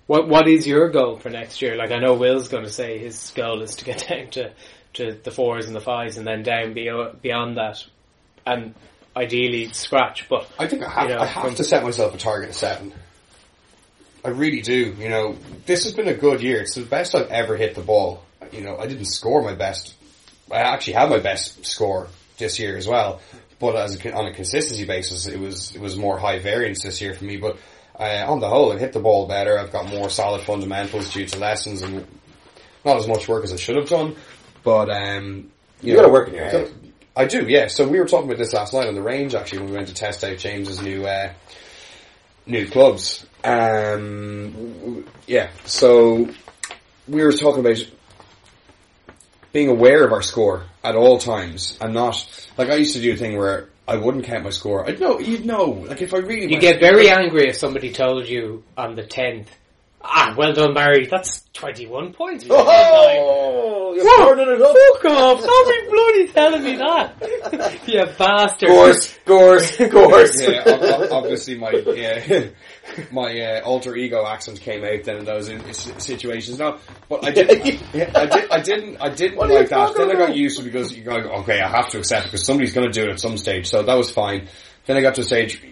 what, 0.06 0.28
what 0.28 0.48
is 0.48 0.66
your 0.66 0.88
goal 0.90 1.16
for 1.16 1.30
next 1.30 1.62
year? 1.62 1.76
Like 1.76 1.92
I 1.92 1.98
know 1.98 2.14
Will's 2.14 2.48
going 2.48 2.64
to 2.64 2.70
say 2.70 2.98
his 2.98 3.32
goal 3.36 3.62
is 3.62 3.76
to 3.76 3.84
get 3.84 4.06
down 4.08 4.30
to, 4.30 4.52
to 4.94 5.12
the 5.22 5.30
fours 5.30 5.66
and 5.66 5.76
the 5.76 5.80
fives 5.80 6.16
and 6.16 6.26
then 6.26 6.42
down 6.42 6.74
beyond, 6.74 7.22
beyond 7.22 7.56
that 7.56 7.84
and 8.44 8.74
ideally 9.16 9.72
scratch, 9.72 10.28
but 10.28 10.48
I 10.58 10.66
think 10.66 10.82
I 10.84 10.88
have, 10.88 11.08
You 11.08 11.14
know, 11.16 11.20
I 11.22 11.26
have 11.26 11.54
to 11.56 11.64
set 11.64 11.82
myself 11.82 12.14
a 12.14 12.18
target 12.18 12.50
of 12.50 12.54
seven. 12.56 12.92
I 14.24 14.28
really 14.28 14.60
do. 14.60 14.94
You 14.98 15.08
know, 15.08 15.36
this 15.66 15.84
has 15.84 15.92
been 15.94 16.08
a 16.08 16.14
good 16.14 16.42
year. 16.42 16.60
It's 16.60 16.74
the 16.74 16.82
best 16.82 17.14
I've 17.14 17.28
ever 17.28 17.56
hit 17.56 17.74
the 17.74 17.80
ball. 17.82 18.22
You 18.52 18.62
know, 18.62 18.76
I 18.76 18.86
didn't 18.86 19.06
score 19.06 19.42
my 19.42 19.54
best. 19.54 19.94
I 20.50 20.58
actually 20.58 20.94
had 20.94 21.10
my 21.10 21.20
best 21.20 21.64
score 21.64 22.08
this 22.38 22.58
year 22.58 22.76
as 22.76 22.86
well, 22.88 23.20
but 23.58 23.76
as 23.76 23.94
a, 24.04 24.12
on 24.14 24.26
a 24.26 24.32
consistency 24.34 24.84
basis, 24.84 25.26
it 25.26 25.38
was 25.38 25.74
it 25.74 25.80
was 25.80 25.96
more 25.96 26.18
high 26.18 26.38
variance 26.38 26.82
this 26.82 27.00
year 27.00 27.14
for 27.14 27.24
me. 27.24 27.36
But 27.36 27.56
uh, 27.98 28.24
on 28.26 28.40
the 28.40 28.48
whole, 28.48 28.72
I've 28.72 28.80
hit 28.80 28.92
the 28.92 29.00
ball 29.00 29.26
better. 29.26 29.58
I've 29.58 29.72
got 29.72 29.88
more 29.88 30.10
solid 30.10 30.42
fundamentals 30.42 31.12
due 31.12 31.26
to 31.26 31.38
lessons 31.38 31.82
and 31.82 32.06
not 32.84 32.96
as 32.96 33.06
much 33.06 33.28
work 33.28 33.44
as 33.44 33.52
I 33.52 33.56
should 33.56 33.76
have 33.76 33.88
done. 33.88 34.16
But 34.64 34.90
um, 34.90 35.50
You 35.82 35.94
gotta 35.96 36.08
work 36.08 36.28
in 36.28 36.34
your 36.34 36.44
head. 36.44 36.72
I 37.16 37.26
do, 37.26 37.46
yeah. 37.48 37.66
So 37.68 37.86
we 37.88 37.98
were 37.98 38.06
talking 38.06 38.26
about 38.26 38.38
this 38.38 38.52
last 38.52 38.72
night 38.72 38.86
on 38.88 38.94
the 38.94 39.02
range 39.02 39.34
actually 39.34 39.58
when 39.60 39.70
we 39.70 39.76
went 39.76 39.88
to 39.88 39.94
test 39.94 40.24
out 40.24 40.38
James's 40.38 40.80
new 40.80 41.06
uh, 41.06 41.32
new 42.50 42.66
clubs. 42.68 43.26
Um, 43.44 45.06
yeah, 45.26 45.50
so 45.64 46.28
we 47.08 47.22
were 47.24 47.32
talking 47.32 47.60
about 47.60 47.78
being 49.52 49.68
aware 49.68 50.04
of 50.04 50.12
our 50.12 50.22
score 50.22 50.64
at 50.84 50.94
all 50.94 51.18
times 51.18 51.76
and 51.80 51.92
not 51.94 52.24
like 52.56 52.68
I 52.68 52.74
used 52.74 52.94
to 52.94 53.00
do 53.02 53.12
a 53.12 53.16
thing 53.16 53.36
where 53.36 53.68
I 53.88 53.96
wouldn't 53.96 54.24
count 54.24 54.44
my 54.44 54.50
score. 54.50 54.86
I'd 54.88 55.00
know, 55.00 55.18
you'd 55.18 55.44
know. 55.44 55.64
Like 55.88 56.02
if 56.02 56.14
I 56.14 56.18
really 56.18 56.42
you 56.42 56.50
went- 56.50 56.60
get 56.60 56.80
very 56.80 57.08
angry 57.10 57.48
if 57.48 57.56
somebody 57.56 57.90
told 57.92 58.28
you 58.28 58.62
on 58.76 58.94
the 58.94 59.02
10th 59.02 59.46
Ah, 60.02 60.34
well 60.36 60.52
done, 60.54 60.72
Barry. 60.72 61.06
That's 61.06 61.42
21 61.52 62.14
points. 62.14 62.46
Oh, 62.48 63.92
you're 63.94 64.04
burning 64.26 64.54
it 64.54 64.62
up. 64.62 64.74
Fuck 64.74 65.12
off! 65.12 65.42
Don't 65.44 65.68
be 65.68 65.90
bloody 65.90 66.28
telling 66.28 66.64
me 66.64 66.76
that. 66.76 67.82
you 67.86 68.06
bastard. 68.16 68.68
Gorse, 68.70 69.18
gorse, 69.26 69.76
gorse. 69.90 70.40
yeah, 70.40 70.62
ob- 70.66 71.02
ob- 71.02 71.12
obviously 71.12 71.58
my 71.58 71.70
yeah, 71.70 72.46
my 73.12 73.38
uh, 73.40 73.60
alter 73.60 73.94
ego 73.94 74.24
accent 74.26 74.60
came 74.60 74.84
out 74.84 75.04
then 75.04 75.18
in 75.18 75.24
those 75.26 75.48
in, 75.48 75.60
situations. 75.74 76.58
No, 76.58 76.78
but 77.08 77.26
I 77.26 77.30
didn't, 77.32 77.60
I 77.60 78.24
did, 78.26 78.50
I 78.50 78.60
didn't, 78.60 78.96
I 79.02 79.08
didn't 79.10 79.36
What 79.36 79.50
like 79.50 79.68
that. 79.68 79.88
talking 79.88 80.08
Then 80.08 80.16
I 80.16 80.26
got 80.26 80.34
used 80.36 80.58
to 80.58 80.62
it 80.64 80.72
because 80.72 80.96
you 80.96 81.04
go, 81.04 81.12
okay, 81.40 81.60
I 81.60 81.68
have 81.68 81.90
to 81.90 81.98
accept 81.98 82.26
it 82.26 82.28
because 82.28 82.46
somebody's 82.46 82.72
going 82.72 82.90
to 82.90 82.92
do 82.92 83.06
it 83.08 83.12
at 83.12 83.20
some 83.20 83.36
stage. 83.36 83.68
So 83.68 83.82
that 83.82 83.98
was 83.98 84.10
fine. 84.10 84.48
Then 84.86 84.96
I 84.96 85.02
got 85.02 85.16
to 85.16 85.20
a 85.20 85.24
stage. 85.24 85.62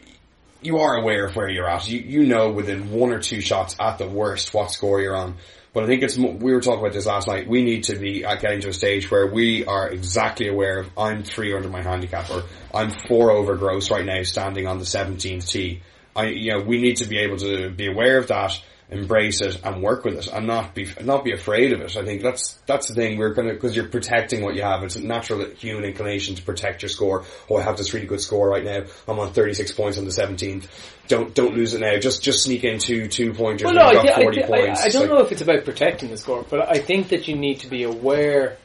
You 0.61 0.79
are 0.79 0.97
aware 0.97 1.27
of 1.27 1.37
where 1.37 1.49
you're 1.49 1.69
at. 1.69 1.89
You 1.89 2.01
you 2.01 2.27
know 2.27 2.51
within 2.51 2.91
one 2.91 3.13
or 3.13 3.21
two 3.21 3.41
shots 3.41 3.77
at 3.79 3.99
the 3.99 4.09
worst 4.09 4.53
what 4.53 4.71
score 4.71 5.01
you're 5.01 5.17
on. 5.17 5.37
But 5.73 5.85
I 5.85 5.87
think 5.87 6.03
it's 6.03 6.17
we 6.17 6.53
were 6.53 6.61
talking 6.61 6.81
about 6.81 6.93
this 6.93 7.07
last 7.07 7.29
night. 7.29 7.47
We 7.47 7.63
need 7.63 7.85
to 7.85 7.97
be 7.97 8.23
getting 8.23 8.61
to 8.63 8.71
a 8.71 8.73
stage 8.73 9.11
where 9.11 9.27
we 9.27 9.65
are 9.65 9.89
exactly 9.89 10.49
aware 10.49 10.81
of 10.81 10.91
I'm 10.99 11.23
three 11.23 11.55
under 11.55 11.69
my 11.69 11.83
handicap 11.83 12.31
or 12.31 12.45
I'm 12.75 12.91
four 12.91 13.31
over 13.31 13.55
gross 13.57 13.91
right 13.91 14.05
now, 14.05 14.23
standing 14.23 14.67
on 14.67 14.79
the 14.79 14.85
17th 14.85 15.49
tee. 15.49 15.83
I 16.17 16.27
you 16.27 16.53
know 16.53 16.65
we 16.65 16.81
need 16.81 16.97
to 16.97 17.07
be 17.07 17.19
able 17.19 17.37
to 17.39 17.71
be 17.71 17.87
aware 17.87 18.19
of 18.19 18.27
that, 18.29 18.61
embrace 18.91 19.41
it, 19.43 19.61
and 19.65 19.83
work 19.83 20.05
with 20.05 20.15
it, 20.15 20.27
and 20.29 20.47
not 20.47 20.75
be 20.75 20.89
not 21.03 21.25
be 21.25 21.33
afraid 21.33 21.73
of 21.73 21.81
it. 21.81 21.97
I 21.97 22.05
think 22.05 22.23
that's 22.23 22.55
that's 22.67 22.89
the 22.89 22.95
thing. 22.95 23.19
We're 23.19 23.35
gonna 23.35 23.53
because 23.53 23.77
you're 23.77 23.89
protecting 23.89 24.43
what 24.43 24.55
you 24.55 24.63
have. 24.63 24.83
It's 24.83 24.97
a 24.97 25.05
natural 25.05 25.45
human 25.51 25.85
inclination 25.85 26.35
to 26.37 26.43
protect 26.43 26.83
your 26.83 26.89
score. 26.89 27.25
Oh, 27.51 27.57
I 27.57 27.63
have 27.63 27.77
this 27.77 27.93
really 27.93 28.07
good 28.07 28.21
score 28.21 28.49
right 28.49 28.65
now. 28.65 28.85
I'm 29.07 29.19
on 29.19 29.33
36 29.33 29.73
points 29.73 29.99
on 29.99 30.05
the 30.05 30.11
17th. 30.11 30.67
Don't 31.09 31.35
don't 31.35 31.55
lose 31.55 31.75
it 31.75 31.81
now. 31.81 31.99
Just 31.99 32.23
just 32.23 32.45
sneak 32.45 32.65
in 32.65 32.79
two 32.79 33.09
two 33.09 33.33
pointers. 33.35 33.67
Well, 33.67 33.75
no, 33.75 33.91
you've 33.91 34.11
I, 34.11 34.21
I, 34.21 34.23
40 34.23 34.45
I, 34.45 34.47
points. 34.47 34.81
I 34.81 34.85
It's 34.87 34.95
don't 34.95 35.03
like- 35.03 35.11
know 35.11 35.21
if 35.25 35.33
it's 35.33 35.43
about 35.43 35.65
protecting 35.65 36.11
the 36.11 36.17
score, 36.17 36.45
but 36.49 36.69
I 36.69 36.79
think 36.79 37.09
that 37.09 37.29
you 37.29 37.37
need 37.37 37.61
to 37.61 37.67
be 37.69 37.83
aware 37.85 38.57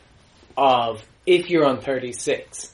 of 0.57 1.03
if 1.25 1.49
you're 1.49 1.65
on 1.65 1.81
36 1.81 2.71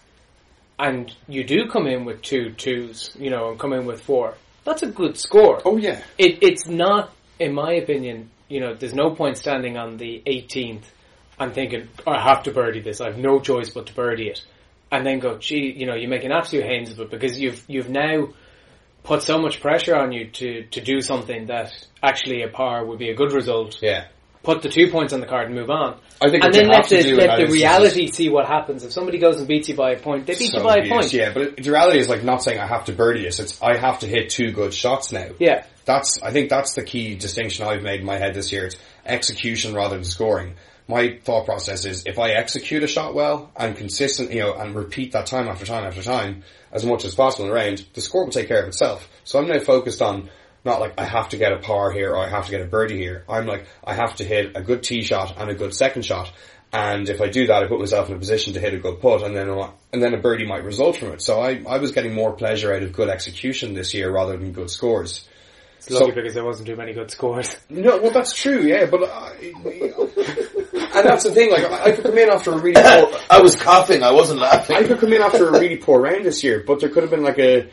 and 0.78 1.14
you 1.28 1.44
do 1.44 1.68
come 1.68 1.88
in 1.88 2.06
with 2.06 2.22
two 2.22 2.52
twos, 2.52 3.12
you 3.20 3.30
know, 3.30 3.50
and 3.50 3.60
come 3.60 3.74
in 3.74 3.86
with 3.86 4.02
four, 4.02 4.36
that's 4.64 4.84
a 4.84 4.88
good 4.88 5.18
score. 5.18 5.62
Oh 5.66 5.78
yeah. 5.78 6.02
It, 6.18 6.40
it's 6.42 6.68
not, 6.68 7.14
in 7.40 7.54
my 7.54 7.74
opinion, 7.74 8.30
you 8.48 8.60
know, 8.60 8.74
there's 8.74 8.94
no 8.94 9.12
point 9.16 9.38
standing 9.38 9.78
on 9.78 9.98
the 9.98 10.22
18th 10.26 10.84
and 11.40 11.54
thinking, 11.54 11.88
I 12.06 12.22
have 12.22 12.44
to 12.44 12.52
birdie 12.52 12.82
this. 12.82 13.00
I 13.00 13.06
have 13.06 13.18
no 13.18 13.40
choice 13.40 13.70
but 13.70 13.88
to 13.88 13.94
birdie 13.94 14.28
it. 14.28 14.44
And 14.92 15.06
then 15.06 15.20
go, 15.20 15.38
gee, 15.38 15.74
you 15.76 15.86
know, 15.86 15.96
you 15.96 16.08
make 16.08 16.24
an 16.24 16.32
absolute 16.32 16.66
hames 16.66 16.92
of 16.92 17.00
it 17.00 17.12
because 17.12 17.40
you've, 17.40 17.64
you've 17.68 17.90
now 17.90 18.30
put 19.04 19.24
so 19.24 19.38
much 19.38 19.62
pressure 19.62 19.96
on 19.96 20.12
you 20.12 20.30
to, 20.32 20.64
to 20.64 20.82
do 20.82 21.02
something 21.02 21.48
that 21.48 21.72
actually 22.04 22.44
a 22.44 22.50
par 22.50 22.86
would 22.86 23.00
be 23.00 23.10
a 23.10 23.16
good 23.16 23.32
result. 23.32 23.80
Yeah. 23.82 24.08
Put 24.42 24.62
the 24.62 24.70
two 24.70 24.90
points 24.90 25.14
on 25.14 25.20
the 25.20 25.28
card 25.28 25.48
and 25.48 25.56
move 25.56 25.70
on. 25.70 26.00
I 26.22 26.30
think 26.30 26.44
and 26.44 26.54
then 26.54 26.68
let 26.68 26.88
the, 26.88 27.14
let 27.14 27.38
the 27.38 27.46
is- 27.46 27.54
reality 27.54 28.08
see 28.08 28.30
what 28.30 28.48
happens. 28.48 28.84
If 28.84 28.92
somebody 28.92 29.20
goes 29.20 29.38
and 29.38 29.48
beats 29.48 29.70
you 29.70 29.76
by 29.76 29.92
a 29.92 30.00
point, 30.00 30.26
they 30.26 30.34
beat 30.36 30.54
you 30.54 30.64
by 30.64 30.78
a 30.78 30.90
point. 30.90 31.14
Yeah, 31.14 31.34
but 31.34 31.58
the 31.58 31.72
reality 31.72 32.00
is 32.00 32.10
like 32.10 32.24
not 32.24 32.42
saying 32.42 32.60
I 32.60 32.66
have 32.66 32.86
to 32.86 32.94
birdie 32.94 33.24
this. 33.24 33.40
It's 33.40 33.62
I 33.62 33.78
have 33.78 34.00
to 34.00 34.08
hit 34.08 34.30
two 34.30 34.52
good 34.52 34.74
shots 34.74 35.12
now. 35.12 35.30
Yeah. 35.40 35.66
That's 35.90 36.22
I 36.22 36.30
think 36.30 36.52
that's 36.52 36.76
the 36.76 36.84
key 36.84 37.16
distinction 37.16 37.66
I've 37.66 37.82
made 37.82 38.02
in 38.02 38.06
my 38.06 38.20
head 38.20 38.36
this 38.36 38.52
year. 38.52 38.68
It's 38.68 38.78
execution 39.08 39.74
rather 39.74 39.96
than 39.96 40.06
scoring. 40.06 40.54
My 40.88 41.18
thought 41.24 41.46
process 41.46 41.84
is 41.84 42.04
if 42.06 42.20
I 42.20 42.30
execute 42.30 42.84
a 42.84 42.88
shot 42.88 43.16
well 43.16 43.50
and 43.58 43.76
consistent, 43.76 44.32
you 44.32 44.42
know, 44.42 44.54
and 44.54 44.76
repeat 44.76 45.14
that 45.14 45.26
time 45.26 45.48
after 45.48 45.66
time 45.66 45.86
after 45.86 46.04
time 46.04 46.44
as 46.72 46.86
much 46.86 47.06
as 47.06 47.16
possible 47.16 47.46
in 47.46 47.52
a 47.52 47.56
round, 47.56 47.84
the 47.96 48.02
score 48.02 48.26
will 48.26 48.32
take 48.32 48.48
care 48.48 48.62
of 48.62 48.68
itself. 48.68 49.10
So 49.24 49.40
I'm 49.40 49.48
now 49.48 49.58
focused 49.62 50.04
on 50.04 50.30
not 50.64 50.80
like 50.80 50.94
I 51.00 51.06
have 51.06 51.30
to 51.30 51.38
get 51.38 51.54
a 51.54 51.58
par 51.58 51.90
here 51.90 52.12
or 52.12 52.20
I 52.20 52.30
have 52.30 52.46
to 52.46 52.52
get 52.52 52.62
a 52.62 52.66
birdie 52.66 53.00
here. 53.00 53.26
I'm 53.28 53.48
like 53.48 53.66
I 53.84 53.96
have 53.96 54.16
to 54.18 54.24
hit 54.24 54.56
a 54.56 54.62
good 54.62 54.84
tee 54.84 55.02
shot 55.02 55.38
and 55.40 55.50
a 55.50 55.56
good 55.56 55.74
second 55.74 56.06
shot. 56.06 56.32
And 56.72 57.10
if 57.10 57.20
I 57.20 57.30
do 57.30 57.48
that, 57.48 57.64
I 57.64 57.68
put 57.68 57.80
myself 57.80 58.10
in 58.10 58.16
a 58.16 58.20
position 58.20 58.54
to 58.54 58.60
hit 58.60 58.76
a 58.76 58.78
good 58.78 59.02
putt, 59.02 59.24
and 59.24 59.36
then 59.36 59.50
and 59.92 60.04
then 60.04 60.14
a 60.14 60.20
birdie 60.20 60.46
might 60.46 60.64
result 60.64 60.98
from 60.98 61.14
it. 61.14 61.24
So 61.24 61.42
I, 61.42 61.64
I 61.68 61.80
was 61.80 61.94
getting 61.94 62.14
more 62.14 62.34
pleasure 62.34 62.72
out 62.72 62.84
of 62.84 62.94
good 62.94 63.10
execution 63.10 63.74
this 63.74 63.96
year 63.96 64.12
rather 64.12 64.38
than 64.38 64.52
good 64.52 64.70
scores. 64.70 65.28
It's 65.80 65.90
lucky 65.90 66.06
So- 66.12 66.16
because 66.16 66.34
there 66.34 66.44
wasn't 66.46 66.68
too 66.68 66.76
many 66.76 66.94
good 66.94 67.10
scores. 67.10 67.56
No, 67.70 67.98
well, 68.02 68.12
that's 68.12 68.34
true, 68.34 68.62
yeah, 68.62 68.86
but 68.86 69.04
I, 69.04 69.34
and 69.64 71.06
that's 71.06 71.24
the 71.24 71.32
thing. 71.34 71.52
Like, 71.52 71.64
I 71.72 71.92
could 71.94 72.04
come 72.04 72.18
in 72.18 72.30
after 72.30 72.52
a 72.52 72.58
really 72.58 72.74
poor, 72.82 73.20
I 73.30 73.42
was 73.42 73.56
coughing, 73.56 74.04
I 74.04 74.12
wasn't 74.12 74.40
laughing. 74.42 74.76
I 74.76 74.84
could 74.84 75.00
come 75.00 75.14
in 75.14 75.22
after 75.22 75.48
a 75.48 75.52
really 75.54 75.78
poor 75.78 76.02
round 76.02 76.26
this 76.26 76.44
year, 76.44 76.64
but 76.66 76.80
there 76.80 76.90
could 76.90 77.04
have 77.04 77.10
been 77.12 77.24
like 77.24 77.40
a 77.40 77.70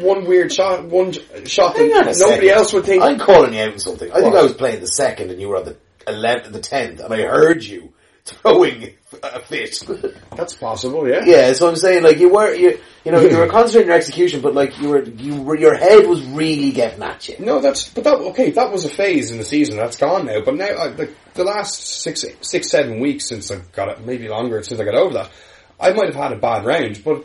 one 0.00 0.24
weird 0.26 0.52
shot, 0.52 0.84
one 0.84 1.12
shot 1.44 1.76
Hang 1.76 1.90
on 1.92 2.04
that 2.04 2.16
nobody 2.18 2.48
second. 2.48 2.64
think. 2.64 2.72
would 2.72 2.84
think. 2.84 3.02
I'm 3.02 3.18
calling 3.18 3.54
you 3.54 3.60
out 3.62 3.72
on 3.72 3.78
something. 3.80 4.10
I 4.12 4.20
think 4.20 4.34
What? 4.34 4.40
I 4.40 4.42
was 4.44 4.52
playing 4.54 4.80
the 4.80 4.86
second 4.86 5.30
and 5.32 5.40
you 5.40 5.48
were 5.48 5.56
on 5.56 5.64
the 5.64 5.76
11th, 6.06 6.52
the 6.52 6.60
10th, 6.60 7.04
and 7.04 7.12
I 7.12 7.22
heard 7.22 7.64
you 7.64 7.92
throwing 8.24 8.94
a 9.22 9.40
fit. 9.40 9.82
That's 10.36 10.54
possible, 10.54 11.08
yeah. 11.08 11.24
yeah, 11.24 11.52
so 11.52 11.68
I'm 11.68 11.76
saying, 11.76 12.02
like, 12.02 12.18
you 12.18 12.32
were, 12.32 12.54
you, 12.54 12.78
you 13.04 13.12
know, 13.12 13.20
you 13.20 13.36
were 13.36 13.46
concentrating 13.48 13.88
your 13.88 13.96
execution, 13.96 14.40
but 14.40 14.54
like, 14.54 14.78
you 14.78 14.88
were, 14.88 15.02
you 15.02 15.42
were, 15.42 15.56
your 15.56 15.74
head 15.74 16.06
was 16.06 16.22
really 16.24 16.72
getting 16.72 17.02
at 17.02 17.28
you. 17.28 17.36
No, 17.40 17.60
that's 17.60 17.88
but 17.88 18.04
that 18.04 18.14
okay. 18.14 18.50
That 18.50 18.70
was 18.70 18.84
a 18.84 18.88
phase 18.88 19.30
in 19.30 19.38
the 19.38 19.44
season. 19.44 19.76
That's 19.76 19.96
gone 19.96 20.26
now. 20.26 20.40
But 20.40 20.54
now, 20.54 20.66
I, 20.66 20.86
like 20.88 21.16
the 21.34 21.44
last 21.44 22.02
six, 22.02 22.24
six, 22.40 22.70
seven 22.70 23.00
weeks 23.00 23.28
since 23.28 23.50
I 23.50 23.60
got 23.72 23.88
it, 23.88 24.04
maybe 24.04 24.28
longer 24.28 24.62
since 24.62 24.80
I 24.80 24.84
got 24.84 24.94
over 24.94 25.14
that, 25.14 25.30
I 25.78 25.92
might 25.92 26.06
have 26.06 26.14
had 26.14 26.32
a 26.32 26.36
bad 26.36 26.64
round. 26.64 27.02
But 27.04 27.24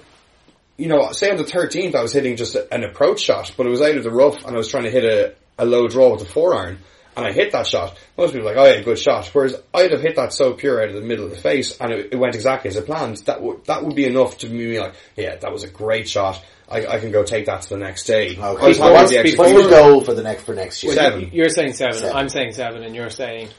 you 0.77 0.88
know, 0.88 1.12
say 1.12 1.29
on 1.29 1.38
the 1.38 1.43
thirteenth, 1.43 1.95
I 1.95 2.01
was 2.01 2.13
hitting 2.13 2.36
just 2.36 2.55
a, 2.55 2.73
an 2.73 2.84
approach 2.84 3.21
shot, 3.21 3.53
but 3.55 3.65
it 3.65 3.69
was 3.69 3.81
out 3.81 3.97
of 3.97 4.03
the 4.03 4.12
rough, 4.12 4.43
and 4.45 4.55
I 4.55 4.58
was 4.58 4.69
trying 4.69 4.84
to 4.84 4.91
hit 4.91 5.03
a, 5.03 5.36
a 5.58 5.65
low 5.65 5.88
draw 5.88 6.12
with 6.12 6.21
a 6.21 6.25
four 6.25 6.55
iron, 6.55 6.79
and 7.15 7.25
I 7.25 7.32
hit 7.32 7.51
that 7.54 7.67
shot. 7.67 7.97
Most 8.17 8.34
people 8.34 8.47
are 8.49 8.56
like, 8.56 8.58
"Oh 8.58 8.65
yeah, 8.75 8.82
good 8.82 8.99
shot." 8.99 9.28
Whereas 9.34 9.56
I'd 9.73 9.91
have 9.91 10.01
hit 10.01 10.15
that 10.17 10.34
so 10.34 10.54
pure 10.54 10.82
out 10.82 10.89
of 10.89 10.95
the 10.95 11.01
middle 11.01 11.25
of 11.25 11.32
the 11.32 11.38
face, 11.38 11.78
and 11.80 11.91
it, 11.91 12.10
it 12.13 12.15
went 12.17 12.36
exactly 12.36 12.69
as 12.69 12.78
I 12.78 12.82
planned. 12.82 13.17
That 13.25 13.41
would 13.41 13.65
that 13.65 13.84
would 13.84 13.95
be 13.95 14.06
enough 14.06 14.38
to 14.39 14.47
be 14.47 14.80
like, 14.80 14.95
"Yeah, 15.15 15.36
that 15.36 15.51
was 15.51 15.63
a 15.63 15.69
great 15.69 16.08
shot." 16.10 16.43
I, 16.67 16.86
I 16.88 16.99
can 16.99 17.12
go 17.12 17.23
take 17.23 17.45
that 17.45 17.62
to 17.62 17.69
the 17.69 17.78
next 17.78 18.06
day. 18.06 18.38
Okay, 18.38 18.38
so 18.38 18.41
what's, 18.41 18.78
the 18.80 18.84
what's 18.84 19.12
execution. 19.13 19.54
your 19.60 19.69
goal 19.69 20.01
for 20.01 20.15
the 20.15 20.23
next, 20.23 20.43
for 20.45 20.56
next 20.56 20.84
year? 20.84 20.93
Seven. 20.93 21.30
You're 21.32 21.49
saying 21.49 21.73
seven. 21.73 21.93
Seven. 21.93 22.15
I'm 22.15 22.28
saying 22.28 22.54
seven, 22.54 22.84
and 22.84 22.95
you're 22.95 23.12
saying 23.12 23.49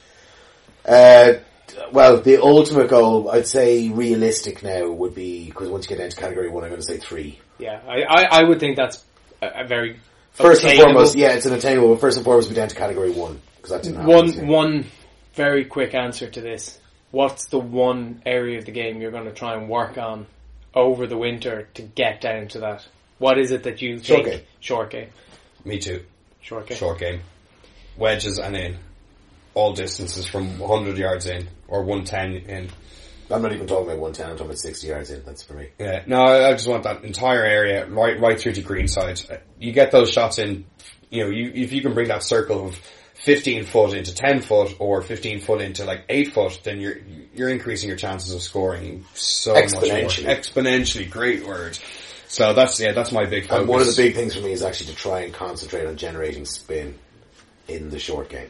Uh, 0.84 1.34
well, 1.92 2.20
the 2.20 2.42
ultimate 2.42 2.88
goal, 2.88 3.30
I'd 3.30 3.46
say 3.46 3.88
realistic 3.90 4.62
now 4.62 4.88
would 4.90 5.14
be, 5.14 5.46
because 5.46 5.68
once 5.68 5.88
you 5.88 5.96
get 5.96 6.04
into 6.04 6.16
category 6.16 6.48
one, 6.50 6.64
I'm 6.64 6.70
going 6.70 6.80
to 6.80 6.86
say 6.86 6.98
three. 6.98 7.38
yeah. 7.58 7.80
I 7.86 8.02
I, 8.02 8.40
I 8.40 8.42
would 8.44 8.58
think 8.60 8.76
that's 8.76 9.04
a, 9.40 9.62
a 9.62 9.66
very 9.66 10.00
First 10.32 10.64
and 10.64 10.78
foremost, 10.78 11.16
yeah, 11.16 11.32
it's 11.32 11.46
an 11.46 11.54
attainable, 11.54 11.88
but 11.94 12.00
first 12.00 12.18
and 12.18 12.24
foremost, 12.24 12.48
we'd 12.48 12.54
be 12.56 12.60
down 12.60 12.68
to 12.68 12.74
category 12.74 13.10
one. 13.10 13.40
Because 13.66 13.82
that 13.82 13.88
didn't 13.88 14.00
happen 14.02 14.26
this 14.26 14.36
year. 14.36 14.44
One 14.44 14.68
one 14.72 14.84
very 15.34 15.64
quick 15.64 15.94
answer 15.94 16.28
to 16.30 16.40
this. 16.40 16.78
What's 17.10 17.46
the 17.46 17.58
one 17.58 18.22
area 18.24 18.58
of 18.58 18.64
the 18.64 18.70
game 18.72 19.00
you're 19.00 19.10
going 19.10 19.24
to 19.24 19.32
try 19.32 19.54
and 19.54 19.68
work 19.68 19.98
on 19.98 20.26
over 20.74 21.06
the 21.06 21.16
winter 21.16 21.68
to 21.74 21.82
get 21.82 22.20
down 22.20 22.48
to 22.48 22.60
that? 22.60 22.86
What 23.18 23.38
is 23.38 23.50
it 23.50 23.64
that 23.64 23.82
you 23.82 23.98
Short 24.02 24.24
think? 24.24 24.36
game. 24.36 24.46
Short 24.60 24.90
game. 24.90 25.08
Me 25.64 25.78
too. 25.78 26.04
Short 26.40 26.66
game. 26.66 26.78
Short 26.78 26.98
game. 26.98 27.20
Wedges 27.96 28.38
and 28.38 28.56
in. 28.56 28.76
All 29.54 29.72
distances 29.72 30.28
from 30.28 30.58
100 30.58 30.98
yards 30.98 31.26
in 31.26 31.48
or 31.66 31.82
110 31.82 32.48
in. 32.48 32.68
I'm 33.28 33.42
not 33.42 33.52
even 33.52 33.66
talking 33.66 33.86
about 33.86 33.98
110, 33.98 34.30
I'm 34.30 34.36
talking 34.36 34.46
about 34.46 34.58
60 34.58 34.86
yards 34.86 35.10
in, 35.10 35.24
that's 35.24 35.42
for 35.42 35.54
me. 35.54 35.70
Yeah, 35.80 36.04
no, 36.06 36.20
I 36.20 36.50
I 36.50 36.52
just 36.52 36.68
want 36.68 36.84
that 36.84 37.02
entire 37.02 37.42
area 37.42 37.84
right, 37.86 38.20
right 38.20 38.38
through 38.38 38.52
to 38.52 38.62
green 38.62 38.86
side. 38.86 39.20
You 39.58 39.72
get 39.72 39.90
those 39.90 40.12
shots 40.12 40.38
in, 40.38 40.66
you 41.10 41.24
know, 41.24 41.30
you, 41.30 41.50
if 41.52 41.72
you 41.72 41.82
can 41.82 41.94
bring 41.94 42.08
that 42.08 42.22
circle 42.22 42.68
of 42.68 42.78
15 43.26 43.64
foot 43.64 43.92
into 43.92 44.14
10 44.14 44.40
foot 44.40 44.76
or 44.78 45.02
15 45.02 45.40
foot 45.40 45.60
into 45.60 45.84
like 45.84 46.04
8 46.08 46.32
foot, 46.32 46.60
then 46.62 46.80
you're, 46.80 46.98
you're 47.34 47.48
increasing 47.48 47.88
your 47.88 47.98
chances 47.98 48.32
of 48.32 48.40
scoring 48.40 49.04
so 49.14 49.52
much 49.52 49.72
more. 49.72 49.82
Exponentially. 49.82 50.24
Exponentially, 50.26 51.10
great 51.10 51.44
word. 51.44 51.76
So 52.28 52.52
that's, 52.52 52.78
yeah, 52.78 52.92
that's 52.92 53.10
my 53.10 53.26
big 53.26 53.48
focus. 53.48 53.58
And 53.58 53.68
one 53.68 53.80
of 53.80 53.88
the 53.88 53.96
big 53.96 54.14
things 54.14 54.36
for 54.36 54.42
me 54.42 54.52
is 54.52 54.62
actually 54.62 54.92
to 54.92 54.96
try 54.96 55.22
and 55.22 55.34
concentrate 55.34 55.86
on 55.86 55.96
generating 55.96 56.44
spin 56.44 56.96
in 57.66 57.90
the 57.90 57.98
short 57.98 58.28
game. 58.28 58.48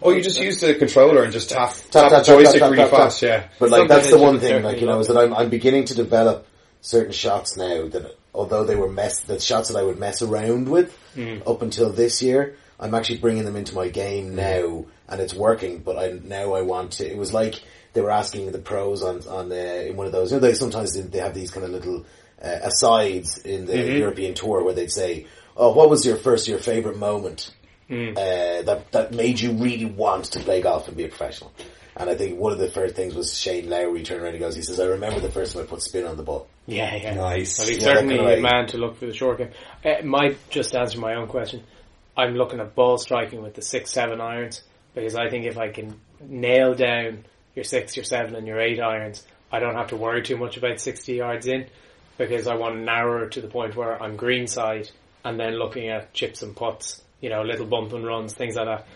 Oh, 0.00 0.12
you 0.12 0.22
just 0.22 0.40
use 0.40 0.62
the 0.62 0.74
controller 0.74 1.22
and 1.22 1.30
just 1.30 1.50
tap, 1.50 1.74
Tap, 1.90 1.90
tap, 1.90 2.10
tap, 2.10 2.24
joystick 2.24 2.60
tap, 2.60 2.70
really 2.70 2.88
fast, 2.88 3.20
yeah. 3.20 3.48
But 3.58 3.68
like 3.68 3.80
Something 3.80 3.96
that's 3.96 4.10
the 4.10 4.18
one 4.18 4.40
thing, 4.40 4.62
like 4.62 4.80
you 4.80 4.86
know, 4.86 4.98
is 5.00 5.08
that 5.08 5.18
I'm 5.18 5.34
I'm 5.34 5.50
beginning 5.50 5.86
to 5.86 5.94
develop 5.94 6.46
certain 6.80 7.12
shots 7.12 7.56
now 7.56 7.88
that 7.88 8.16
although 8.32 8.64
they 8.64 8.76
were 8.76 8.88
mess, 8.88 9.20
the 9.20 9.40
shots 9.40 9.68
that 9.68 9.76
I 9.76 9.82
would 9.82 9.98
mess 9.98 10.22
around 10.22 10.68
with 10.68 10.96
mm. 11.16 11.42
up 11.46 11.62
until 11.62 11.90
this 11.90 12.22
year, 12.22 12.56
I'm 12.80 12.94
actually 12.94 13.18
bringing 13.18 13.44
them 13.44 13.56
into 13.56 13.74
my 13.74 13.88
game 13.88 14.34
now, 14.36 14.86
and 15.08 15.20
it's 15.20 15.34
working. 15.34 15.78
But 15.80 15.98
I 15.98 16.18
now 16.22 16.54
I 16.54 16.62
want 16.62 16.92
to. 16.92 17.10
It 17.10 17.16
was 17.16 17.32
like 17.32 17.60
they 17.92 18.00
were 18.00 18.10
asking 18.10 18.52
the 18.52 18.58
pros 18.58 19.02
on 19.02 19.26
on 19.28 19.50
uh, 19.50 19.54
in 19.54 19.96
one 19.96 20.06
of 20.06 20.12
those. 20.12 20.30
You 20.30 20.36
know, 20.38 20.46
they 20.46 20.54
sometimes 20.54 20.94
they- 20.94 21.02
they 21.02 21.18
have 21.18 21.34
these 21.34 21.50
kind 21.50 21.64
of 21.64 21.72
little 21.72 22.04
uh, 22.42 22.58
asides 22.62 23.38
in 23.38 23.66
the 23.66 23.76
European 23.98 24.34
tour 24.34 24.62
where 24.62 24.74
they'd 24.74 24.90
say, 24.92 25.26
"Oh, 25.56 25.72
what 25.72 25.90
was 25.90 26.06
your 26.06 26.16
first 26.16 26.46
your 26.48 26.58
favorite 26.58 26.96
moment?" 26.96 27.52
uh, 27.90 28.62
that 28.62 28.92
that 28.92 29.12
made 29.12 29.40
you 29.40 29.52
really 29.52 29.86
want 29.86 30.26
to 30.26 30.40
play 30.40 30.60
golf 30.60 30.88
and 30.88 30.96
be 30.96 31.04
a 31.04 31.08
professional. 31.08 31.52
And 31.96 32.08
I 32.08 32.14
think 32.14 32.38
one 32.38 32.52
of 32.52 32.58
the 32.58 32.70
first 32.70 32.94
things 32.94 33.14
was 33.14 33.36
Shane 33.36 33.68
Lowry 33.68 34.04
turned 34.04 34.22
around 34.22 34.34
and 34.34 34.40
goes, 34.40 34.54
he 34.54 34.62
says, 34.62 34.78
I 34.78 34.84
remember 34.84 35.18
the 35.18 35.32
first 35.32 35.54
time 35.54 35.62
I 35.64 35.66
put 35.66 35.82
spin 35.82 36.04
on 36.04 36.16
the 36.16 36.22
ball. 36.22 36.46
Yeah, 36.66 36.94
yeah. 36.94 37.14
Nice. 37.14 37.58
Well, 37.58 37.66
he's 37.66 37.78
Yeah, 37.78 37.94
certainly 37.94 38.18
kind 38.18 38.28
of 38.28 38.32
a 38.34 38.36
way. 38.36 38.40
man 38.40 38.66
to 38.68 38.78
look 38.78 38.98
for 38.98 39.06
the 39.06 39.12
short 39.14 39.38
game. 39.38 39.50
Uh, 39.84 40.04
might 40.04 40.36
just 40.48 40.76
answer 40.76 41.00
my 41.00 41.14
own 41.16 41.26
question. 41.26 41.64
I'm 42.18 42.34
looking 42.34 42.58
at 42.58 42.74
ball 42.74 42.98
striking 42.98 43.42
with 43.42 43.54
the 43.54 43.62
six 43.62 43.92
seven 43.92 44.20
irons 44.20 44.62
because 44.92 45.14
I 45.14 45.30
think 45.30 45.46
if 45.46 45.56
I 45.56 45.70
can 45.70 45.98
nail 46.20 46.74
down 46.74 47.24
your 47.54 47.64
six, 47.64 47.96
your 47.96 48.04
seven, 48.04 48.34
and 48.34 48.44
your 48.46 48.60
eight 48.60 48.80
irons, 48.80 49.24
I 49.52 49.60
don't 49.60 49.76
have 49.76 49.88
to 49.88 49.96
worry 49.96 50.22
too 50.22 50.36
much 50.36 50.56
about 50.56 50.80
sixty 50.80 51.14
yards 51.14 51.46
in 51.46 51.66
because 52.18 52.48
I 52.48 52.56
want 52.56 52.74
to 52.74 52.80
narrow 52.80 53.24
it 53.24 53.32
to 53.32 53.40
the 53.40 53.46
point 53.46 53.76
where 53.76 54.02
I'm 54.02 54.16
greenside 54.16 54.90
and 55.24 55.38
then 55.38 55.58
looking 55.58 55.88
at 55.90 56.12
chips 56.12 56.42
and 56.42 56.56
putts, 56.56 57.00
you 57.20 57.30
know, 57.30 57.42
little 57.42 57.66
bump 57.66 57.92
and 57.92 58.04
runs, 58.04 58.34
things 58.34 58.56
like 58.56 58.66
that, 58.66 58.86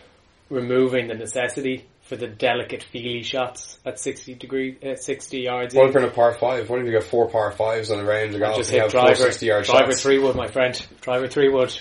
removing 0.50 1.06
the 1.06 1.14
necessity 1.14 1.86
for 2.02 2.16
the 2.16 2.26
delicate 2.26 2.82
feely 2.82 3.22
shots 3.22 3.78
at 3.86 4.00
60 4.00 4.34
degree, 4.34 4.76
uh, 4.84 4.96
60 4.96 5.38
yards 5.38 5.74
What 5.74 5.84
in. 5.84 5.88
if 5.88 5.94
you're 5.94 6.02
in 6.02 6.08
a 6.08 6.12
par 6.12 6.34
five? 6.34 6.68
What 6.68 6.80
if 6.80 6.86
you 6.86 6.92
got 6.92 7.04
four 7.04 7.30
par 7.30 7.52
fives 7.52 7.92
on 7.92 8.00
a 8.00 8.04
range 8.04 8.34
of 8.34 8.40
golf? 8.40 8.56
Just 8.56 8.70
hit 8.70 8.90
driver, 8.90 9.14
60 9.14 9.46
yard 9.46 9.64
driver 9.64 9.92
shots? 9.92 10.02
three 10.02 10.18
wood, 10.18 10.34
my 10.34 10.48
friend. 10.48 10.84
Driver 11.00 11.28
three 11.28 11.48
wood, 11.48 11.72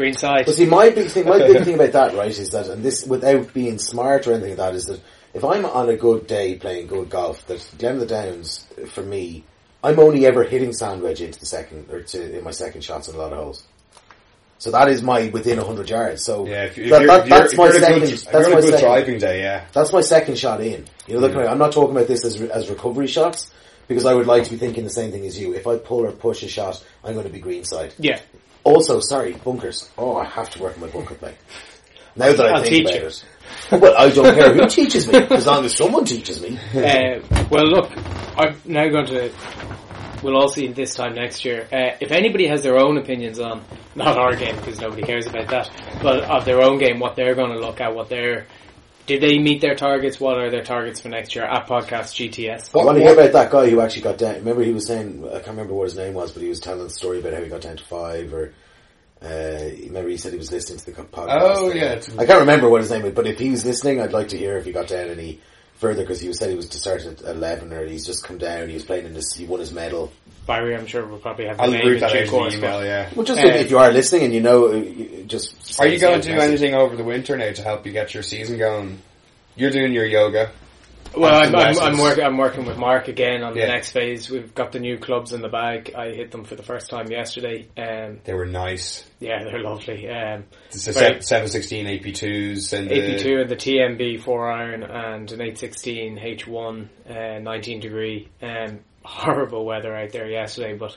greenside. 0.00 0.46
But 0.46 0.54
see, 0.54 0.66
my 0.66 0.90
big 0.90 1.10
thing, 1.10 1.26
my 1.26 1.38
big 1.38 1.64
thing 1.64 1.74
about 1.74 1.92
that, 1.92 2.14
right, 2.14 2.30
is 2.30 2.50
that, 2.50 2.68
and 2.68 2.82
this, 2.82 3.04
without 3.06 3.52
being 3.52 3.78
smart 3.78 4.26
or 4.26 4.32
anything 4.32 4.50
like 4.50 4.58
that, 4.58 4.74
is 4.74 4.86
that 4.86 5.00
if 5.34 5.44
I'm 5.44 5.64
on 5.64 5.88
a 5.88 5.96
good 5.96 6.26
day 6.26 6.56
playing 6.56 6.86
good 6.88 7.10
golf, 7.10 7.46
that 7.46 7.64
Glen 7.78 7.94
of 7.94 8.00
the 8.00 8.06
Downs, 8.06 8.66
for 8.88 9.02
me, 9.02 9.44
I'm 9.82 9.98
only 9.98 10.26
ever 10.26 10.44
hitting 10.44 10.72
sand 10.72 11.02
wedge 11.02 11.20
into 11.20 11.38
the 11.40 11.46
second, 11.46 11.90
or 11.90 12.02
to, 12.02 12.38
in 12.38 12.44
my 12.44 12.50
second 12.50 12.82
shots 12.82 13.08
in 13.08 13.14
a 13.14 13.18
lot 13.18 13.32
of 13.32 13.38
holes. 13.38 13.66
So 14.58 14.70
that 14.72 14.88
is 14.88 15.02
my 15.02 15.28
within 15.30 15.56
100 15.56 15.88
yards. 15.88 16.22
So 16.22 16.46
Yeah, 16.46 16.64
if, 16.64 16.76
if 16.76 16.90
that- 16.90 17.00
you're, 17.00 17.06
that- 17.08 17.28
that's 17.28 17.56
my 17.56 17.64
you're 17.64 17.76
in 17.76 17.82
a 17.82 17.86
second, 17.86 18.00
good, 18.00 18.10
that's 18.10 18.24
if 18.24 18.32
you're 18.32 18.44
in 18.48 18.52
my 18.52 18.60
second, 18.60 18.80
driving 18.80 19.18
day, 19.18 19.40
yeah. 19.40 19.64
that's 19.72 19.92
my 19.92 20.00
second 20.02 20.38
shot 20.38 20.60
in. 20.60 20.84
You 21.06 21.14
know, 21.14 21.20
look, 21.20 21.32
hmm. 21.32 21.38
I'm 21.38 21.56
not 21.58 21.72
talking 21.72 21.96
about 21.96 22.08
this 22.08 22.24
as, 22.26 22.40
as 22.42 22.68
recovery 22.68 23.06
shots, 23.06 23.50
because 23.88 24.04
I 24.04 24.12
would 24.14 24.26
like 24.26 24.44
to 24.44 24.50
be 24.50 24.56
thinking 24.56 24.84
the 24.84 24.90
same 24.90 25.12
thing 25.12 25.24
as 25.26 25.38
you. 25.38 25.54
If 25.54 25.66
I 25.66 25.78
pull 25.78 26.04
or 26.04 26.12
push 26.12 26.42
a 26.42 26.48
shot, 26.48 26.84
I'm 27.02 27.14
going 27.14 27.26
to 27.26 27.32
be 27.32 27.40
greenside. 27.40 27.94
yeah. 27.98 28.20
Also, 28.64 29.00
sorry, 29.00 29.32
bunkers. 29.32 29.88
Oh, 29.96 30.16
I 30.16 30.24
have 30.24 30.50
to 30.50 30.62
work 30.62 30.74
on 30.74 30.80
my 30.82 30.88
bunker 30.88 31.14
play. 31.14 31.34
Now 32.16 32.32
that 32.32 32.40
I 32.46 32.50
I'll 32.56 32.62
think 32.62 32.86
about 32.88 33.00
you. 33.00 33.06
it. 33.06 33.24
Well, 33.72 33.94
I 33.96 34.10
don't 34.10 34.34
care 34.34 34.52
who 34.52 34.68
teaches 34.68 35.06
me, 35.06 35.14
as 35.30 35.46
long 35.46 35.64
as 35.64 35.76
someone 35.76 36.04
teaches 36.04 36.40
me. 36.42 36.58
Uh, 36.74 37.20
well, 37.50 37.66
look, 37.66 37.90
I'm 38.36 38.56
now 38.64 38.88
going 38.88 39.06
to. 39.06 39.32
We'll 40.22 40.36
all 40.36 40.48
see 40.48 40.66
this 40.68 40.94
time 40.94 41.14
next 41.14 41.44
year. 41.44 41.66
Uh, 41.72 41.96
if 42.00 42.10
anybody 42.12 42.46
has 42.46 42.62
their 42.62 42.78
own 42.78 42.98
opinions 42.98 43.40
on 43.40 43.64
not 43.94 44.18
our 44.18 44.36
game 44.36 44.54
because 44.56 44.78
nobody 44.80 45.02
cares 45.02 45.26
about 45.26 45.48
that, 45.48 45.70
but 46.02 46.24
of 46.24 46.44
their 46.44 46.60
own 46.62 46.78
game, 46.78 46.98
what 46.98 47.16
they're 47.16 47.34
going 47.34 47.52
to 47.52 47.58
look 47.58 47.80
at, 47.80 47.94
what 47.94 48.08
they're 48.08 48.46
did 49.10 49.20
they 49.20 49.40
meet 49.40 49.60
their 49.60 49.74
targets? 49.74 50.20
What 50.20 50.38
are 50.38 50.50
their 50.50 50.62
targets 50.62 51.00
for 51.00 51.08
next 51.08 51.34
year 51.34 51.44
at 51.44 51.66
Podcast 51.66 52.14
GTS? 52.14 52.78
I 52.80 52.84
want 52.84 52.96
to 52.96 53.02
hear 53.02 53.14
about 53.14 53.32
that 53.32 53.50
guy 53.50 53.68
who 53.68 53.80
actually 53.80 54.02
got 54.02 54.18
down. 54.18 54.36
Remember, 54.36 54.62
he 54.62 54.72
was 54.72 54.86
saying 54.86 55.26
I 55.26 55.38
can't 55.38 55.48
remember 55.48 55.74
what 55.74 55.88
his 55.88 55.96
name 55.96 56.14
was, 56.14 56.30
but 56.30 56.44
he 56.44 56.48
was 56.48 56.60
telling 56.60 56.84
the 56.84 56.90
story 56.90 57.18
about 57.18 57.32
how 57.32 57.42
he 57.42 57.48
got 57.48 57.62
down 57.62 57.76
to 57.76 57.84
five. 57.84 58.32
Or 58.32 58.52
uh, 59.20 59.68
remember, 59.82 60.10
he 60.10 60.16
said 60.16 60.30
he 60.30 60.38
was 60.38 60.52
listening 60.52 60.78
to 60.78 60.86
the 60.86 60.92
podcast. 60.92 61.40
Oh, 61.40 61.72
yeah. 61.72 62.00
I 62.20 62.24
can't 62.24 62.38
remember 62.38 62.68
what 62.68 62.82
his 62.82 62.90
name 62.92 63.02
was, 63.02 63.12
but 63.14 63.26
if 63.26 63.40
he 63.40 63.50
was 63.50 63.66
listening, 63.66 64.00
I'd 64.00 64.12
like 64.12 64.28
to 64.28 64.38
hear 64.38 64.56
if 64.58 64.64
he 64.64 64.70
got 64.70 64.86
down 64.86 65.08
any 65.08 65.40
further 65.74 66.02
because 66.02 66.20
he 66.20 66.32
said 66.32 66.50
he 66.50 66.56
was 66.56 66.68
to 66.68 66.78
start 66.78 67.04
at 67.04 67.20
eleven, 67.22 67.72
or 67.72 67.84
he's 67.84 68.06
just 68.06 68.22
come 68.22 68.38
down. 68.38 68.68
He 68.68 68.74
was 68.74 68.84
playing 68.84 69.06
in 69.06 69.14
this. 69.14 69.34
He 69.34 69.44
won 69.44 69.58
his 69.58 69.72
medal. 69.72 70.12
Barry, 70.46 70.74
I'm 70.76 70.86
sure 70.86 71.06
we'll 71.06 71.18
probably 71.18 71.46
have 71.46 71.58
the 71.58 71.62
I'll 71.62 71.70
name 71.70 71.86
root 71.86 71.94
in 71.94 72.00
that 72.00 72.10
out 72.10 72.16
in 72.16 72.28
course. 72.28 72.52
the 72.54 72.58
email, 72.58 72.78
but- 72.80 72.84
yeah. 72.86 73.10
Well, 73.14 73.24
just 73.24 73.40
Uh, 73.42 73.46
if, 73.48 73.54
if 73.66 73.70
you 73.70 73.78
are 73.78 73.92
listening 73.92 74.24
and 74.24 74.34
you 74.34 74.40
know, 74.40 74.66
uh, 74.66 74.82
just 75.26 75.78
Are 75.80 75.86
you 75.86 75.98
going 76.00 76.20
to 76.20 76.28
do 76.28 76.34
message. 76.34 76.48
anything 76.50 76.74
over 76.74 76.96
the 76.96 77.04
winter 77.04 77.36
now 77.36 77.52
to 77.52 77.62
help 77.62 77.86
you 77.86 77.92
get 77.92 78.14
your 78.14 78.22
season 78.22 78.58
going? 78.58 78.98
You're 79.56 79.70
doing 79.70 79.92
your 79.92 80.06
yoga. 80.06 80.50
Well, 81.16 81.34
I'm, 81.34 81.52
I'm. 81.56 81.76
I'm, 81.80 81.98
work, 81.98 82.20
I'm 82.20 82.36
working 82.38 82.66
with 82.66 82.78
Mark 82.78 83.08
again 83.08 83.42
on 83.42 83.56
Yeah. 83.56 83.66
the 83.66 83.72
next 83.72 83.90
phase. 83.90 84.30
We've 84.30 84.54
got 84.54 84.70
the 84.70 84.78
new 84.78 84.96
clubs 84.96 85.32
in 85.32 85.42
the 85.42 85.48
bag. 85.48 85.92
I 85.96 86.10
hit 86.10 86.30
them 86.30 86.44
for 86.44 86.54
the 86.54 86.62
first 86.62 86.88
time 86.88 87.10
yesterday. 87.10 87.66
Um, 87.76 88.20
They 88.22 88.32
were 88.32 88.46
nice. 88.46 89.04
yeah, 89.18 89.42
they're 89.42 89.58
lovely. 89.60 90.08
Um, 90.08 90.44
It's 90.68 90.86
a 90.86 90.92
716 90.92 91.86
AP2s 91.86 92.72
and 92.78 92.88
AP2 92.88 93.40
and 93.40 93.50
the 93.50 93.56
TMB 93.56 94.20
4 94.22 94.50
iron 94.52 94.82
and 94.84 95.32
an 95.32 95.40
816 95.40 96.16
H1 96.18 96.88
uh, 97.10 97.38
19 97.40 97.80
degree. 97.80 98.28
Um, 98.40 98.78
horrible 99.10 99.64
weather 99.64 99.94
out 99.94 100.12
there 100.12 100.28
yesterday, 100.30 100.76
but 100.76 100.96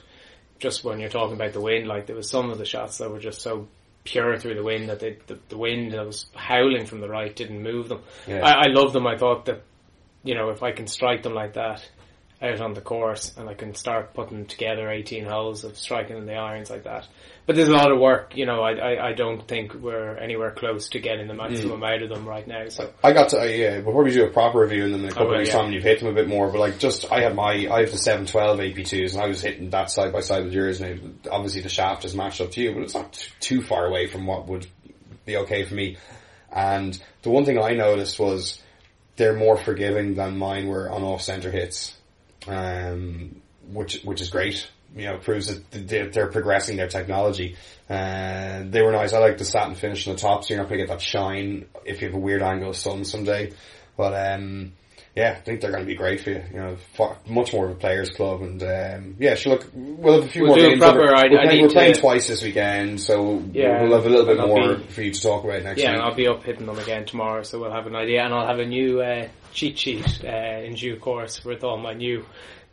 just 0.60 0.84
when 0.84 0.99
you're 0.99 1.10
talking 1.10 1.34
about 1.34 1.52
the 1.54 1.62
wind, 1.62 1.88
like 1.88 2.06
there 2.06 2.15
was 2.15 2.30
some 2.30 2.52
of 2.52 2.60
the 2.60 2.65
shots 2.65 2.99
that 2.99 3.10
were 3.10 3.19
just 3.19 3.41
so 3.41 3.67
pure 4.04 4.38
through 4.38 4.54
the 4.54 4.63
wind 4.63 4.89
that 4.89 4.99
they, 4.99 5.17
the, 5.28 5.39
the 5.49 5.58
wind 5.58 5.91
that 5.93 6.06
was 6.06 6.28
howling 6.36 6.86
from 6.86 7.02
the 7.02 7.10
right 7.10 7.36
didn't 7.36 7.63
move 7.63 7.89
them. 7.89 8.02
Yeah. 8.28 8.45
I, 8.45 8.65
I 8.65 8.67
love 8.67 8.93
them. 8.93 9.08
I 9.08 9.17
thought 9.17 9.45
that, 9.45 9.63
you 10.23 10.36
know, 10.36 10.49
if 10.49 10.62
I 10.62 10.71
can 10.71 10.88
strike 10.88 11.23
them 11.23 11.34
like 11.34 11.54
that 11.54 11.84
out 12.43 12.60
on 12.60 12.73
the 12.73 12.82
course 12.82 13.34
and 13.38 13.47
I 13.47 13.53
can 13.53 13.73
start 13.73 14.13
putting 14.13 14.45
together 14.45 14.89
18 14.91 15.25
holes 15.25 15.63
of 15.63 15.77
striking 15.77 16.17
in 16.17 16.25
the 16.25 16.36
irons 16.36 16.69
like 16.69 16.84
that. 16.84 17.08
But 17.45 17.56
there's 17.56 17.69
a 17.69 17.73
lot 17.73 17.91
of 17.91 17.99
work, 17.99 18.36
you 18.36 18.45
know, 18.45 18.62
I, 18.62 18.73
I, 18.73 19.08
I 19.10 19.13
don't 19.13 19.47
think 19.47 19.73
we're 19.73 20.15
anywhere 20.17 20.51
close 20.51 20.89
to 20.89 20.99
getting 20.99 21.27
the 21.27 21.34
maximum 21.34 21.79
Mm. 21.82 21.93
out 21.95 22.01
of 22.03 22.10
them 22.10 22.27
right 22.27 22.47
now. 22.47 22.67
So 22.69 22.91
I 23.03 23.13
got 23.13 23.29
to, 23.29 23.39
uh, 23.41 23.45
yeah, 23.45 23.79
before 23.79 24.03
we 24.03 24.12
do 24.12 24.25
a 24.25 24.29
proper 24.29 24.60
review 24.60 24.86
and 24.86 24.93
then 24.93 25.06
a 25.06 25.10
couple 25.12 25.32
Okay, 25.34 25.41
of 25.43 25.47
yeah. 25.47 25.53
time, 25.53 25.71
you've 25.71 25.84
hit 25.84 25.99
them 25.99 26.10
a 26.10 26.13
bit 26.13 26.27
more, 26.27 26.49
but 26.51 26.60
like 26.60 26.79
just, 26.79 27.12
I 27.12 27.21
had 27.21 27.34
my, 27.36 27.67
I 27.71 27.79
have 27.82 27.91
the 27.91 27.97
712 27.97 28.60
AP2s 28.60 29.13
and 29.13 29.21
I 29.21 29.27
was 29.27 29.41
hitting 29.41 29.69
that 29.71 29.89
side 29.89 30.12
by 30.12 30.19
side 30.19 30.43
with 30.43 30.53
yours 30.53 30.82
and 30.82 31.19
Obviously 31.32 31.62
the 31.62 31.69
shaft 31.69 32.03
is 32.06 32.15
matched 32.15 32.41
up 32.41 32.51
to 32.51 32.62
you, 32.62 32.73
but 32.73 32.84
it's 32.84 32.93
not 32.95 33.27
too 33.39 33.62
far 33.62 33.86
away 33.86 34.08
from 34.08 34.25
what 34.27 34.47
would 34.47 34.67
be 35.25 35.38
okay 35.38 35.63
for 35.63 35.73
me. 35.75 35.97
And 36.51 37.01
the 37.21 37.29
one 37.29 37.45
thing 37.45 37.58
I 37.58 37.71
noticed 37.73 38.19
was 38.19 38.62
they're 39.15 39.36
more 39.36 39.58
forgiving 39.58 40.15
than 40.15 40.38
mine 40.38 40.67
were 40.67 40.89
on 40.89 41.03
off 41.03 41.21
center 41.21 41.49
hits, 41.51 41.95
um, 42.47 43.41
which 43.71 44.01
which 44.03 44.21
is 44.21 44.29
great. 44.29 44.67
You 44.95 45.06
know, 45.06 45.15
it 45.15 45.23
proves 45.23 45.47
that 45.47 45.88
they're, 45.88 46.08
they're 46.10 46.27
progressing 46.32 46.77
their 46.77 46.88
technology. 46.88 47.56
Uh, 47.89 48.63
they 48.65 48.82
were 48.84 48.91
nice. 48.91 49.12
I 49.13 49.17
like 49.19 49.39
the 49.39 49.45
satin 49.45 49.73
finish 49.75 50.08
on 50.08 50.13
the 50.13 50.19
top, 50.21 50.43
so 50.43 50.53
you're 50.53 50.62
not 50.62 50.69
going 50.69 50.79
to 50.82 50.86
get 50.86 50.93
that 50.93 51.01
shine 51.01 51.65
if 51.84 52.01
you 52.01 52.08
have 52.10 52.15
a 52.15 52.19
weird 52.19 52.43
angle 52.43 52.69
of 52.69 52.75
sun 52.75 53.03
someday. 53.03 53.53
But 53.97 54.13
um, 54.13 54.73
yeah, 55.15 55.36
I 55.38 55.41
think 55.41 55.62
they're 55.62 55.71
going 55.71 55.82
to 55.84 55.88
be 55.88 55.95
great 55.95 56.21
for 56.21 56.29
you. 56.29 56.43
You 56.51 56.58
know, 56.60 56.75
far, 56.95 57.17
much 57.25 57.53
more 57.53 57.65
of 57.65 57.71
a 57.71 57.75
players' 57.75 58.12
club, 58.12 58.41
and 58.43 58.62
um, 58.62 59.15
yeah, 59.19 59.34
so 59.34 59.49
look, 59.51 59.67
we'll 59.73 60.21
have 60.21 60.29
a 60.29 60.32
few 60.32 60.43
We'll 60.43 60.58
more 60.58 60.67
games. 60.69 60.79
proper- 60.79 60.99
we're, 60.99 61.15
I- 61.15 61.27
we're 61.32 61.39
I 61.39 61.45
playing, 61.45 61.62
we're 61.63 61.69
playing 61.69 61.93
twice 61.95 62.27
this 62.27 62.43
weekend, 62.43 63.01
so 63.01 63.41
Yeah, 63.51 63.82
we'll 63.84 63.93
have 63.95 64.06
a 64.06 64.10
little 64.10 64.25
bit 64.27 64.39
I'll 64.39 64.47
more 64.47 64.75
be- 64.75 64.84
for 64.84 65.01
you 65.01 65.12
to 65.12 65.21
talk 65.21 65.43
about 65.43 65.63
next 65.63 65.82
yeah, 65.82 65.89
week. 65.89 65.95
and 65.97 66.01
I'll 66.03 66.15
be 66.15 66.27
up 66.27 66.43
hitting 66.43 66.67
them 66.67 66.77
again 66.77 67.06
tomorrow, 67.06 67.41
so 67.43 67.60
we'll 67.60 67.71
have 67.71 67.88
an 67.88 67.95
idea. 67.95 68.23
And 68.23 68.32
I'll 68.34 68.47
have 68.47 68.60
a 68.60 68.65
new 68.65 69.01
uh, 69.01 69.27
cheat 69.53 69.77
sheet 69.77 70.23
uh, 70.23 70.27
in 70.27 70.75
due 70.75 70.97
course 70.97 71.43
with 71.45 71.63
all 71.63 71.77
my 71.77 71.93
new 71.93 72.25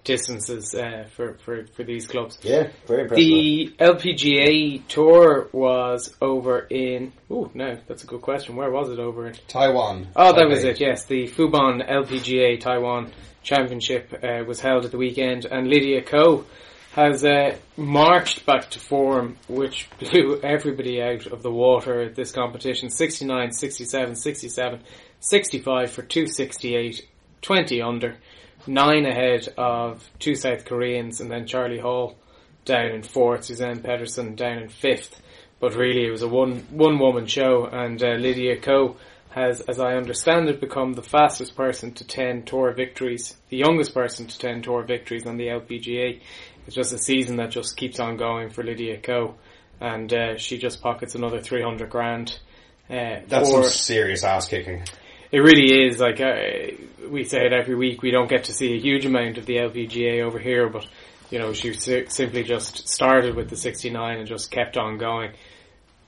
distances 0.05 0.75
uh, 0.75 1.07
for, 1.15 1.35
for, 1.39 1.67
for 1.67 1.85
these 1.85 2.07
clubs. 2.07 2.39
Yeah, 2.43 2.69
very 2.87 3.03
impressive. 3.03 3.25
The 3.25 3.75
LPGA 3.79 4.87
tour 4.89 5.49
was 5.53 6.15
over 6.21 6.61
in. 6.61 7.13
Oh 7.31 7.51
no, 7.55 7.79
that's 7.87 8.05
a 8.05 8.07
good 8.07 8.23
question. 8.23 8.57
Where 8.57 8.71
was 8.71 8.91
it 8.91 8.99
over 8.99 9.27
in? 9.27 9.35
Taiwan. 9.49 10.09
Oh, 10.17 10.33
that 10.33 10.49
was 10.49 10.65
it. 10.65 10.81
Yes, 10.81 11.05
the 11.05 11.29
Fubon 11.29 11.87
LPGA 11.89 12.61
Taiwan 12.61 13.13
Championship 13.43 14.13
uh, 14.23 14.45
was 14.47 14.61
held 14.61 14.85
at 14.85 14.91
the 14.91 14.99
weekend, 14.99 15.45
and 15.45 15.69
Lydia 15.69 16.03
Ko 16.03 16.45
has 16.93 17.25
uh, 17.25 17.57
marched 17.77 18.45
back 18.45 18.69
to 18.71 18.81
form, 18.81 19.37
which 19.49 19.89
blew 19.99 20.41
everybody 20.43 21.01
out 21.01 21.27
of 21.27 21.43
the 21.43 21.51
water 21.51 22.01
at 22.03 22.17
this 22.17 22.33
competition. 22.33 22.91
69, 22.91 23.53
67, 23.53 24.17
67, 24.17 24.81
65 25.21 25.91
for 25.91 26.03
268, 26.03 27.07
20 27.43 27.83
under, 27.83 28.17
9 28.67 29.07
ahead 29.07 29.49
of 29.57 30.09
two 30.19 30.35
South 30.35 30.65
Koreans, 30.65 31.21
and 31.21 31.31
then 31.31 31.47
Charley 31.47 31.79
Hull 31.79 32.17
down 32.65 32.87
in 32.87 33.03
fourth, 33.03 33.43
Suzann 33.43 33.81
Pettersen 33.81 34.37
down 34.37 34.59
in 34.59 34.69
fifth. 34.69 35.21
But 35.61 35.75
really, 35.75 36.07
it 36.07 36.11
was 36.11 36.23
a 36.23 36.29
one 36.29 36.61
one 36.71 36.99
woman 36.99 37.27
show, 37.27 37.67
and 37.67 38.03
uh, 38.03 38.15
Lydia 38.15 38.59
Ko 38.59 38.97
has, 39.31 39.61
as 39.61 39.79
I 39.79 39.95
understand 39.95 40.49
it, 40.49 40.61
become 40.61 40.95
the 40.95 41.03
fastest 41.03 41.55
person 41.55 41.93
to 41.95 42.05
ten 42.05 42.45
tour 42.45 42.73
victories, 42.73 43.37
the 43.51 43.59
youngest 43.59 43.93
person 43.93 44.27
to 44.27 44.39
ten 44.39 44.63
tour 44.63 44.83
victories 44.83 45.27
on 45.27 45.37
the 45.37 45.49
LPGA. 45.49 46.21
It's 46.67 46.75
just 46.75 46.95
a 46.95 46.99
season 46.99 47.37
that 47.37 47.51
just 47.51 47.77
keeps 47.77 48.01
on 48.01 48.17
going 48.17 48.49
for 48.49 48.63
Lydia 48.63 48.99
Ko, 48.99 49.35
and 49.81 50.11
uh, 50.13 50.39
she 50.39 50.57
just 50.57 50.81
pockets 50.81 51.15
another 51.15 51.41
three 51.41 51.63
hundred 51.63 51.91
grand. 51.91 52.39
Uh, 52.89 53.21
That's 53.29 53.51
for, 53.51 53.63
some 53.63 53.71
serious 53.71 54.25
ass 54.25 54.49
kicking. 54.49 54.83
It 55.33 55.39
really 55.39 55.87
is 55.87 55.99
like 55.99 56.21
uh, 56.21 56.35
we 57.09 57.25
say 57.25 57.47
it 57.47 57.53
every 57.53 57.75
week. 57.75 58.03
We 58.03 58.11
don't 58.11 58.29
get 58.29 58.45
to 58.45 58.53
see 58.55 58.75
a 58.75 58.81
huge 58.81 59.05
amount 59.07 59.39
of 59.39 59.47
the 59.47 59.57
LPGA 59.57 60.23
over 60.23 60.39
here, 60.39 60.69
but 60.69 60.87
you 61.31 61.39
know 61.39 61.53
she 61.53 61.73
si- 61.75 62.07
simply 62.09 62.43
just 62.43 62.89
started 62.89 63.37
with 63.37 63.49
the 63.51 63.57
69 63.57 64.19
and 64.19 64.27
just 64.27 64.51
kept 64.51 64.77
on 64.77 64.99
going. 64.99 65.33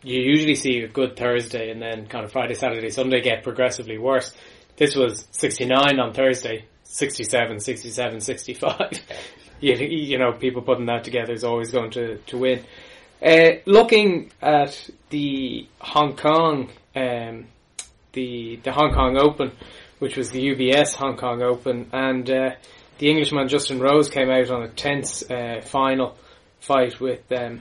You 0.02 0.20
usually 0.20 0.56
see 0.56 0.80
a 0.80 0.88
good 0.88 1.16
Thursday 1.16 1.70
and 1.70 1.80
then 1.80 2.06
kind 2.06 2.24
of 2.24 2.32
Friday, 2.32 2.54
Saturday, 2.54 2.90
Sunday 2.90 3.20
get 3.20 3.44
progressively 3.44 3.98
worse. 3.98 4.34
This 4.76 4.96
was 4.96 5.28
69 5.30 6.00
on 6.00 6.12
Thursday, 6.12 6.64
67, 6.82 7.60
67, 7.60 8.20
65. 8.20 9.00
you, 9.60 9.74
you 9.74 10.18
know, 10.18 10.32
people 10.32 10.62
putting 10.62 10.86
that 10.86 11.04
together 11.04 11.32
is 11.32 11.44
always 11.44 11.70
going 11.70 11.92
to, 11.92 12.18
to 12.18 12.36
win. 12.36 12.64
Uh, 13.24 13.60
looking 13.66 14.32
at 14.42 14.90
the 15.10 15.68
Hong 15.78 16.16
Kong, 16.16 16.70
um, 16.96 17.46
the 18.12 18.56
the 18.62 18.72
Hong 18.72 18.92
Kong 18.94 19.16
Open, 19.18 19.52
which 19.98 20.16
was 20.16 20.30
the 20.30 20.40
UBS 20.40 20.94
Hong 20.96 21.16
Kong 21.16 21.42
Open, 21.42 21.88
and 21.92 22.28
uh, 22.30 22.50
the 22.98 23.10
Englishman 23.10 23.48
Justin 23.48 23.80
Rose 23.80 24.08
came 24.08 24.30
out 24.30 24.50
on 24.50 24.62
a 24.62 24.68
tense 24.68 25.22
uh, 25.30 25.60
final 25.64 26.16
fight 26.60 27.00
with 27.00 27.30
um, 27.32 27.60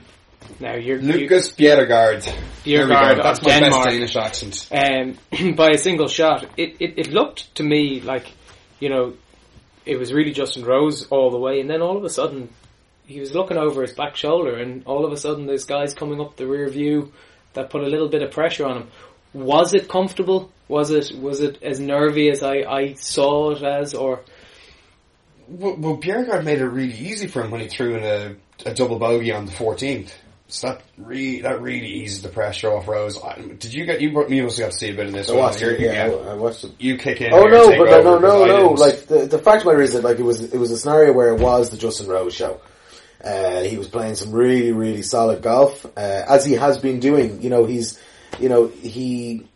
Now 0.60 0.74
you're 0.76 0.98
Lucas 0.98 1.52
Bjerregaard. 1.52 2.26
We 2.64 2.72
go. 2.76 2.86
Bjerregaard 2.86 3.22
That's 3.22 3.42
my 3.42 3.60
Denmark. 3.60 3.84
best 3.84 3.94
Danish 3.96 4.16
accent. 4.16 4.68
um, 4.72 5.54
by 5.56 5.70
a 5.70 5.78
single 5.78 6.08
shot. 6.08 6.46
It, 6.56 6.76
it 6.80 6.98
it 6.98 7.06
looked 7.12 7.54
to 7.56 7.62
me 7.62 8.00
like 8.00 8.30
you 8.80 8.88
know 8.88 9.14
it 9.84 9.98
was 9.98 10.12
really 10.12 10.32
Justin 10.32 10.64
Rose 10.64 11.06
all 11.10 11.30
the 11.30 11.38
way, 11.38 11.60
and 11.60 11.68
then 11.68 11.82
all 11.82 11.96
of 11.96 12.04
a 12.04 12.10
sudden 12.10 12.48
he 13.06 13.18
was 13.20 13.34
looking 13.34 13.56
over 13.56 13.82
his 13.82 13.92
back 13.92 14.14
shoulder, 14.16 14.56
and 14.56 14.84
all 14.86 15.04
of 15.04 15.12
a 15.12 15.16
sudden 15.16 15.46
there's 15.46 15.64
guys 15.64 15.92
coming 15.94 16.20
up 16.20 16.36
the 16.36 16.46
rear 16.46 16.68
view 16.68 17.12
that 17.54 17.68
put 17.70 17.82
a 17.82 17.86
little 17.86 18.08
bit 18.08 18.22
of 18.22 18.30
pressure 18.30 18.64
on 18.64 18.76
him. 18.82 18.88
Was 19.34 19.74
it 19.74 19.88
comfortable? 19.88 20.52
Was 20.68 20.90
it 20.90 21.12
was 21.18 21.40
it 21.40 21.62
as 21.62 21.80
nervy 21.80 22.30
as 22.30 22.42
I, 22.42 22.58
I 22.58 22.94
saw 22.94 23.52
it 23.52 23.62
as, 23.62 23.94
or 23.94 24.20
Well, 25.48 25.76
well 25.76 25.96
Bjerregaard 25.98 26.44
made 26.44 26.60
it 26.60 26.66
really 26.66 26.96
easy 26.96 27.26
for 27.26 27.42
him 27.42 27.50
when 27.50 27.60
he 27.60 27.68
threw 27.68 27.96
in 27.96 28.04
a, 28.04 28.70
a 28.70 28.74
double 28.74 28.98
bogey 28.98 29.32
on 29.32 29.46
the 29.46 29.52
14th. 29.52 30.10
So 30.48 30.68
that 30.68 30.82
really, 30.98 31.40
that 31.40 31.62
really 31.62 31.86
eases 31.86 32.20
the 32.20 32.28
pressure 32.28 32.70
off 32.70 32.86
Rose. 32.86 33.18
I, 33.22 33.40
did 33.40 33.72
you 33.72 33.86
get, 33.86 34.02
you, 34.02 34.10
you 34.28 34.42
must 34.42 34.58
have 34.58 34.66
got 34.66 34.72
to 34.72 34.78
see 34.78 34.90
a 34.90 34.94
bit 34.94 35.06
of 35.06 35.12
this. 35.12 35.30
I 35.30 35.34
watched 35.34 35.62
it. 35.62 35.80
Yeah, 35.80 36.08
I 36.08 36.32
I 36.32 36.34
watched 36.34 36.64
it. 36.64 36.72
You 36.78 36.98
kick 36.98 37.22
in 37.22 37.32
Oh 37.32 37.44
no, 37.44 37.68
but 37.68 37.84
no, 37.86 38.14
over, 38.14 38.20
no, 38.20 38.44
no, 38.44 38.68
'cause 38.68 38.82
I 38.82 38.90
no. 38.90 38.96
Like 38.96 39.06
the 39.06 39.26
the 39.26 39.38
fact 39.38 39.58
of 39.58 39.64
the 39.64 39.70
matter 39.70 39.82
is 39.82 39.94
that 39.94 40.04
like 40.04 40.18
it 40.18 40.24
was 40.24 40.42
it 40.42 40.58
was 40.58 40.70
a 40.70 40.76
scenario 40.76 41.14
where 41.14 41.34
it 41.34 41.40
was 41.40 41.70
the 41.70 41.78
Justin 41.78 42.06
Rose 42.06 42.34
show. 42.34 42.60
Uh, 43.24 43.62
he 43.62 43.78
was 43.78 43.88
playing 43.88 44.14
some 44.14 44.30
really 44.30 44.72
really 44.72 45.00
solid 45.00 45.40
golf 45.42 45.86
uh, 45.86 46.00
as 46.28 46.44
he 46.44 46.52
has 46.52 46.76
been 46.78 47.00
doing. 47.00 47.40
You 47.40 47.48
know 47.48 47.64
he's 47.64 47.98
you 48.40 48.48
know 48.48 48.68
he 48.68 49.46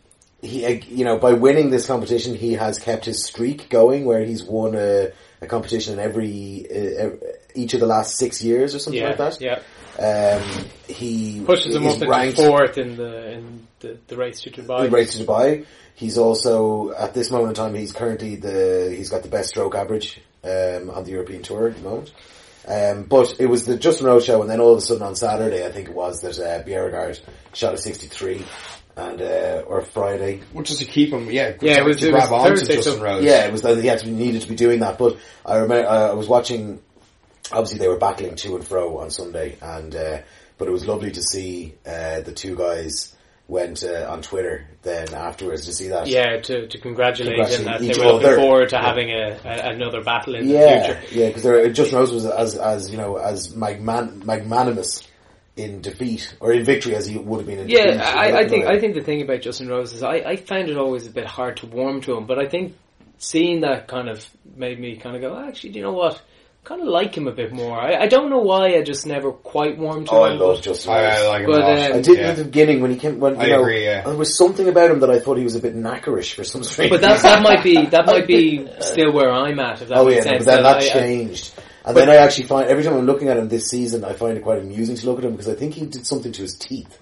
he 0.41 0.81
you 0.89 1.03
know 1.03 1.17
by 1.17 1.33
winning 1.33 1.69
this 1.69 1.87
competition 1.87 2.35
he 2.35 2.53
has 2.53 2.79
kept 2.79 3.05
his 3.05 3.25
streak 3.25 3.69
going 3.69 4.05
where 4.05 4.23
he's 4.23 4.43
won 4.43 4.75
a, 4.75 5.11
a 5.41 5.47
competition 5.47 5.93
in 5.93 5.99
every 5.99 6.65
uh, 6.69 7.09
each 7.55 7.73
of 7.73 7.79
the 7.79 7.87
last 7.87 8.17
six 8.17 8.43
years 8.43 8.75
or 8.75 8.79
something 8.79 9.01
yeah, 9.01 9.09
like 9.09 9.17
that. 9.17 9.41
yeah, 9.41 9.59
Um, 9.99 10.65
he 10.87 11.41
pushes 11.43 11.75
him 11.75 11.87
up 11.87 12.01
into 12.01 12.35
fourth 12.35 12.77
in 12.77 12.95
the 12.97 13.31
in 13.31 13.67
the, 13.79 13.97
the 14.07 14.15
race 14.15 14.41
to 14.41 14.51
Dubai. 14.51 14.83
the 14.83 14.91
race 14.91 15.17
to 15.17 15.23
Dubai. 15.25 15.65
He's 15.95 16.17
also 16.19 16.91
at 16.93 17.15
this 17.15 17.31
moment 17.31 17.57
in 17.57 17.63
time 17.63 17.73
he's 17.73 17.91
currently 17.91 18.35
the 18.35 18.93
he's 18.95 19.09
got 19.09 19.23
the 19.23 19.29
best 19.29 19.49
stroke 19.49 19.73
average 19.73 20.21
um, 20.43 20.91
on 20.91 21.03
the 21.03 21.11
European 21.11 21.41
Tour 21.41 21.69
at 21.69 21.75
the 21.75 21.81
moment. 21.81 22.11
Um, 22.67 23.03
but 23.03 23.35
it 23.39 23.45
was 23.47 23.65
the 23.65 23.77
Justin 23.77 24.07
Rose 24.07 24.25
show, 24.25 24.41
and 24.41 24.49
then 24.49 24.59
all 24.59 24.73
of 24.73 24.77
a 24.79 24.81
sudden 24.81 25.03
on 25.03 25.15
Saturday, 25.15 25.65
I 25.65 25.71
think 25.71 25.87
it 25.89 25.95
was 25.95 26.21
that 26.21 26.37
uh, 26.37 26.63
Bjerregaard 26.63 27.19
shot 27.53 27.73
a 27.73 27.77
sixty-three, 27.77 28.43
and 28.97 29.21
uh, 29.21 29.63
or 29.65 29.81
Friday, 29.81 30.41
Well, 30.53 30.63
just 30.65 30.79
to 30.79 30.85
keep 30.85 31.11
him, 31.13 31.31
yeah, 31.31 31.53
Yeah, 31.61 31.75
to, 31.75 31.79
it 31.79 31.85
was- 31.85 31.99
to 32.01 32.07
it 32.09 32.11
grab 32.11 32.29
was 32.29 32.31
on 32.31 32.43
to 32.43 32.49
Thursday, 32.57 32.75
Justin 32.75 32.93
so- 32.97 33.03
Rose. 33.03 33.23
yeah, 33.23 33.45
it 33.45 33.51
was 33.53 33.61
that 33.61 33.77
he 33.77 33.87
had 33.87 33.99
to, 33.99 34.09
needed 34.09 34.41
to 34.41 34.49
be 34.49 34.55
doing 34.55 34.79
that. 34.81 34.97
But 34.97 35.17
I 35.45 35.57
remember 35.59 35.87
uh, 35.87 36.11
I 36.11 36.13
was 36.13 36.27
watching. 36.27 36.81
Obviously, 37.49 37.79
they 37.79 37.87
were 37.87 37.97
battling 37.97 38.35
to 38.35 38.55
and 38.57 38.67
fro 38.67 38.97
on 38.97 39.09
Sunday, 39.11 39.55
and 39.61 39.95
uh, 39.95 40.19
but 40.57 40.67
it 40.67 40.71
was 40.71 40.85
lovely 40.85 41.11
to 41.11 41.21
see 41.21 41.73
uh, 41.85 42.19
the 42.19 42.33
two 42.33 42.57
guys 42.57 43.15
went 43.47 43.83
uh, 43.83 44.05
on 44.09 44.21
Twitter 44.21 44.67
then 44.81 45.13
afterwards 45.13 45.65
to 45.65 45.73
see 45.73 45.87
that. 45.89 46.07
Yeah, 46.07 46.37
to, 46.41 46.67
to 46.67 46.77
congratulate, 46.79 47.37
him 47.37 47.45
that 47.65 47.79
Congratulate 47.79 47.79
they 47.81 47.89
each 47.91 47.97
were 47.97 48.05
looking 48.11 48.27
other. 48.27 48.35
forward 48.35 48.69
to 48.69 48.75
Yeah. 48.75 48.85
having 48.85 49.09
a, 49.11 49.39
a 49.45 49.69
another 49.73 50.03
battle 50.03 50.35
in 50.35 50.47
the 50.47 50.53
future. 50.53 51.01
yeah, 51.11 51.27
because 51.29 51.75
Justin 51.77 51.97
Rose 51.99 52.11
was 52.11 52.25
as 52.25 52.55
as 52.57 52.91
you 52.91 52.97
know 52.97 53.15
as 53.17 53.53
magman- 53.53 54.23
magnanimous 54.25 55.07
in 55.55 55.81
defeat 55.81 56.35
or 56.39 56.51
in 56.53 56.63
victory 56.63 56.93
as 56.95 57.07
he 57.07 57.17
would 57.17 57.37
have 57.39 57.47
been 57.47 57.59
in 57.59 57.67
defeat. 57.67 57.83
Yeah, 57.85 58.03
I, 58.03 58.27
I 58.27 58.31
Like, 58.31 58.49
think 58.49 58.61
in 58.63 58.67
a 58.67 58.71
way. 58.71 58.77
I 58.77 58.79
think 58.79 58.93
the 58.95 59.01
thing 59.01 59.21
about 59.21 59.41
Justin 59.41 59.67
Rose 59.69 59.93
is 59.93 60.03
I, 60.03 60.15
I 60.17 60.35
found 60.35 60.69
it 60.69 60.77
always 60.77 61.07
a 61.07 61.11
bit 61.11 61.25
hard 61.25 61.57
to 61.57 61.67
warm 61.67 62.01
to 62.01 62.15
him, 62.17 62.25
but 62.27 62.37
I 62.37 62.47
think 62.47 62.75
seeing 63.17 63.61
that 63.61 63.87
kind 63.87 64.09
of 64.09 64.23
made 64.55 64.79
me 64.79 64.97
kind 64.97 65.15
of 65.15 65.21
go, 65.21 65.35
actually, 65.37 65.71
do 65.71 65.79
you 65.79 65.85
know 65.85 65.93
what? 65.93 66.21
Kind 66.67 66.81
of 66.81 66.89
like 66.89 67.15
him 67.15 67.27
a 67.27 67.31
bit 67.31 67.53
more. 67.53 67.79
I, 67.79 67.95
I 67.95 68.07
don't 68.07 68.29
know 68.29 68.39
why 68.39 68.75
I 68.75 68.81
just 68.81 69.05
never 69.07 69.31
quite 69.31 69.77
warmed 69.77 70.07
to 70.07 70.11
Oh, 70.11 70.23
I 70.23 70.33
him. 70.33 70.39
love 70.39 70.61
Justin 70.61 70.91
I, 70.91 71.03
Rose. 71.03 71.17
I 71.17 71.27
like 71.29 71.39
him 71.43 71.45
But, 71.51 71.61
a 71.61 71.63
lot. 71.63 71.77
um, 71.91 71.97
I 71.97 72.01
did 72.01 72.17
yeah. 72.17 72.27
at 72.27 72.35
the 72.35 72.43
beginning 72.43 72.81
when 72.81 72.91
he 72.91 72.97
came. 72.97 73.19
When, 73.21 73.35
you 73.35 73.39
I 73.41 73.47
know, 73.47 73.61
agree, 73.61 73.85
yeah. 73.85 74.01
There 74.03 74.15
was 74.17 74.37
something 74.37 74.67
about 74.67 74.91
him 74.91 74.99
that 74.99 75.09
I 75.09 75.19
thought 75.19 75.37
he 75.37 75.45
was 75.45 75.55
a 75.55 75.61
bit 75.61 75.75
knackerish 75.77 76.33
for 76.33 76.43
some 76.43 76.63
strange. 76.65 76.91
But 76.91 76.99
that 77.01 77.11
reason. 77.13 77.23
that 77.23 77.41
might 77.41 77.63
be 77.63 77.85
that 77.85 78.05
might 78.05 78.27
be 78.35 78.67
still 78.81 79.13
where 79.13 79.31
I'm 79.31 79.57
at. 79.61 79.81
If 79.81 79.87
that 79.87 79.97
Oh 79.97 80.05
makes 80.07 80.25
yeah, 80.25 80.31
no, 80.31 80.37
sense. 80.39 80.45
but 80.45 80.51
then 80.55 80.63
that 80.63 80.75
I- 80.75 80.79
I- 80.79 80.89
changed. 80.89 81.53
And 81.85 81.95
then 81.95 82.09
I 82.09 82.15
actually 82.17 82.47
find 82.47 82.67
every 82.67 82.83
time 82.83 82.95
I'm 82.95 83.05
looking 83.05 83.29
at 83.29 83.37
him 83.37 83.47
this 83.47 83.69
season, 83.69 84.03
I 84.03 84.11
find 84.11 84.37
it 84.37 84.43
quite 84.43 84.59
amusing 84.59 84.97
to 84.97 85.05
look 85.05 85.19
at 85.19 85.23
him 85.23 85.31
because 85.31 85.47
I 85.47 85.55
think 85.55 85.73
he 85.73 85.85
did 85.85 86.05
something 86.05 86.33
to 86.33 86.41
his 86.41 86.55
teeth. 86.55 86.99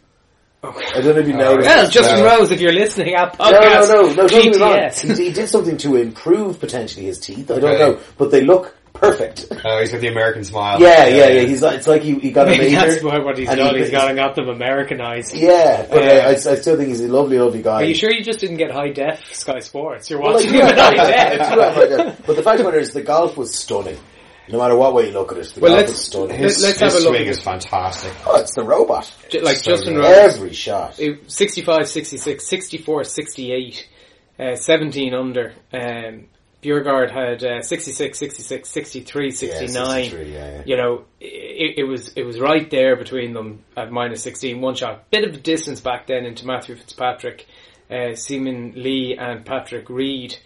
I 0.64 1.02
don't 1.02 1.16
know 1.16 1.22
if 1.22 1.28
you 1.28 1.34
Oh, 1.34 1.38
noticed. 1.38 1.68
Well, 1.70 1.90
Justin 1.90 2.20
No. 2.20 2.38
Rose, 2.38 2.52
if 2.52 2.62
you're 2.62 2.72
listening, 2.72 3.16
at 3.16 3.38
No, 3.40 3.46
podcast 3.46 3.90
no, 3.90 4.02
no, 4.02 4.08
no, 4.10 4.16
don't 4.16 4.30
get 4.30 4.52
me 4.54 4.60
wrong. 4.62 4.74
GTS. 4.76 5.18
He, 5.18 5.26
he 5.26 5.34
did 5.34 5.50
something 5.50 5.78
to 5.78 5.96
improve 5.96 6.60
potentially 6.60 7.08
his 7.08 7.20
teeth. 7.20 7.50
I 7.50 7.60
don't 7.60 7.64
Okay. 7.74 7.80
know, 7.80 8.00
but 8.20 8.30
they 8.30 8.42
look 8.42 8.76
perfect. 8.96 9.46
Oh, 9.64 9.80
he's 9.80 9.92
got 9.92 10.02
the 10.02 10.08
American 10.08 10.44
smile. 10.44 10.80
Yeah, 10.82 11.08
yeah, 11.08 11.28
yeah. 11.28 11.42
He's 11.42 11.62
like, 11.62 11.78
it's 11.78 11.88
like 11.88 12.02
he, 12.02 12.16
he 12.20 12.32
got 12.32 12.48
a 12.48 12.52
major. 12.52 12.76
that's 12.76 13.04
what, 13.04 13.24
what 13.24 13.38
he's 13.38 13.50
and 13.50 13.58
done. 13.58 13.76
he- 13.76 13.82
He's 13.82 13.92
got, 13.92 14.16
got 14.16 14.36
them 14.36 14.50
Americanized. 14.50 15.36
Yeah, 15.36 15.86
but 15.90 15.98
Uh, 16.02 16.06
I, 16.06 16.18
I, 16.26 16.30
I 16.32 16.36
still 16.36 16.78
think 16.78 16.90
he's 16.90 17.02
a 17.02 17.08
lovely, 17.08 17.38
lovely 17.40 17.62
guy. 17.62 17.82
Are 17.82 17.86
you 17.86 17.96
sure 17.96 18.12
you 18.12 18.24
just 18.24 18.40
didn't 18.40 18.58
get 18.58 18.72
high 18.72 18.90
def 18.92 19.34
Sky 19.36 19.60
Sports? 19.60 20.10
You're 20.10 20.22
Well, 20.22 20.34
like, 20.36 20.46
watching 20.46 20.60
him 20.60 20.68
at 20.68 20.78
high 20.78 20.94
def. 20.96 21.34
it's 21.34 21.58
right, 21.58 21.78
like 21.78 21.90
that. 21.90 22.26
But 22.26 22.36
the 22.36 22.44
fact 22.44 22.60
of 22.60 22.66
the 22.66 22.72
matter 22.72 22.80
is, 22.80 22.94
the 22.94 23.02
golf 23.04 23.38
was 23.38 23.54
stunning. 23.54 23.98
No 24.48 24.60
matter 24.60 24.76
what 24.76 24.94
way 24.94 25.08
you 25.08 25.12
look 25.12 25.32
at 25.32 25.40
it, 25.40 25.48
the 25.56 25.60
Well, 25.60 25.72
golf 25.72 25.80
let's- 25.82 25.92
was 25.94 26.06
stunning. 26.06 26.38
His, 26.38 26.62
Let's 26.62 26.80
his 26.80 26.94
have 26.94 27.02
a 27.02 27.04
look 27.04 27.16
swing 27.16 27.28
at 27.28 27.32
is 27.32 27.42
fantastic. 27.42 28.14
oh, 28.28 28.40
it's 28.40 28.54
the 28.54 28.64
robot. 28.64 29.12
Ju- 29.30 29.40
Like 29.42 29.58
So 29.58 29.72
Justin. 29.72 29.98
Rose, 29.98 30.36
Every 30.36 30.54
shot. 30.54 31.00
it- 31.00 31.32
65, 31.32 31.88
66, 31.90 32.48
64, 32.48 33.04
68, 33.06 33.88
uh, 34.40 34.56
17 34.56 35.14
under. 35.16 35.54
Um, 35.74 36.26
Bjerregaard 36.66 37.12
had 37.12 37.44
uh, 37.44 37.62
66, 37.62 38.18
66, 38.18 38.68
63, 38.68 39.32
69. 39.32 40.04
63, 40.04 40.34
yeah, 40.34 40.38
yeah. 40.38 40.64
You 40.66 40.78
know, 40.78 41.06
it, 41.20 41.78
it 41.78 41.84
was 41.84 42.14
it 42.16 42.24
was 42.24 42.40
right 42.40 42.70
there 42.72 42.96
between 42.96 43.34
them 43.34 43.64
at 43.78 43.92
minus 43.92 44.24
16, 44.24 44.60
one 44.60 44.74
shot. 44.74 45.10
Bit 45.12 45.28
of 45.28 45.36
a 45.36 45.38
distance 45.38 45.80
back 45.80 46.08
then 46.08 46.26
into 46.26 46.48
Matthew 46.48 46.76
Fitzpatrick, 46.76 47.46
uh, 47.90 48.16
Soomin 48.16 48.76
Lee 48.76 49.16
and 49.18 49.46
Patrick 49.46 49.90
Reed. 49.90 50.38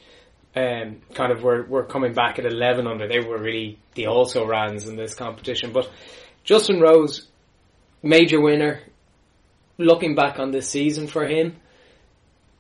Um, 0.56 1.02
kind 1.14 1.32
of 1.32 1.44
were, 1.44 1.64
were 1.64 1.86
coming 1.86 2.14
back 2.14 2.40
at 2.40 2.46
11 2.46 2.88
under. 2.88 3.08
They 3.08 3.20
were 3.20 3.38
really 3.38 3.78
the 3.94 4.08
also 4.08 4.46
rans 4.46 4.88
in 4.88 4.96
this 4.96 5.14
competition. 5.14 5.72
But 5.72 5.90
Justin 6.44 6.82
Rose, 6.82 7.28
major 8.02 8.42
winner. 8.42 8.82
Looking 9.78 10.16
back 10.16 10.40
on 10.40 10.52
this 10.52 10.68
season 10.68 11.08
for 11.08 11.26
him, 11.26 11.56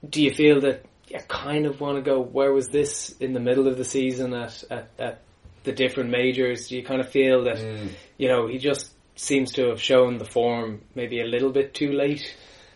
do 0.08 0.24
you 0.24 0.34
feel 0.34 0.62
that 0.62 0.86
you 1.10 1.20
kind 1.28 1.66
of 1.66 1.82
want 1.82 1.98
to 1.98 2.02
go, 2.02 2.20
where 2.22 2.54
was 2.54 2.68
this 2.68 3.16
in 3.20 3.34
the 3.34 3.40
middle 3.40 3.68
of 3.68 3.78
the 3.78 3.86
season 3.86 4.34
at, 4.34 4.64
at, 4.70 4.90
at 5.00 5.22
the 5.64 5.72
different 5.72 6.10
majors? 6.12 6.68
Do 6.68 6.76
you 6.76 6.84
kind 6.84 7.02
of 7.02 7.10
feel 7.10 7.46
that, 7.46 7.58
mm. 7.58 7.90
you 8.18 8.28
know, 8.28 8.48
he 8.48 8.58
just 8.58 8.92
seems 9.16 9.54
to 9.54 9.70
have 9.70 9.82
shown 9.82 10.18
the 10.18 10.26
form 10.26 10.82
maybe 10.96 11.22
a 11.22 11.26
little 11.26 11.52
bit 11.52 11.74
too 11.74 11.92
late 11.92 12.36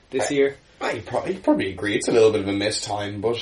this 0.10 0.32
year? 0.32 0.58
I 0.82 1.00
probably, 1.00 1.36
probably 1.38 1.72
agree. 1.72 1.96
It's 1.96 2.08
a 2.08 2.12
little 2.12 2.32
bit 2.32 2.42
of 2.42 2.48
a 2.48 2.54
missed 2.54 2.84
time, 2.84 3.22
but 3.22 3.38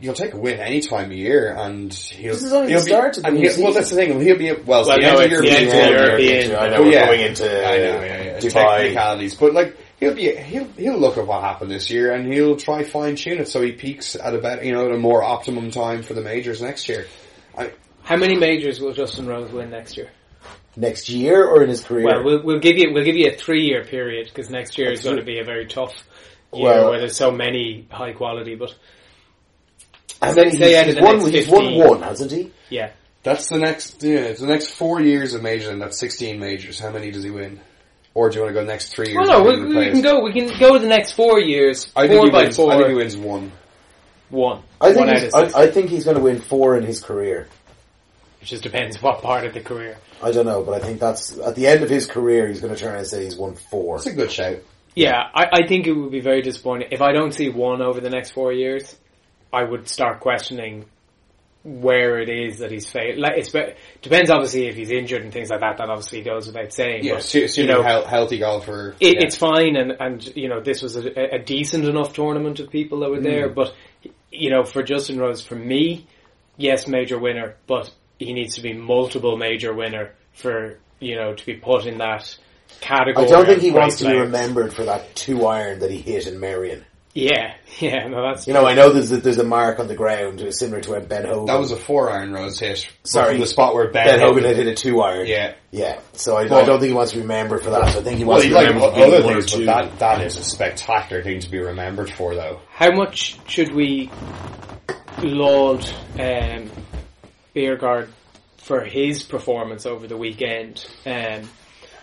you'll 0.00 0.14
take 0.14 0.34
a 0.34 0.36
win 0.36 0.58
any 0.58 0.80
time 0.80 1.12
of 1.12 1.16
year, 1.16 1.54
and 1.56 1.92
he'll. 1.92 2.32
This 2.32 2.42
is 2.42 2.52
only 2.52 2.70
he'll 2.72 2.80
the 2.80 2.86
start 2.86 3.16
of 3.16 3.22
the 3.22 3.28
and 3.28 3.38
he'll- 3.38 3.62
Well, 3.62 3.72
that's 3.72 3.90
the 3.90 3.96
thing. 3.96 4.20
He'll 4.20 4.36
be 4.38 4.52
well. 4.52 4.80
it's 4.80 4.88
Well, 4.88 4.96
the 4.98 5.02
no, 5.02 5.18
end 5.18 5.32
of 5.32 5.40
it's 5.40 5.40
the 5.40 5.46
European 5.46 5.56
end 5.56 5.68
of 5.68 5.96
Tour. 5.96 6.06
European. 6.08 6.56
I 6.56 6.68
know 6.68 6.70
But 6.70 6.80
we're 6.80 6.86
oh, 6.86 6.90
yeah, 6.90 7.06
going 7.06 7.20
into 7.20 7.44
I 7.44 7.76
know, 7.76 7.84
yeah, 7.84 8.22
yeah. 8.22 8.38
Dubai. 8.38 8.76
Technicalities, 8.78 9.34
but 9.36 9.54
like 9.54 9.76
he'll 10.00 10.14
be 10.14 10.34
he'll 10.36 10.66
he'll 10.76 10.98
look 10.98 11.16
at 11.18 11.26
what 11.26 11.42
happened 11.42 11.70
this 11.70 11.90
year 11.90 12.12
and 12.12 12.32
he'll 12.32 12.56
try 12.56 12.82
fine 12.84 13.16
tune 13.16 13.38
it 13.38 13.48
so 13.48 13.60
he 13.62 13.72
peaks 13.72 14.16
at 14.16 14.34
a 14.34 14.38
better 14.38 14.64
you 14.64 14.72
know 14.72 14.86
at 14.86 14.92
a 14.92 14.98
more 14.98 15.22
optimum 15.22 15.70
time 15.70 16.02
for 16.02 16.14
the 16.14 16.20
majors 16.20 16.60
next 16.62 16.88
year. 16.88 17.06
I, 17.56 17.72
How 18.02 18.16
many 18.16 18.36
majors 18.36 18.80
will 18.80 18.92
Justin 18.92 19.26
Rose 19.26 19.50
win 19.50 19.70
next 19.70 19.96
year? 19.96 20.10
Next 20.76 21.08
year 21.08 21.46
or 21.46 21.62
in 21.62 21.68
his 21.68 21.82
career? 21.82 22.04
Well, 22.04 22.24
we'll, 22.24 22.42
we'll 22.42 22.58
give 22.58 22.76
you 22.76 22.92
we'll 22.92 23.04
give 23.04 23.16
you 23.16 23.28
a 23.30 23.34
three 23.36 23.66
year 23.66 23.84
period 23.84 24.26
because 24.26 24.50
next 24.50 24.76
year 24.76 24.90
is 24.90 25.02
going 25.04 25.16
to 25.18 25.22
be 25.24 25.38
a 25.38 25.44
very 25.44 25.66
tough 25.66 25.94
year 26.52 26.64
Well- 26.64 26.90
where 26.90 26.98
there's 26.98 27.16
so 27.16 27.30
many 27.30 27.86
high 27.90 28.12
quality. 28.12 28.56
But 28.56 28.74
How 30.20 30.32
many? 30.34 30.50
say 30.50 30.68
He's, 30.68 30.76
out 30.76 30.80
of 30.80 30.86
he's 30.86 30.94
the 30.96 31.02
won, 31.02 31.32
he's 31.32 31.48
won 31.48 31.74
one, 31.88 32.02
hasn't 32.02 32.32
he? 32.32 32.52
yeah, 32.70 32.90
that's 33.22 33.48
the 33.48 33.58
next 33.58 34.02
yeah 34.02 34.32
the 34.32 34.46
next 34.46 34.68
four 34.70 35.00
years 35.00 35.34
of 35.34 35.42
majors 35.42 35.68
and 35.68 35.80
that's 35.80 35.98
sixteen 35.98 36.40
majors. 36.40 36.78
How 36.80 36.90
many 36.90 37.10
does 37.12 37.22
he 37.22 37.30
win? 37.30 37.60
Or 38.14 38.30
do 38.30 38.36
you 38.36 38.42
want 38.44 38.54
to 38.54 38.60
go 38.60 38.66
next 38.66 38.94
three 38.94 39.08
years? 39.08 39.28
well, 39.28 39.42
no, 39.42 39.50
we, 39.50 39.76
we 39.76 39.90
can 39.90 40.00
go. 40.00 40.20
We 40.20 40.32
can 40.32 40.56
go 40.58 40.78
the 40.78 40.86
next 40.86 41.12
four 41.12 41.40
years. 41.40 41.90
I 41.96 42.06
think 42.06 42.20
four 42.20 42.26
he 42.26 42.30
by 42.30 42.42
wins. 42.44 42.56
four, 42.56 42.72
I 42.72 42.76
think 42.76 42.88
he 42.90 42.94
wins 42.94 43.16
one. 43.16 43.52
one. 44.30 44.62
I 44.80 44.86
think 44.92 44.98
one 45.00 45.08
out 45.08 45.14
he's, 45.16 45.34
of 45.34 45.40
six, 45.40 45.54
I, 45.54 45.62
I 45.62 45.70
think 45.70 45.90
he's 45.90 46.04
going 46.04 46.16
to 46.16 46.22
win 46.22 46.40
four 46.40 46.76
in 46.76 46.84
his 46.84 47.02
career. 47.02 47.48
It 48.40 48.44
just 48.44 48.62
depends 48.62 49.02
what 49.02 49.20
part 49.22 49.44
of 49.44 49.54
the 49.54 49.60
career. 49.60 49.98
I 50.22 50.30
don't 50.30 50.46
know, 50.46 50.62
but 50.62 50.80
I 50.80 50.84
think 50.84 51.00
that's 51.00 51.38
at 51.38 51.56
the 51.56 51.66
end 51.66 51.82
of 51.82 51.90
his 51.90 52.06
career, 52.06 52.46
he's 52.46 52.60
going 52.60 52.74
to 52.74 52.80
try 52.80 52.96
and 52.96 53.06
say 53.06 53.24
he's 53.24 53.36
won 53.36 53.56
four. 53.56 53.96
That's 53.96 54.06
a 54.06 54.12
good 54.12 54.30
shout. 54.30 54.58
Yeah, 54.94 55.22
I, 55.34 55.46
I 55.52 55.66
think 55.66 55.86
it 55.86 55.92
would 55.92 56.12
be 56.12 56.20
very 56.20 56.42
disappointing 56.42 56.88
if 56.92 57.02
I 57.02 57.12
don't 57.12 57.32
see 57.32 57.48
one 57.48 57.82
over 57.82 58.00
the 58.00 58.10
next 58.10 58.30
four 58.30 58.52
years. 58.52 58.94
I 59.52 59.64
would 59.64 59.88
start 59.88 60.20
questioning 60.20 60.84
where 61.64 62.20
it 62.20 62.28
is 62.28 62.58
that 62.58 62.70
he's 62.70 62.88
failed. 62.88 63.18
Like, 63.18 63.38
it's, 63.38 63.50
depends 64.02 64.30
obviously 64.30 64.66
if 64.66 64.76
he's 64.76 64.90
injured 64.90 65.22
and 65.22 65.32
things 65.32 65.48
like 65.48 65.60
that. 65.60 65.78
That 65.78 65.88
obviously 65.88 66.20
goes 66.22 66.46
without 66.46 66.72
saying. 66.72 67.04
Yeah, 67.04 67.14
but, 67.14 67.24
assuming 67.24 67.70
you 67.70 67.74
know, 67.74 67.82
hel- 67.82 68.06
healthy 68.06 68.38
golfer. 68.38 68.94
it, 69.00 69.14
yeah. 69.16 69.22
it's 69.24 69.36
fine 69.36 69.74
and, 69.76 69.92
and 69.98 70.36
you 70.36 70.48
know 70.48 70.60
this 70.60 70.82
was 70.82 70.96
a, 70.96 71.34
a 71.34 71.38
decent 71.38 71.86
enough 71.86 72.12
tournament 72.12 72.60
of 72.60 72.70
people 72.70 73.00
that 73.00 73.10
were 73.10 73.20
there 73.20 73.48
Mm. 73.48 73.54
but 73.54 73.74
you 74.30 74.50
know 74.50 74.62
for 74.64 74.82
Justin 74.82 75.18
Rose 75.18 75.42
for 75.42 75.54
me 75.54 76.06
yes 76.56 76.86
major 76.86 77.18
winner 77.18 77.56
but 77.66 77.90
he 78.18 78.32
needs 78.32 78.56
to 78.56 78.60
be 78.60 78.72
multiple 78.74 79.36
major 79.36 79.72
winner 79.72 80.12
for 80.34 80.78
you 81.00 81.16
know 81.16 81.34
to 81.34 81.46
be 81.46 81.54
put 81.54 81.86
in 81.86 81.98
that 81.98 82.36
category. 82.80 83.26
I 83.26 83.28
don't 83.28 83.46
think 83.46 83.62
he 83.62 83.70
wants 83.70 83.96
to 83.98 84.06
be 84.06 84.18
remembered 84.18 84.74
for 84.74 84.84
that 84.84 85.14
two 85.14 85.46
iron 85.46 85.78
that 85.80 85.90
he 85.90 85.98
hit 85.98 86.26
in 86.26 86.38
Merion. 86.38 86.84
Yeah, 87.14 87.54
yeah, 87.78 88.08
no, 88.08 88.22
that's 88.22 88.48
You 88.48 88.54
know, 88.54 88.66
I 88.66 88.74
know 88.74 88.90
there's 88.90 89.12
a, 89.12 89.18
there's 89.18 89.38
a 89.38 89.44
mark 89.44 89.78
on 89.78 89.86
the 89.86 89.94
ground 89.94 90.42
uh, 90.42 90.50
similar 90.50 90.80
to 90.80 90.90
when 90.90 91.06
Ben 91.06 91.24
Hogan. 91.24 91.46
That 91.46 91.60
was 91.60 91.70
a 91.70 91.76
four 91.76 92.10
iron 92.10 92.32
Rose 92.32 92.58
hit. 92.58 92.88
Sorry. 93.04 93.34
From 93.34 93.40
the 93.40 93.46
spot 93.46 93.72
where 93.74 93.90
Ben, 93.90 94.06
Ben 94.06 94.20
Hogan 94.20 94.42
had 94.42 94.56
hit 94.56 94.66
a 94.66 94.74
two 94.74 95.00
iron. 95.00 95.28
Yeah. 95.28 95.54
yeah. 95.70 96.00
So 96.14 96.36
I, 96.36 96.42
I 96.42 96.64
don't 96.64 96.80
think 96.80 96.88
he 96.88 96.92
wants 96.92 97.12
to 97.12 97.18
be 97.18 97.22
remembered 97.22 97.62
for 97.62 97.70
that. 97.70 97.84
I 97.84 98.02
think 98.02 98.18
he 98.18 98.24
wants 98.24 98.42
he'd 98.42 98.50
to 98.50 98.54
be 98.54 98.64
like 98.64 98.74
remembered 98.74 98.94
for 98.94 99.00
other 99.00 99.10
being 99.18 99.24
one 99.24 99.36
or 99.36 99.42
things, 99.42 99.64
but 99.64 99.66
that, 99.66 99.98
that 100.00 100.20
is 100.22 100.36
a 100.36 100.42
spectacular 100.42 101.22
thing 101.22 101.38
to 101.38 101.48
be 101.48 101.60
remembered 101.60 102.10
for, 102.10 102.34
though. 102.34 102.60
How 102.70 102.90
much 102.90 103.38
should 103.48 103.72
we 103.72 104.10
laud 105.22 105.88
um, 106.18 106.70
Bjerregaard 107.54 108.08
for 108.56 108.80
his 108.80 109.22
performance 109.22 109.86
over 109.86 110.08
the 110.08 110.16
weekend? 110.16 110.84
Um, 111.06 111.48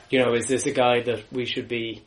you 0.10 0.20
know, 0.20 0.36
is 0.36 0.48
this 0.48 0.66
a 0.68 0.72
guy 0.72 1.02
that 1.02 1.26
we 1.34 1.46
should 1.46 1.68
be 1.68 2.04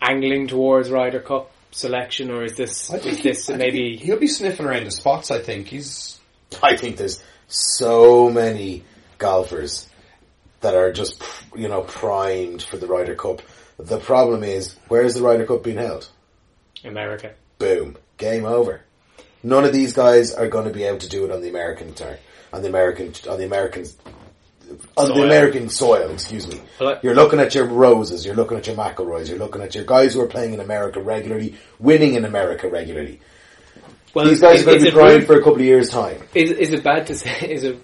angling 0.00 0.48
towards 0.48 0.90
Ryder 0.90 1.20
Cup 1.20 1.50
selection, 1.70 2.30
or 2.30 2.44
is 2.44 2.54
this 2.56 2.90
I 2.90 2.98
think 2.98 3.12
is 3.12 3.16
he- 3.18 3.28
this 3.28 3.42
I 3.50 3.56
think 3.56 3.58
maybe? 3.58 3.96
he- 3.96 4.06
he'll 4.06 4.18
be 4.18 4.26
sniffing 4.26 4.66
around 4.66 4.84
the 4.84 4.90
spots. 4.90 5.30
I 5.30 5.40
think 5.40 5.68
he's 5.68 6.18
I 6.62 6.76
think 6.76 6.96
there's 6.96 7.22
so 7.48 8.30
many 8.30 8.84
golfers 9.18 9.86
that 10.60 10.74
are 10.74 10.92
just, 10.92 11.22
you 11.54 11.68
know, 11.68 11.82
primed 11.82 12.62
for 12.62 12.76
the 12.78 12.86
Ryder 12.86 13.14
Cup. 13.14 13.42
The 13.78 13.98
problem 13.98 14.42
is, 14.42 14.74
where 14.88 15.02
is 15.02 15.14
the 15.14 15.22
Ryder 15.22 15.46
Cup 15.46 15.62
being 15.62 15.76
held? 15.76 16.08
America. 16.84 17.32
Boom. 17.58 17.96
Game 18.16 18.44
over. 18.44 18.80
None 19.42 19.64
of 19.64 19.72
these 19.72 19.92
guys 19.92 20.32
are 20.32 20.48
going 20.48 20.64
to 20.66 20.72
be 20.72 20.84
able 20.84 20.98
to 20.98 21.08
do 21.08 21.24
it 21.24 21.30
on 21.30 21.42
the 21.42 21.48
American 21.48 21.94
turn, 21.94 22.16
on 22.52 22.62
the 22.62 22.68
American, 22.68 23.12
on 23.30 23.38
the 23.38 23.44
American, 23.44 23.84
on 24.96 25.06
Soil. 25.06 25.14
the 25.16 25.22
American 25.24 25.68
soil. 25.68 26.10
Excuse 26.10 26.46
me. 26.46 26.60
You're 27.02 27.14
looking 27.14 27.40
at 27.40 27.54
your 27.54 27.64
Roses, 27.66 28.24
you're 28.26 28.34
looking 28.34 28.58
at 28.58 28.66
your 28.66 28.76
McIlroys, 28.76 29.28
you're 29.28 29.38
looking 29.38 29.62
at 29.62 29.74
your 29.74 29.84
guys 29.84 30.14
who 30.14 30.20
are 30.20 30.26
playing 30.26 30.54
in 30.54 30.60
America 30.60 31.00
regularly, 31.00 31.54
winning 31.78 32.14
in 32.14 32.24
America 32.24 32.68
regularly. 32.68 33.20
Well, 34.14 34.26
These 34.26 34.40
guys 34.40 34.60
is- 34.60 34.66
are 34.66 34.70
going 34.70 34.84
to 34.84 34.90
be 34.90 34.96
rude- 34.96 35.26
for 35.26 35.34
a 35.34 35.38
couple 35.38 35.54
of 35.56 35.60
years' 35.62 35.90
time. 35.90 36.22
Is 36.34 36.50
is 36.50 36.72
it 36.72 36.82
bad 36.82 37.06
to 37.08 37.14
say? 37.14 37.30
Is 37.50 37.64
it 37.64 37.78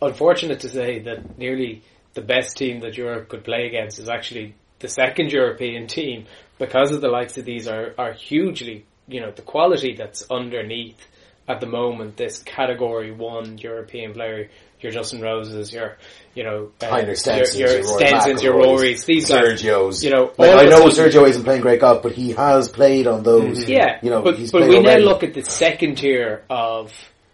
unfortunate 0.00 0.60
to 0.60 0.68
say 0.68 1.00
that 1.00 1.38
nearly 1.38 1.82
the 2.14 2.22
best 2.22 2.56
team 2.56 2.80
that 2.80 2.96
Europe 2.96 3.28
could 3.28 3.44
play 3.44 3.66
against 3.66 3.98
is 3.98 4.08
actually 4.08 4.54
the 4.78 4.88
second 4.88 5.32
European 5.32 5.86
team 5.98 6.26
because 6.58 6.92
of 6.92 7.00
the 7.00 7.08
likes 7.08 7.36
of 7.38 7.44
these 7.44 7.68
are 7.68 7.94
are 7.98 8.12
hugely 8.12 8.84
you 9.08 9.20
know 9.20 9.30
the 9.30 9.42
quality 9.42 9.94
that's 9.96 10.24
underneath 10.30 11.00
at 11.48 11.60
the 11.60 11.66
moment. 11.66 12.16
This 12.16 12.42
category 12.42 13.10
one 13.10 13.58
European 13.58 14.12
player, 14.12 14.48
your 14.80 14.92
Justin 14.92 15.20
Roses, 15.20 15.72
your 15.72 15.96
you 16.34 16.44
know 16.44 16.70
uh, 16.82 16.86
Henrik 16.86 17.16
Stensons, 17.16 17.58
your, 17.58 17.68
your 17.70 17.78
your 17.80 17.98
Stensons, 17.98 18.42
your 18.42 18.56
Rory's, 18.56 19.04
these 19.04 19.28
guys, 19.28 19.60
Sergio's. 19.62 20.04
you 20.04 20.10
know, 20.10 20.32
Like, 20.38 20.50
I 20.52 20.64
know 20.64 20.88
sudden- 20.88 21.10
Sergio 21.12 21.28
isn't 21.28 21.44
playing 21.44 21.62
great 21.62 21.80
golf, 21.80 22.02
but 22.02 22.12
he 22.12 22.32
has 22.32 22.68
played 22.68 23.06
on 23.06 23.22
those. 23.22 23.68
Yeah, 23.68 23.98
you 24.02 24.10
know, 24.10 24.22
but, 24.22 24.38
but 24.52 24.68
we 24.68 24.80
now 24.80 24.96
look 24.98 25.22
at 25.22 25.34
the 25.34 25.44
second 25.44 25.96
tier 25.98 26.44
of 26.48 26.92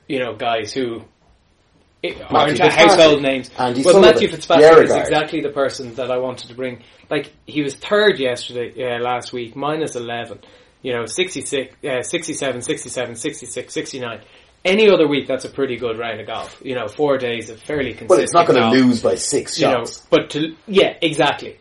you 0.09 0.19
know 0.19 0.35
guys 0.35 0.73
who 0.73 1.03
i- 2.05 2.17
aren't 2.29 2.59
household 2.59 3.23
names. 3.23 3.51
Andy 3.59 3.83
well, 3.83 3.95
Sullivan, 3.95 4.13
Matthew 4.15 4.29
Fitzpatrick 4.29 4.85
is 4.89 4.95
exactly 4.95 5.41
the 5.41 5.51
person 5.51 5.95
that 5.97 6.11
I 6.11 6.19
wanted 6.19 6.49
to 6.49 6.55
bring. 6.55 6.83
Like 7.11 7.33
he 7.47 7.63
was 7.63 7.75
third 7.75 8.19
yesterday, 8.19 8.73
uh, 8.97 9.01
last 9.01 9.33
week, 9.33 9.57
minus 9.57 9.97
eleven. 9.97 10.39
You 10.83 10.93
know, 10.93 11.07
66, 11.07 11.77
uh, 11.83 12.03
67, 12.03 12.61
67, 12.61 13.17
66, 13.17 13.73
69. 13.73 14.21
Any 14.65 14.89
other 14.89 15.07
week, 15.07 15.27
that's 15.27 15.45
a 15.45 15.51
pretty 15.51 15.77
good 15.77 15.99
round 15.99 16.21
of 16.21 16.27
golf. 16.27 16.61
You 16.65 16.75
know, 16.75 16.89
four 16.89 17.19
days 17.19 17.51
of 17.51 17.61
fairly 17.61 17.93
consistent. 17.93 18.09
But 18.09 18.21
it's 18.21 18.33
not 18.33 18.47
going 18.47 18.61
to 18.61 18.71
lose 18.71 19.03
by 19.03 19.17
six 19.17 19.59
you 19.59 19.67
know, 19.67 19.81
shots. 19.81 19.99
but 20.09 20.31
to 20.31 20.57
yeah, 20.67 20.97
exactly. 21.03 21.59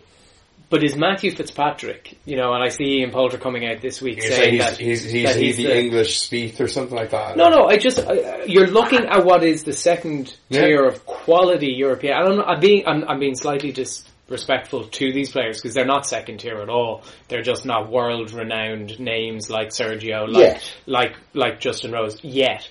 But 0.73 0.83
is 0.83 0.95
Matthew 0.95 1.29
Fitzpatrick, 1.29 2.17
you 2.25 2.35
know, 2.35 2.51
and 2.53 2.63
I 2.63 2.69
see 2.69 2.99
Ian 3.01 3.11
Poulter 3.11 3.37
coming 3.37 3.63
out 3.63 3.79
this 3.79 4.01
week 4.01 4.23
You're 4.23 4.31
saying 4.31 4.39
saying 4.39 4.57
that 4.57 4.77
he's, 4.77 5.03
he's, 5.03 5.11
he's, 5.11 5.23
that 5.25 5.35
he's 5.35 5.57
the, 5.57 5.79
English 5.79 6.27
Spieth 6.27 6.59
or 6.59 6.67
something 6.67 6.95
like 6.95 7.11
that. 7.11 7.37
No, 7.37 7.49
no, 7.49 7.67
I 7.67 7.77
just 7.77 7.99
I, 7.99 8.45
you're 8.45 8.65
looking 8.65 9.05
at 9.05 9.23
what 9.23 9.43
is 9.43 9.65
the 9.65 9.73
second 9.73 10.35
Yeah. 10.49 10.65
tier 10.65 10.83
of 10.83 11.05
quality 11.05 11.73
European. 11.73 12.15
I 12.15 12.23
don't 12.23 12.37
know. 12.37 12.43
I'm 12.43 12.59
being 12.59 12.87
I'm, 12.87 13.03
I'm 13.07 13.19
being 13.19 13.35
slightly 13.35 13.71
disrespectful 13.71 14.85
to 14.85 15.13
these 15.13 15.29
players 15.29 15.61
because 15.61 15.75
they're 15.75 15.85
not 15.85 16.07
second 16.07 16.39
tier 16.39 16.57
at 16.57 16.69
all. 16.69 17.03
They're 17.27 17.43
just 17.43 17.65
not 17.67 17.91
world 17.91 18.31
renowned 18.31 18.99
names 18.99 19.51
like 19.51 19.67
Sergio, 19.69 20.27
like 20.27 20.41
Yet. 20.41 20.73
like 20.87 21.15
like 21.33 21.59
Justin 21.59 21.91
Rose 21.91 22.17
yet. 22.23 22.67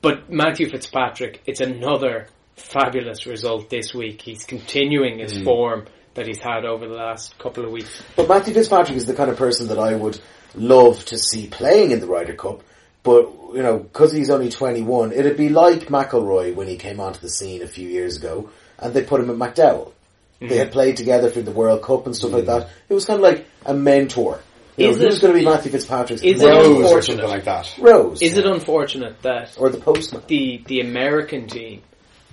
But 0.00 0.30
Matthew 0.30 0.68
Fitzpatrick, 0.68 1.42
it's 1.46 1.60
another 1.60 2.28
fabulous 2.56 3.26
result 3.26 3.70
this 3.70 3.94
week. 3.94 4.22
He's 4.22 4.44
continuing 4.44 5.18
his 5.18 5.36
hmm. 5.36 5.44
form 5.44 5.86
that 6.14 6.26
he's 6.26 6.40
had 6.40 6.64
over 6.64 6.86
the 6.86 6.94
last 6.94 7.38
couple 7.38 7.64
of 7.64 7.70
weeks. 7.70 8.02
But 8.16 8.28
Matthew 8.28 8.54
Fitzpatrick 8.54 8.96
is 8.96 9.06
the 9.06 9.14
kind 9.14 9.30
of 9.30 9.36
person 9.36 9.68
that 9.68 9.78
I 9.78 9.94
would 9.94 10.20
love 10.54 11.04
to 11.06 11.18
see 11.18 11.46
playing 11.46 11.90
in 11.90 12.00
the 12.00 12.06
Ryder 12.06 12.34
Cup. 12.34 12.62
But 13.02 13.32
you 13.54 13.62
know, 13.62 13.78
because 13.78 14.12
he's 14.12 14.30
only 14.30 14.50
twenty 14.50 14.82
one, 14.82 15.12
it'd 15.12 15.36
be 15.36 15.48
like 15.48 15.86
McIlroy 15.86 16.54
when 16.54 16.68
he 16.68 16.76
came 16.76 17.00
onto 17.00 17.20
the 17.20 17.30
scene 17.30 17.62
a 17.62 17.68
few 17.68 17.88
years 17.88 18.16
ago, 18.16 18.50
and 18.78 18.92
they 18.92 19.02
put 19.02 19.20
him 19.20 19.30
at 19.30 19.36
McDowell. 19.36 19.92
They 20.40 20.46
hmm. 20.46 20.54
had 20.54 20.72
played 20.72 20.96
together 20.96 21.30
for 21.30 21.40
the 21.40 21.50
World 21.50 21.82
Cup 21.82 22.06
and 22.06 22.14
stuff 22.14 22.32
like 22.32 22.44
hmm. 22.44 22.50
that. 22.50 22.68
It 22.88 22.94
was 22.94 23.04
kind 23.04 23.18
of 23.18 23.22
like 23.22 23.46
a 23.64 23.74
mentor. 23.74 24.40
You 24.78 24.84
know, 24.86 24.90
Is 24.92 24.98
who's 24.98 25.16
it- 25.18 25.20
going 25.22 25.34
to 25.34 25.38
be 25.40 25.44
Matthew 25.44 25.72
Fitzpatrick's 25.72 26.22
is 26.22 26.40
it 26.42 26.46
Rose 26.46 26.66
or 26.66 26.76
unfortunate? 26.76 27.04
something 27.04 27.28
like 27.28 27.44
that. 27.44 27.74
Rose? 27.78 28.22
Is 28.22 28.38
it 28.38 28.46
unfortunate 28.46 29.20
that 29.22 29.56
or 29.58 29.68
the 29.70 29.78
postman? 29.78 30.22
the 30.28 30.62
the 30.66 30.80
American 30.80 31.46
team 31.48 31.82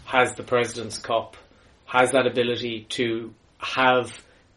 has 0.05 0.35
the 0.35 0.43
President's 0.43 0.97
Cup, 0.99 1.35
has 1.85 2.11
that 2.11 2.27
ability 2.27 2.85
to 2.89 3.33
have 3.57 4.11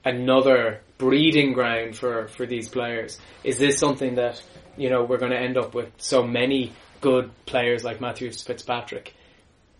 another 0.04 0.80
breeding 0.98 1.52
ground 1.54 1.96
for, 1.96 2.28
for 2.28 2.44
these 2.46 2.68
players. 2.68 3.18
Is 3.44 3.58
this 3.58 3.78
something 3.78 4.16
that, 4.16 4.42
you 4.76 4.90
know, 4.90 5.04
we're 5.04 5.18
going 5.18 5.32
to 5.32 5.38
end 5.38 5.56
up 5.56 5.74
with 5.74 5.90
so 5.96 6.22
many 6.22 6.72
good 7.00 7.30
players 7.46 7.84
like 7.84 8.00
Matthew 8.00 8.30
Fitzpatrick 8.32 9.14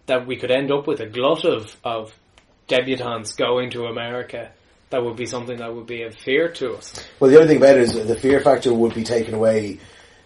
that 0.07 0.27
we 0.27 0.37
could 0.37 0.51
end 0.51 0.71
up 0.73 0.87
with 0.87 1.01
a 1.01 1.07
glut 1.07 1.45
of, 1.45 1.77
of 1.85 2.15
debutantes 2.69 3.37
going 3.37 3.71
to 3.71 3.85
America 3.85 4.51
that 4.91 5.03
would 5.03 5.17
be 5.17 5.27
something 5.27 5.59
that 5.59 5.75
would 5.75 5.87
be 5.87 6.03
of 6.03 6.15
fear 6.15 6.49
to 6.49 6.75
us. 6.75 6.93
Well, 7.21 7.31
the 7.31 7.37
other 7.39 7.47
thing 7.47 7.59
about 7.59 7.77
it 7.77 7.83
is 7.83 8.07
the 8.07 8.17
fear 8.19 8.41
factor 8.41 8.73
would 8.73 8.95
be 8.95 9.05
taken 9.05 9.35
away 9.35 9.79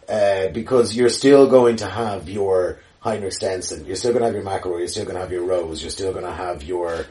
uh, 0.08 0.48
because 0.48 0.96
you're 0.96 1.08
still 1.08 1.48
going 1.48 1.76
to 1.76 1.86
have 1.88 2.28
your 2.28 2.78
Heinrich 3.00 3.32
Stenson, 3.32 3.84
you're 3.86 3.96
still 3.96 4.12
going 4.12 4.20
to 4.20 4.26
have 4.26 4.34
your 4.34 4.44
McIlroy, 4.44 4.78
you're 4.78 4.88
still 4.88 5.04
going 5.04 5.16
to 5.16 5.20
have 5.20 5.32
your 5.32 5.44
Rose, 5.44 5.82
you're 5.82 5.90
still 5.90 6.12
going 6.12 6.24
to 6.24 6.32
have 6.32 6.62
your 6.62 7.06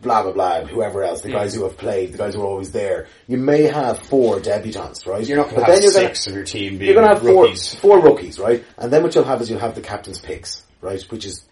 blah 0.00 0.22
blah 0.22 0.32
blah, 0.32 0.64
whoever 0.64 1.02
else, 1.02 1.22
the 1.22 1.30
guys 1.30 1.54
who 1.54 1.62
have 1.64 1.76
played, 1.76 2.12
the 2.12 2.18
guys 2.18 2.34
who 2.34 2.42
are 2.42 2.46
always 2.46 2.72
there. 2.72 3.06
You 3.26 3.36
may 3.38 3.62
have 3.62 4.00
four 4.00 4.38
debutants, 4.38 5.06
right? 5.06 5.26
You're 5.26 5.38
not 5.38 5.50
going 5.50 5.60
to 5.60 5.64
have 5.64 5.74
then 5.74 5.82
you're 5.82 5.92
gonna- 5.92 6.08
six 6.08 6.26
of 6.26 6.34
your 6.34 6.44
team 6.44 6.78
being 6.78 6.92
You're 6.92 7.02
going 7.02 7.08
to 7.08 7.14
have 7.14 7.22
four, 7.22 7.54
four 7.80 8.00
rookies, 8.00 8.38
right? 8.38 8.64
And 8.76 8.92
then 8.92 9.02
what 9.02 9.14
you'll 9.14 9.24
have 9.24 9.40
is 9.40 9.50
you'll 9.50 9.60
have 9.60 9.74
the 9.74 9.80
captain's 9.80 10.18
picks, 10.20 10.62
right? 10.80 11.00
Which 11.10 11.24
is 11.24 11.44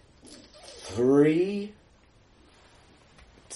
three. 0.64 1.72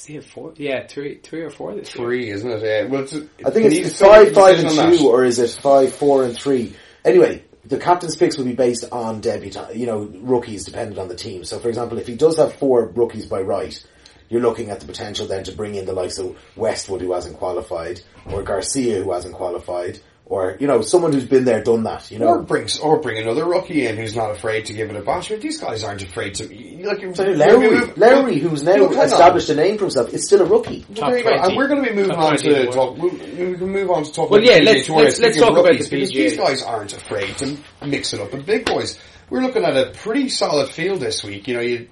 Does 0.05 0.09
he 0.09 0.15
have 0.17 0.27
four? 0.27 0.53
Yeah, 0.59 0.87
three, 0.87 1.17
three 1.17 1.41
or 1.41 1.49
four 1.49 1.75
this 1.75 1.95
year. 1.95 2.05
Three, 2.05 2.29
isn't 2.29 2.51
it? 2.51 2.63
Yeah. 2.63 2.85
Well, 2.91 3.05
it's, 3.05 3.15
I 3.15 3.51
think 3.51 3.71
can 3.71 3.73
it's 3.73 3.99
five, 3.99 4.35
five, 4.35 4.59
and 4.59 4.69
two, 4.69 4.77
that? 4.77 5.01
or 5.01 5.25
is 5.25 5.39
it 5.39 5.59
five, 5.63 5.95
four, 5.95 6.25
and 6.25 6.37
three? 6.37 6.77
Anyway, 7.07 7.43
the 7.65 7.79
captain's 7.79 8.15
picks 8.15 8.37
will 8.37 8.45
be 8.45 8.53
based 8.53 8.85
on 8.93 9.23
debutant, 9.23 9.77
you 9.77 9.87
know, 9.87 10.01
rookies 10.21 10.67
dependent 10.67 10.99
on 10.99 11.09
the 11.09 11.15
team. 11.15 11.43
So, 11.43 11.59
for 11.59 11.71
example, 11.71 11.97
if 11.97 12.07
he 12.07 12.17
does 12.17 12.37
have 12.37 12.53
four 12.53 12.85
rookies 12.89 13.25
by 13.25 13.41
right, 13.41 13.83
you're 14.29 14.43
looking 14.43 14.69
at 14.69 14.81
the 14.81 14.87
potential 14.87 15.27
then 15.27 15.45
to 15.45 15.53
bring 15.53 15.75
in 15.75 15.87
the 15.87 15.95
likes 15.95 16.19
of 16.19 16.37
Westwood 16.55 17.01
who 17.01 17.15
hasn't 17.15 17.39
qualified, 17.39 18.03
or 18.27 18.43
Garcia 18.43 19.03
who 19.03 19.11
hasn't 19.11 19.33
qualified, 19.33 20.01
or 20.27 20.57
you 20.59 20.67
know, 20.67 20.81
someone 20.81 21.13
who's 21.13 21.27
been 21.27 21.45
there, 21.45 21.63
done 21.63 21.83
that. 21.85 22.11
You 22.11 22.19
know, 22.19 22.27
Or 22.29 22.37
know, 22.39 22.43
bring, 22.45 22.67
or 22.83 22.99
bring 23.01 23.19
another 23.19 23.45
rookie 23.45 23.87
in 23.87 23.97
who's 23.97 24.17
not 24.17 24.31
afraid 24.31 24.67
to 24.67 24.73
give 24.73 24.89
it 24.91 24.97
a 24.97 25.03
bash. 25.03 25.29
But 25.29 25.41
these 25.43 25.59
guys 25.61 25.85
aren't 25.85 26.03
afraid 26.03 26.35
to. 26.37 26.45
Like, 26.85 27.01
so 27.15 27.25
we're 27.25 27.37
Lowry, 27.37 27.67
gonna 27.69 27.87
move- 27.87 27.99
Lowry, 27.99 28.39
who's 28.39 28.63
now 28.63 28.77
Look, 28.77 28.91
hang 28.93 29.01
on. 29.01 29.07
established 29.07 29.49
a 29.51 29.55
name 29.55 29.77
for 29.77 29.85
himself, 29.85 30.13
is 30.15 30.25
still 30.27 30.41
a 30.43 30.45
rookie. 30.47 30.85
Well, 30.97 31.11
there 31.11 31.19
you 31.19 31.25
go. 31.25 31.31
And 31.31 31.57
we're 31.57 31.69
going 31.69 31.83
to 31.85 31.91
be 31.91 31.95
moving 31.95 32.13
Top 32.17 32.25
on 32.33 32.37
to 32.39 32.49
the 32.55 32.67
talk. 32.67 32.97
We, 32.99 33.09
we 33.11 33.57
can 33.57 33.69
move 33.71 33.91
on 33.91 34.05
to 34.05 34.13
talk 34.13 34.31
Well, 34.31 34.41
about 34.43 34.51
yeah, 34.51 34.61
the 34.61 34.65
PGA 34.81 34.89
let's- 34.89 34.89
let's- 34.91 35.21
let's 35.21 35.37
of 35.37 35.43
talk 35.43 35.53
about 35.53 35.65
rookies, 35.67 35.89
the 35.91 35.97
because 35.97 36.11
PGA. 36.13 36.15
These 36.31 36.37
guys 36.39 36.63
aren't 36.63 36.93
afraid 36.95 37.37
to 37.39 37.57
mix 37.87 38.13
it 38.15 38.21
up 38.21 38.33
with 38.33 38.47
big 38.47 38.65
boys. 38.65 38.99
We're 39.31 39.43
looking 39.43 39.65
at 39.65 39.77
a 39.77 39.91
pretty 39.91 40.29
solid 40.31 40.69
field 40.71 41.01
this 41.01 41.23
week. 41.25 41.49
You 41.49 41.55
know, 41.55 41.61
you 41.61 41.89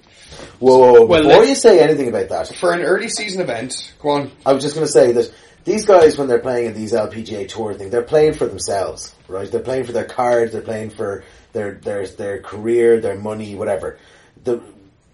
Whoa, 0.59 0.77
whoa, 0.77 0.91
whoa. 0.93 1.05
Well, 1.05 1.23
before 1.23 1.45
you 1.45 1.53
say 1.55 1.79
anything 1.79 2.07
about 2.09 2.29
that, 2.29 2.47
for 2.55 2.71
an 2.73 2.81
early 2.81 3.09
season 3.09 3.41
event. 3.41 3.93
Go 4.01 4.09
on. 4.09 4.31
I 4.45 4.53
was 4.53 4.63
just 4.63 4.73
going 4.75 4.85
to 4.87 4.91
say 4.91 5.11
that 5.11 5.31
these 5.63 5.85
guys, 5.85 6.17
when 6.17 6.27
they're 6.27 6.39
playing 6.39 6.67
in 6.67 6.73
these 6.73 6.93
LPGA 6.93 7.47
Tour 7.47 7.73
thing, 7.73 7.89
they're 7.89 8.01
playing 8.03 8.33
for 8.33 8.45
themselves, 8.45 9.15
right? 9.27 9.49
They're 9.49 9.61
playing 9.61 9.85
for 9.85 9.91
their 9.91 10.05
cards, 10.05 10.51
they're 10.51 10.61
playing 10.61 10.91
for 10.91 11.23
their 11.53 11.75
their 11.75 12.07
their 12.07 12.41
career, 12.41 12.99
their 12.99 13.17
money, 13.17 13.55
whatever. 13.55 13.97
The 14.43 14.61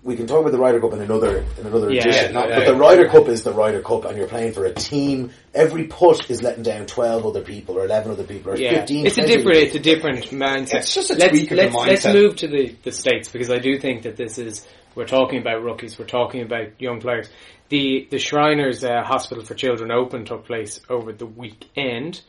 we 0.02 0.16
can 0.16 0.28
talk 0.28 0.40
about 0.40 0.54
the 0.54 0.58
Ryder 0.58 0.80
Cup 0.80 0.94
in 0.94 1.02
another 1.02 1.46
in 1.60 1.68
another 1.68 1.92
Yeah, 1.92 2.02
edition, 2.02 2.34
yeah, 2.34 2.42
but 2.42 2.50
yeah. 2.50 2.64
the 2.66 2.76
Ryder 2.76 3.10
Cup 3.10 3.28
is 3.28 3.44
the 3.44 3.52
Ryder 3.52 3.82
Cup, 3.82 4.06
and 4.06 4.18
you're 4.18 4.28
playing 4.28 4.54
for 4.54 4.66
a 4.66 4.74
team. 4.74 5.32
Every 5.54 5.88
putt 5.88 6.30
is 6.30 6.42
letting 6.42 6.64
down 6.64 6.86
twelve 6.86 7.26
other 7.26 7.42
people, 7.42 7.78
or 7.78 7.84
eleven 7.86 8.12
other 8.14 8.24
people, 8.24 8.54
or 8.54 8.58
Yeah, 8.58 8.76
fifteen. 8.76 9.06
it's 9.06 9.18
a 9.18 9.28
different, 9.28 9.58
it's 9.58 9.76
a 9.76 9.80
different 9.80 10.26
mindset. 10.28 10.76
It's 10.76 10.94
just 10.94 11.12
a 11.12 11.16
let's, 11.16 11.32
tweak 11.32 11.52
of 11.52 11.58
the 11.58 11.64
let's, 11.70 12.06
Let's 12.06 12.06
move 12.06 12.38
to 12.38 12.48
the, 12.48 12.76
the 12.84 12.92
states 12.94 13.28
because 13.30 13.52
I 13.52 13.60
do 13.60 13.78
think 13.78 14.04
that 14.04 14.16
this 14.16 14.38
is 14.38 14.66
We're 15.00 15.08
talking 15.08 15.40
about 15.40 15.64
rookies. 15.64 15.98
We're 15.98 16.08
talking 16.08 16.42
about 16.42 16.82
young 16.82 17.00
players. 17.00 17.30
The 17.70 18.06
the 18.12 18.20
Shriners 18.20 18.84
uh, 18.84 19.02
Hospital 19.02 19.46
for 19.46 19.54
Children 19.56 19.92
Open 19.92 20.26
took 20.26 20.46
place 20.46 20.82
over 20.90 21.14
the 21.14 21.26
weekend, 21.26 22.20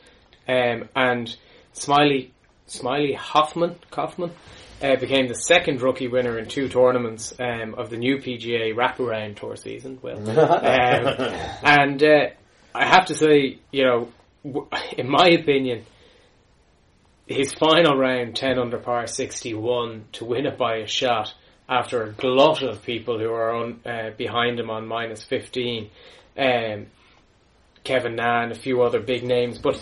um, 0.46 0.88
and 0.94 1.36
Smiley 1.72 2.32
Smiley 2.66 3.12
Hoffman 3.14 3.74
Kaufman 3.90 4.30
uh, 4.80 4.94
became 5.00 5.26
the 5.26 5.34
second 5.34 5.82
rookie 5.82 6.06
winner 6.06 6.38
in 6.38 6.46
two 6.46 6.68
tournaments 6.68 7.34
um, 7.40 7.74
of 7.74 7.90
the 7.90 7.96
new 7.96 8.18
PGA 8.18 8.72
wraparound 8.72 9.34
tour 9.34 9.56
season. 9.56 9.98
Well, 10.00 10.18
um, 10.30 11.34
and 11.64 12.00
uh, 12.00 12.26
I 12.72 12.86
have 12.86 13.06
to 13.06 13.16
say, 13.16 13.58
you 13.72 13.84
know, 13.84 14.08
w- 14.44 14.68
in 14.96 15.10
my 15.10 15.26
opinion, 15.30 15.86
his 17.26 17.52
final 17.52 17.96
round, 17.96 18.36
10 18.36 18.60
under 18.60 18.78
par 18.78 19.08
61, 19.08 20.04
to 20.12 20.24
win 20.24 20.46
it 20.46 20.56
by 20.56 20.76
a 20.76 20.86
shot 20.86 21.34
after 21.70 22.02
a 22.02 22.12
glut 22.12 22.62
of 22.62 22.82
people 22.82 23.20
who 23.20 23.30
are 23.30 23.54
on, 23.54 23.80
uh, 23.86 24.10
behind 24.18 24.58
him 24.58 24.68
on 24.68 24.88
minus 24.88 25.22
15, 25.22 25.88
um, 26.36 26.86
Kevin 27.84 28.16
Na 28.16 28.42
and 28.42 28.50
a 28.50 28.56
few 28.56 28.82
other 28.82 28.98
big 28.98 29.22
names, 29.22 29.56
but 29.58 29.80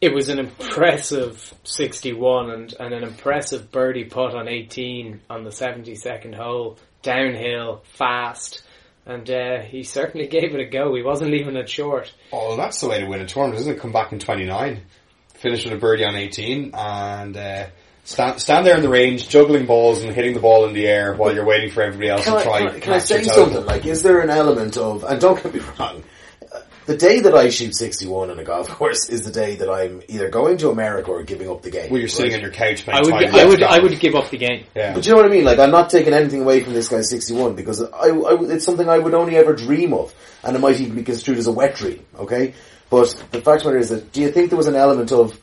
it 0.00 0.14
was 0.14 0.28
an 0.28 0.38
impressive 0.38 1.52
61 1.64 2.50
and, 2.50 2.74
and 2.78 2.94
an 2.94 3.02
impressive 3.02 3.72
birdie 3.72 4.04
putt 4.04 4.36
on 4.36 4.48
18 4.48 5.20
on 5.28 5.42
the 5.42 5.50
72nd 5.50 6.34
hole, 6.34 6.78
downhill, 7.02 7.82
fast, 7.94 8.62
and 9.04 9.28
uh, 9.28 9.62
he 9.62 9.82
certainly 9.82 10.26
gave 10.28 10.54
it 10.54 10.60
a 10.60 10.64
go. 10.64 10.94
He 10.94 11.02
wasn't 11.02 11.32
leaving 11.32 11.56
it 11.56 11.68
short. 11.68 12.12
Oh, 12.32 12.56
that's 12.56 12.80
the 12.80 12.88
way 12.88 13.00
to 13.00 13.06
win 13.06 13.20
a 13.20 13.26
tournament, 13.26 13.60
isn't 13.62 13.74
it? 13.74 13.80
Come 13.80 13.92
back 13.92 14.12
in 14.12 14.20
29, 14.20 14.80
finish 15.34 15.64
with 15.64 15.74
a 15.74 15.78
birdie 15.78 16.04
on 16.04 16.14
18, 16.14 16.70
and 16.72 17.36
uh, 17.36 17.66
stand, 18.04 18.40
stand 18.40 18.66
there 18.66 18.76
in 18.76 18.82
the 18.82 18.88
range, 18.88 19.28
juggling 19.28 19.66
balls 19.66 20.02
and 20.02 20.14
hitting 20.14 20.34
the 20.34 20.40
ball 20.40 20.66
in 20.66 20.74
the 20.74 20.86
air 20.86 21.14
while 21.14 21.34
you're 21.34 21.44
waiting 21.44 21.70
for 21.70 21.82
everybody 21.82 22.10
else 22.10 22.24
Can 22.24 22.34
to 22.34 22.38
I, 22.38 22.42
try 22.42 22.58
can 22.58 22.68
I, 22.68 22.80
can 22.80 22.92
I 22.92 22.96
match 22.98 23.10
your 23.10 23.22
say 23.22 23.24
something? 23.24 23.66
Like, 23.66 23.86
is 23.86 24.02
there 24.02 24.20
an 24.20 24.30
element 24.30 24.76
of, 24.76 25.04
and 25.04 25.20
don't 25.20 25.42
get 25.42 25.52
me 25.52 25.60
wrong, 25.78 26.04
uh, 26.54 26.60
the 26.86 26.96
day 26.96 27.20
that 27.20 27.34
I 27.34 27.48
shoot 27.48 27.74
61 27.74 28.30
on 28.30 28.38
a 28.38 28.44
golf 28.44 28.68
course 28.78 29.08
is 29.08 29.24
the 29.24 29.32
day 29.32 29.56
that 29.56 29.70
I'm 29.70 30.02
either 30.08 30.28
going 30.28 30.58
to 30.58 30.70
America 30.70 31.10
or 31.10 31.22
giving 31.22 31.48
up 31.50 31.62
the 31.62 31.70
game. 31.70 31.90
Where 31.90 31.98
you're 31.98 32.08
sitting 32.08 32.34
on 32.34 32.40
your 32.40 32.50
couch 32.50 32.84
playing 32.84 32.98
I 32.98 33.02
would, 33.02 33.10
Tiger 33.10 33.38
I 33.38 33.44
would, 33.44 33.62
I 33.62 33.78
would 33.80 33.98
give 33.98 34.14
up 34.14 34.30
the 34.30 34.38
game. 34.38 34.66
Yeah. 34.74 34.94
But 34.94 35.06
you 35.06 35.12
know 35.12 35.16
what 35.16 35.26
I 35.26 35.30
mean? 35.30 35.44
Like, 35.44 35.58
I'm 35.58 35.70
not 35.70 35.90
taking 35.90 36.12
anything 36.12 36.42
away 36.42 36.62
from 36.62 36.74
this 36.74 36.88
guy 36.88 37.00
61 37.00 37.56
because 37.56 37.82
I, 37.82 38.08
I, 38.08 38.42
it's 38.52 38.64
something 38.64 38.88
I 38.88 38.98
would 38.98 39.14
only 39.14 39.36
ever 39.36 39.54
dream 39.54 39.94
of. 39.94 40.14
And 40.42 40.54
it 40.54 40.58
might 40.58 40.78
even 40.78 40.94
be 40.94 41.02
construed 41.02 41.38
as 41.38 41.46
a 41.46 41.52
wet 41.52 41.76
dream, 41.76 42.04
okay? 42.18 42.52
But 42.90 43.08
the 43.30 43.40
fact 43.40 43.62
of 43.62 43.64
the 43.64 43.68
matter 43.70 43.78
is 43.78 43.88
that, 43.88 44.12
do 44.12 44.20
you 44.20 44.30
think 44.30 44.50
there 44.50 44.58
was 44.58 44.66
an 44.66 44.76
element 44.76 45.10
of, 45.10 45.40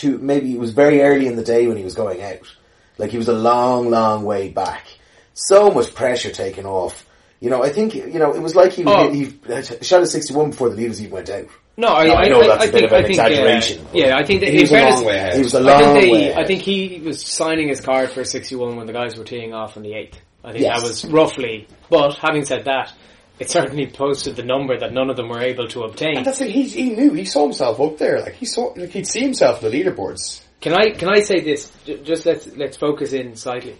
to, 0.00 0.18
maybe 0.18 0.52
it 0.54 0.58
was 0.60 0.70
very 0.72 1.00
early 1.02 1.26
in 1.26 1.36
the 1.36 1.44
day 1.44 1.66
when 1.66 1.76
he 1.76 1.84
was 1.84 1.94
going 1.94 2.22
out. 2.22 2.52
Like, 2.98 3.10
he 3.10 3.18
was 3.18 3.28
a 3.28 3.34
long, 3.34 3.90
long 3.90 4.24
way 4.24 4.48
back. 4.48 4.86
So 5.34 5.70
much 5.70 5.94
pressure 5.94 6.30
taken 6.30 6.64
off. 6.66 7.06
You 7.40 7.50
know, 7.50 7.62
I 7.62 7.70
think, 7.70 7.94
you 7.94 8.18
know, 8.18 8.32
it 8.34 8.40
was 8.40 8.54
like 8.54 8.72
he, 8.72 8.84
Oh. 8.86 9.10
he, 9.10 9.24
he 9.24 9.84
shot 9.84 10.02
a 10.02 10.06
61 10.06 10.50
before 10.50 10.70
the 10.70 10.76
leaders 10.76 11.00
even 11.00 11.12
went 11.12 11.28
out. 11.30 11.46
No, 11.76 11.88
I, 11.88 12.06
No, 12.06 12.12
I 12.14 12.22
I, 12.22 12.28
know 12.28 12.40
I, 12.40 12.46
that's 12.46 12.62
I 12.62 12.66
a 12.66 12.72
bit 12.72 12.80
think, 12.80 12.84
of 12.84 12.92
an 12.92 13.04
I 13.04 13.06
think, 13.08 13.18
uh, 13.18 13.22
exaggeration, 13.24 13.84
but 13.86 13.94
yeah, 13.96 14.16
I 14.16 14.24
think 14.24 14.40
that 14.40 14.48
He 14.50 14.56
in 14.56 14.62
was 14.62 14.70
a 14.72 14.78
long 14.94 15.04
way 15.04 15.16
ahead. 15.16 15.34
He 15.34 15.42
was 15.42 15.54
a 15.54 15.58
I 15.58 15.60
long 15.62 15.78
think, 15.82 16.00
they, 16.04 16.10
way 16.12 16.28
ahead. 16.30 16.44
I 16.44 16.46
think 16.46 16.62
he 16.62 17.00
was 17.04 17.20
signing 17.26 17.68
his 17.68 17.80
card 17.80 18.10
for 18.12 18.22
61 18.24 18.76
when 18.76 18.86
the 18.86 18.92
guys 18.92 19.16
were 19.16 19.24
teeing 19.24 19.52
off 19.52 19.76
on 19.76 19.82
the 19.82 19.90
8th. 19.90 20.14
I 20.44 20.52
think 20.52 20.62
Yes. 20.62 20.80
that 20.82 20.86
was 20.88 21.04
roughly, 21.06 21.66
but 21.90 22.14
having 22.16 22.44
said 22.44 22.66
that, 22.66 22.92
it 23.38 23.50
certainly 23.50 23.86
posted 23.88 24.36
the 24.36 24.44
number 24.44 24.78
that 24.78 24.92
none 24.92 25.10
of 25.10 25.16
them 25.16 25.28
were 25.28 25.40
able 25.42 25.66
to 25.68 25.82
obtain. 25.84 26.18
And 26.18 26.26
that's 26.26 26.40
it. 26.40 26.50
He, 26.50 26.64
he 26.68 26.90
knew. 26.90 27.12
He 27.14 27.24
saw 27.24 27.42
himself 27.44 27.80
up 27.80 27.98
there. 27.98 28.20
Like 28.20 28.34
he 28.34 28.46
saw. 28.46 28.72
Like 28.76 28.90
he'd 28.90 29.06
see 29.06 29.20
himself 29.20 29.62
in 29.62 29.70
the 29.70 29.82
leaderboards. 29.82 30.42
Can 30.60 30.72
I 30.72 30.90
can 30.90 31.08
I 31.08 31.20
say 31.20 31.40
this? 31.40 31.70
J- 31.84 32.02
Just 32.02 32.26
let's 32.26 32.46
let's 32.56 32.76
focus 32.76 33.12
in 33.12 33.34
slightly. 33.36 33.76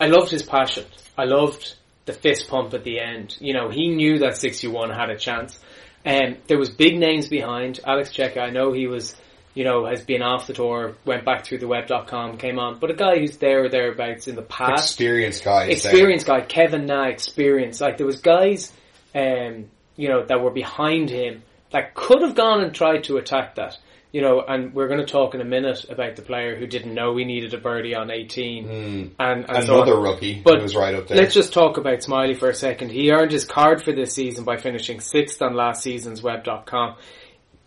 I 0.00 0.06
loved 0.06 0.30
his 0.30 0.42
passion. 0.42 0.84
I 1.16 1.24
loved 1.24 1.74
the 2.04 2.12
fist 2.12 2.48
pump 2.48 2.72
at 2.74 2.84
the 2.84 3.00
end. 3.00 3.36
You 3.40 3.52
know, 3.54 3.68
he 3.70 3.88
knew 3.88 4.20
that 4.20 4.36
61 4.36 4.90
had 4.90 5.10
a 5.10 5.16
chance. 5.18 5.58
And 6.04 6.38
there 6.46 6.58
was 6.58 6.70
big 6.70 6.96
names 6.98 7.28
behind. 7.28 7.80
Alex 7.84 8.10
Cejka, 8.10 8.38
I 8.38 8.50
know 8.50 8.72
he 8.72 8.86
was, 8.86 9.16
you 9.54 9.64
know, 9.64 9.84
has 9.86 10.02
been 10.04 10.22
off 10.22 10.46
the 10.46 10.52
tour, 10.54 10.94
went 11.04 11.24
back 11.24 11.44
through 11.44 11.58
the 11.58 11.66
web.com, 11.66 12.38
came 12.38 12.58
on. 12.60 12.78
But 12.78 12.92
a 12.92 12.94
guy 12.94 13.18
who's 13.18 13.36
there 13.38 13.64
or 13.64 13.68
thereabouts 13.68 14.28
in 14.28 14.36
the 14.36 14.42
past 14.42 14.84
Experienced 14.92 15.44
guy. 15.44 15.64
experienced 15.64 16.26
guy, 16.26 16.40
Kevin 16.42 16.86
Na, 16.86 17.08
experience. 17.08 17.80
Like 17.80 17.96
there 17.98 18.06
was 18.06 18.20
guys, 18.20 18.72
um, 19.14 19.66
you 19.96 20.08
know, 20.08 20.24
that 20.24 20.40
were 20.42 20.50
behind 20.50 21.10
him 21.10 21.42
that 21.70 21.94
could 21.94 22.22
have 22.22 22.34
gone 22.34 22.62
and 22.62 22.74
tried 22.74 23.04
to 23.04 23.16
attack 23.16 23.56
that. 23.56 23.78
You 24.10 24.22
know, 24.22 24.40
and 24.40 24.72
we're 24.72 24.88
going 24.88 25.00
to 25.00 25.06
talk 25.06 25.34
in 25.34 25.42
a 25.42 25.44
minute 25.44 25.84
about 25.90 26.16
the 26.16 26.22
player 26.22 26.56
who 26.56 26.66
didn't 26.66 26.94
know 26.94 27.12
we 27.12 27.26
needed 27.26 27.52
a 27.52 27.58
birdie 27.58 27.94
on 27.94 28.10
18. 28.10 28.64
And, 28.66 29.14
and 29.18 29.46
There. 29.48 29.62
so. 29.66 29.82
Another 29.82 30.00
rookie 30.00 30.40
But 30.42 30.56
who 30.56 30.62
was 30.62 30.74
right 30.74 30.94
up 30.94 31.08
there. 31.08 31.18
Let's 31.18 31.34
just 31.34 31.52
talk 31.52 31.76
about 31.76 32.02
Smiley 32.02 32.32
for 32.32 32.48
a 32.48 32.54
second. 32.54 32.90
He 32.90 33.10
earned 33.10 33.32
his 33.32 33.44
card 33.44 33.82
for 33.82 33.92
this 33.92 34.14
season 34.14 34.44
by 34.44 34.56
finishing 34.56 35.00
sixth 35.00 35.42
on 35.42 35.54
last 35.54 35.82
season's 35.82 36.22
web.com. 36.22 36.96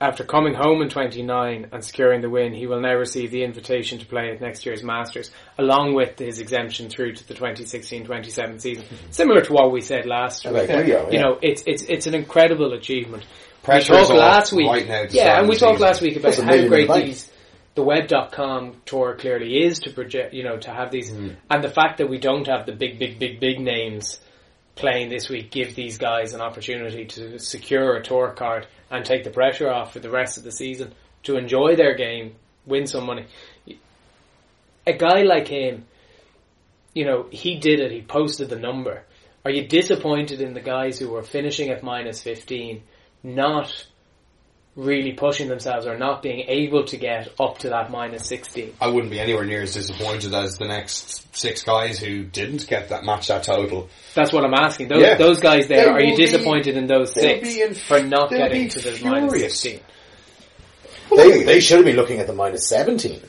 After 0.01 0.23
coming 0.23 0.55
home 0.55 0.81
in 0.81 0.89
29 0.89 1.67
and 1.71 1.85
securing 1.85 2.21
the 2.21 2.29
win, 2.29 2.53
he 2.55 2.65
will 2.65 2.81
now 2.81 2.95
receive 2.95 3.29
the 3.29 3.43
invitation 3.43 3.99
to 3.99 4.05
play 4.07 4.31
at 4.31 4.41
next 4.41 4.65
year's 4.65 4.81
Masters, 4.81 5.29
along 5.59 5.93
with 5.93 6.17
his 6.17 6.39
exemption 6.39 6.89
through 6.89 7.13
to 7.13 7.27
the 7.27 7.35
2016-27 7.35 8.59
season. 8.59 8.83
Similar 9.11 9.41
to 9.41 9.53
what 9.53 9.71
we 9.71 9.79
said 9.81 10.07
last 10.07 10.43
Like, 10.45 10.69
week. 10.69 10.87
you 10.87 10.93
go, 10.93 11.05
You 11.05 11.07
yeah. 11.11 11.21
know, 11.21 11.37
it's, 11.43 11.61
it's, 11.67 11.83
it's 11.83 12.07
an 12.07 12.15
incredible 12.15 12.73
achievement. 12.73 13.23
We 13.67 13.79
talked 13.83 14.09
last 14.09 14.51
week. 14.53 14.67
right 14.67 14.87
now 14.87 15.05
yeah, 15.11 15.39
and 15.39 15.47
we 15.47 15.55
talked 15.55 15.73
season. 15.75 15.87
last 15.87 16.01
week 16.01 16.15
about 16.15 16.33
how 16.35 16.67
great 16.67 16.87
the 16.87 16.93
these 16.95 17.31
the 17.75 17.83
web.com 17.83 18.81
tour 18.87 19.15
clearly 19.15 19.63
is 19.63 19.79
to 19.81 19.91
project, 19.91 20.33
you 20.33 20.43
know, 20.43 20.57
to 20.57 20.71
have 20.71 20.89
these, 20.91 21.11
Mm. 21.11 21.35
and 21.49 21.63
the 21.63 21.69
fact 21.69 21.99
that 21.99 22.09
we 22.09 22.17
don't 22.17 22.47
have 22.47 22.65
the 22.65 22.73
big, 22.73 22.97
big, 22.99 23.17
big, 23.19 23.39
big 23.39 23.59
names 23.61 24.19
playing 24.75 25.09
this 25.09 25.29
week 25.29 25.51
give 25.51 25.75
these 25.75 25.97
guys 25.99 26.33
an 26.33 26.41
opportunity 26.41 27.05
to 27.05 27.37
secure 27.39 27.95
a 27.97 28.03
tour 28.03 28.31
card 28.31 28.65
and 28.91 29.05
take 29.05 29.23
the 29.23 29.31
pressure 29.31 29.69
off 29.69 29.93
for 29.93 29.99
the 29.99 30.09
rest 30.09 30.37
of 30.37 30.43
the 30.43 30.51
season 30.51 30.93
to 31.23 31.37
enjoy 31.37 31.75
their 31.75 31.95
game, 31.95 32.35
win 32.65 32.85
some 32.85 33.05
money. 33.05 33.25
A 34.85 34.93
guy 34.93 35.21
like 35.21 35.47
him, 35.47 35.85
you 36.93 37.05
know, 37.05 37.27
he 37.31 37.57
did 37.57 37.79
it, 37.79 37.91
he 37.91 38.01
posted 38.01 38.49
the 38.49 38.59
number. 38.59 39.03
Are 39.45 39.51
you 39.51 39.67
disappointed 39.67 40.41
in 40.41 40.53
the 40.53 40.61
guys 40.61 40.99
who 40.99 41.09
were 41.09 41.23
finishing 41.23 41.69
at 41.69 41.83
minus 41.83 42.21
15, 42.21 42.83
not 43.23 43.87
really 44.75 45.11
pushing 45.11 45.49
themselves 45.49 45.85
or 45.85 45.97
not 45.97 46.21
being 46.23 46.45
able 46.47 46.85
to 46.85 46.95
get 46.97 47.27
up 47.39 47.57
to 47.59 47.69
that 47.69 47.91
minus 47.91 48.25
16? 48.27 48.73
I 48.79 48.87
wouldn't 48.87 49.11
be 49.11 49.19
anywhere 49.19 49.43
near 49.45 49.61
as 49.63 49.73
disappointed 49.73 50.33
as 50.33 50.57
the 50.57 50.67
next 50.67 51.35
six 51.35 51.63
guys 51.63 51.99
who 51.99 52.23
didn't 52.23 52.67
get 52.67 52.89
that 52.89 53.03
match 53.03 53.27
that 53.27 53.43
total. 53.43 53.89
That's 54.15 54.31
what 54.31 54.45
I'm 54.45 54.53
asking. 54.53 54.87
Those, 54.87 55.01
Yeah. 55.01 55.15
those 55.15 55.39
guys 55.39 55.67
there, 55.67 55.85
They 55.85 55.91
are 55.91 56.01
you 56.01 56.11
will 56.11 56.17
be- 56.17 56.25
disappointed 56.25 56.77
in 56.77 56.87
those 56.87 57.13
they'll 57.13 57.23
six 57.41 57.47
be 57.49 57.61
in- 57.61 57.73
for 57.75 58.01
not 58.01 58.29
getting 58.29 58.69
to 58.69 58.79
the 58.79 58.99
minus 59.03 59.31
furious. 59.33 59.59
16? 59.59 59.79
They, 61.15 61.43
they 61.43 61.59
should 61.59 61.77
have 61.77 61.85
been 61.85 61.97
looking 61.97 62.19
at 62.19 62.27
the 62.27 62.33
minus 62.33 62.67
17 62.69 63.21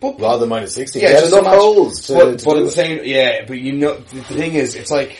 But 0.00 0.20
rather 0.20 0.38
than 0.40 0.48
minus 0.50 0.74
16. 0.74 1.02
Yeah, 1.02 1.08
they 1.08 1.20
just 1.22 1.32
enough 1.32 1.46
a 1.52 1.56
holes 1.56 2.06
to, 2.06 2.14
but, 2.14 2.38
to 2.38 2.44
but 2.44 2.56
at 2.58 2.64
the 2.64 2.70
same, 2.70 3.00
yeah, 3.04 3.44
but 3.46 3.58
you 3.58 3.72
know, 3.72 3.96
the 3.96 4.22
thing 4.22 4.54
is, 4.54 4.76
it's 4.76 4.90
like, 4.92 5.10
it, 5.10 5.18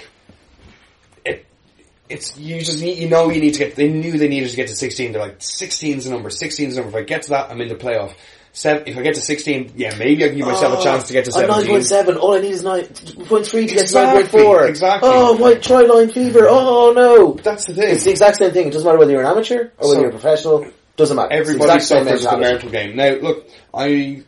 it's, 2.08 2.36
you 2.38 2.60
just 2.60 2.80
need, 2.80 2.98
you 2.98 3.08
know 3.08 3.30
you 3.30 3.40
need 3.40 3.54
to 3.54 3.58
get, 3.58 3.76
they 3.76 3.88
knew 3.88 4.18
they 4.18 4.28
needed 4.28 4.50
to 4.50 4.56
get 4.56 4.68
to 4.68 4.76
16, 4.76 5.12
they're 5.12 5.22
like, 5.22 5.38
16's 5.38 6.04
the 6.04 6.10
number, 6.10 6.28
16's 6.28 6.74
the 6.74 6.82
number, 6.82 6.98
if 6.98 7.04
I 7.04 7.06
get 7.06 7.22
to 7.22 7.30
that, 7.30 7.50
I'm 7.50 7.60
in 7.60 7.68
the 7.68 7.74
playoff. 7.74 8.14
Seven, 8.52 8.86
if 8.86 8.96
I 8.96 9.02
get 9.02 9.16
to 9.16 9.20
16, 9.20 9.72
yeah, 9.74 9.96
maybe 9.98 10.24
I 10.24 10.28
can 10.28 10.36
give 10.36 10.46
myself 10.46 10.74
a 10.74 10.76
oh, 10.78 10.84
chance 10.84 11.08
to 11.08 11.12
get 11.12 11.24
to 11.24 11.36
I'm 11.36 11.48
9.7. 11.48 12.16
All 12.16 12.34
I 12.34 12.40
need 12.40 12.52
is 12.52 12.62
9.3 12.62 13.68
to 13.68 13.74
get 13.74 13.86
to 13.88 13.96
9.4. 13.96 14.68
exactly. 14.68 15.10
Oh, 15.12 15.36
white 15.36 15.60
tri-line 15.60 16.08
fever. 16.08 16.46
Oh, 16.48 16.92
no. 16.92 17.32
That's 17.32 17.66
the 17.66 17.74
thing. 17.74 17.90
It's 17.90 18.04
the 18.04 18.12
exact 18.12 18.36
same 18.36 18.52
thing. 18.52 18.68
It 18.68 18.72
doesn't 18.72 18.86
matter 18.86 18.98
whether 18.98 19.10
you're 19.10 19.22
an 19.22 19.26
amateur 19.26 19.72
or 19.78 19.88
whether 19.88 19.94
So- 19.94 20.00
you're 20.00 20.08
a 20.08 20.12
professional. 20.12 20.66
Doesn't 20.96 21.16
matter. 21.16 21.32
Everybody 21.32 21.80
suffers 21.80 22.22
the 22.22 22.36
mental 22.36 22.70
game. 22.70 22.94
Now, 22.94 23.14
look, 23.14 23.48
I 23.74 24.22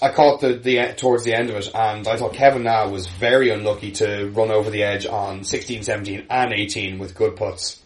I 0.00 0.10
caught 0.10 0.40
the, 0.40 0.54
the 0.54 0.94
towards 0.96 1.24
the 1.24 1.34
end 1.34 1.50
of 1.50 1.56
it, 1.56 1.68
and 1.74 2.06
I 2.06 2.16
thought 2.16 2.34
Kevin 2.34 2.62
Na 2.62 2.88
was 2.88 3.06
very 3.08 3.50
unlucky 3.50 3.90
to 3.92 4.30
run 4.30 4.50
over 4.50 4.70
the 4.70 4.82
edge 4.84 5.06
on 5.06 5.44
16, 5.44 5.82
17, 5.82 6.26
and 6.30 6.52
18 6.52 6.98
with 6.98 7.14
good 7.14 7.36
putts. 7.36 7.80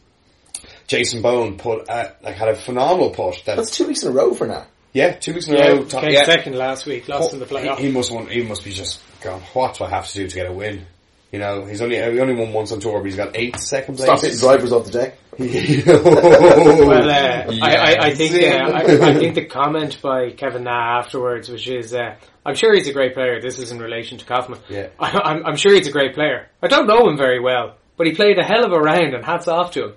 Jason 0.87 1.21
Bohn 1.23 1.57
put 1.59 1.89
uh, 1.89 2.11
like 2.23 2.37
had 2.37 2.49
a 2.49 2.55
phenomenal 2.55 3.11
putt. 3.11 3.43
That 3.47 3.57
That's 3.57 3.71
two 3.77 3.87
weeks 3.89 4.03
in 4.05 4.11
a 4.11 4.13
row 4.13 4.33
for 4.35 4.47
now. 4.47 4.67
yeah, 4.93 5.13
two 5.13 5.35
weeks 5.35 5.49
in 5.49 5.55
a 5.57 5.59
Yeah, 5.59 5.69
row. 5.69 5.85
top- 5.85 6.03
came 6.03 6.13
yeah. 6.13 6.25
second 6.25 6.55
last 6.57 6.87
week, 6.87 7.09
lost 7.09 7.33
in 7.33 7.41
the 7.41 7.47
playoff. 7.47 7.79
He, 7.79 7.87
he 7.87 7.93
must 7.93 8.13
want, 8.13 8.31
he 8.31 8.43
must 8.43 8.65
be 8.65 8.71
just 8.71 9.01
gone. 9.21 9.41
What 9.53 9.77
do 9.79 9.85
I 9.85 9.89
have 9.91 10.07
to 10.09 10.15
do 10.15 10.29
to 10.29 10.35
get 10.35 10.47
a 10.47 10.53
win? 10.53 10.87
You 11.33 11.41
know, 11.41 11.65
he's 11.65 11.83
only 11.83 11.97
he 11.97 12.21
only 12.21 12.35
won 12.35 12.53
once 12.53 12.71
on 12.73 12.81
tour, 12.81 12.99
but 13.01 13.07
he's 13.07 13.17
got 13.17 13.37
eight 13.37 13.57
second 13.59 13.97
Stop 13.99 14.21
hitting 14.21 14.39
places. 14.39 14.41
drivers 14.41 14.73
off 14.73 14.85
the 14.87 14.93
deck. 14.93 15.19
Well, 15.87 17.11
uh, 17.11 17.55
I, 17.63 17.77
I, 17.77 17.97
I 18.07 18.15
think 18.15 18.33
Yeah. 18.41 18.67
uh, 18.67 18.73
I, 18.73 19.11
I 19.11 19.15
think 19.19 19.35
the 19.35 19.45
comment 19.45 20.01
by 20.01 20.31
Kevin 20.31 20.65
Na 20.65 20.99
afterwards, 20.99 21.49
which 21.49 21.69
is, 21.69 21.93
uh, 21.95 22.17
I'm 22.45 22.55
sure 22.55 22.75
he's 22.75 22.89
a 22.89 22.93
great 22.93 23.15
player. 23.15 23.41
This 23.41 23.59
is 23.59 23.71
in 23.71 23.79
relation 23.79 24.19
to 24.19 24.25
Kaufman. 24.25 24.59
Yeah. 24.69 24.89
I, 24.99 25.11
I'm, 25.11 25.47
I'm 25.47 25.57
sure 25.57 25.75
he's 25.75 25.89
a 25.89 25.93
great 25.93 26.15
player. 26.15 26.49
I 26.63 26.69
don't 26.69 26.87
know 26.87 27.09
him 27.09 27.17
very 27.19 27.41
well, 27.41 27.77
but 27.97 28.07
he 28.07 28.15
played 28.15 28.39
a 28.39 28.45
hell 28.45 28.65
of 28.65 28.73
a 28.73 28.79
round, 28.79 29.15
and 29.15 29.25
hats 29.25 29.49
off 29.49 29.73
to 29.73 29.85
him. 29.89 29.95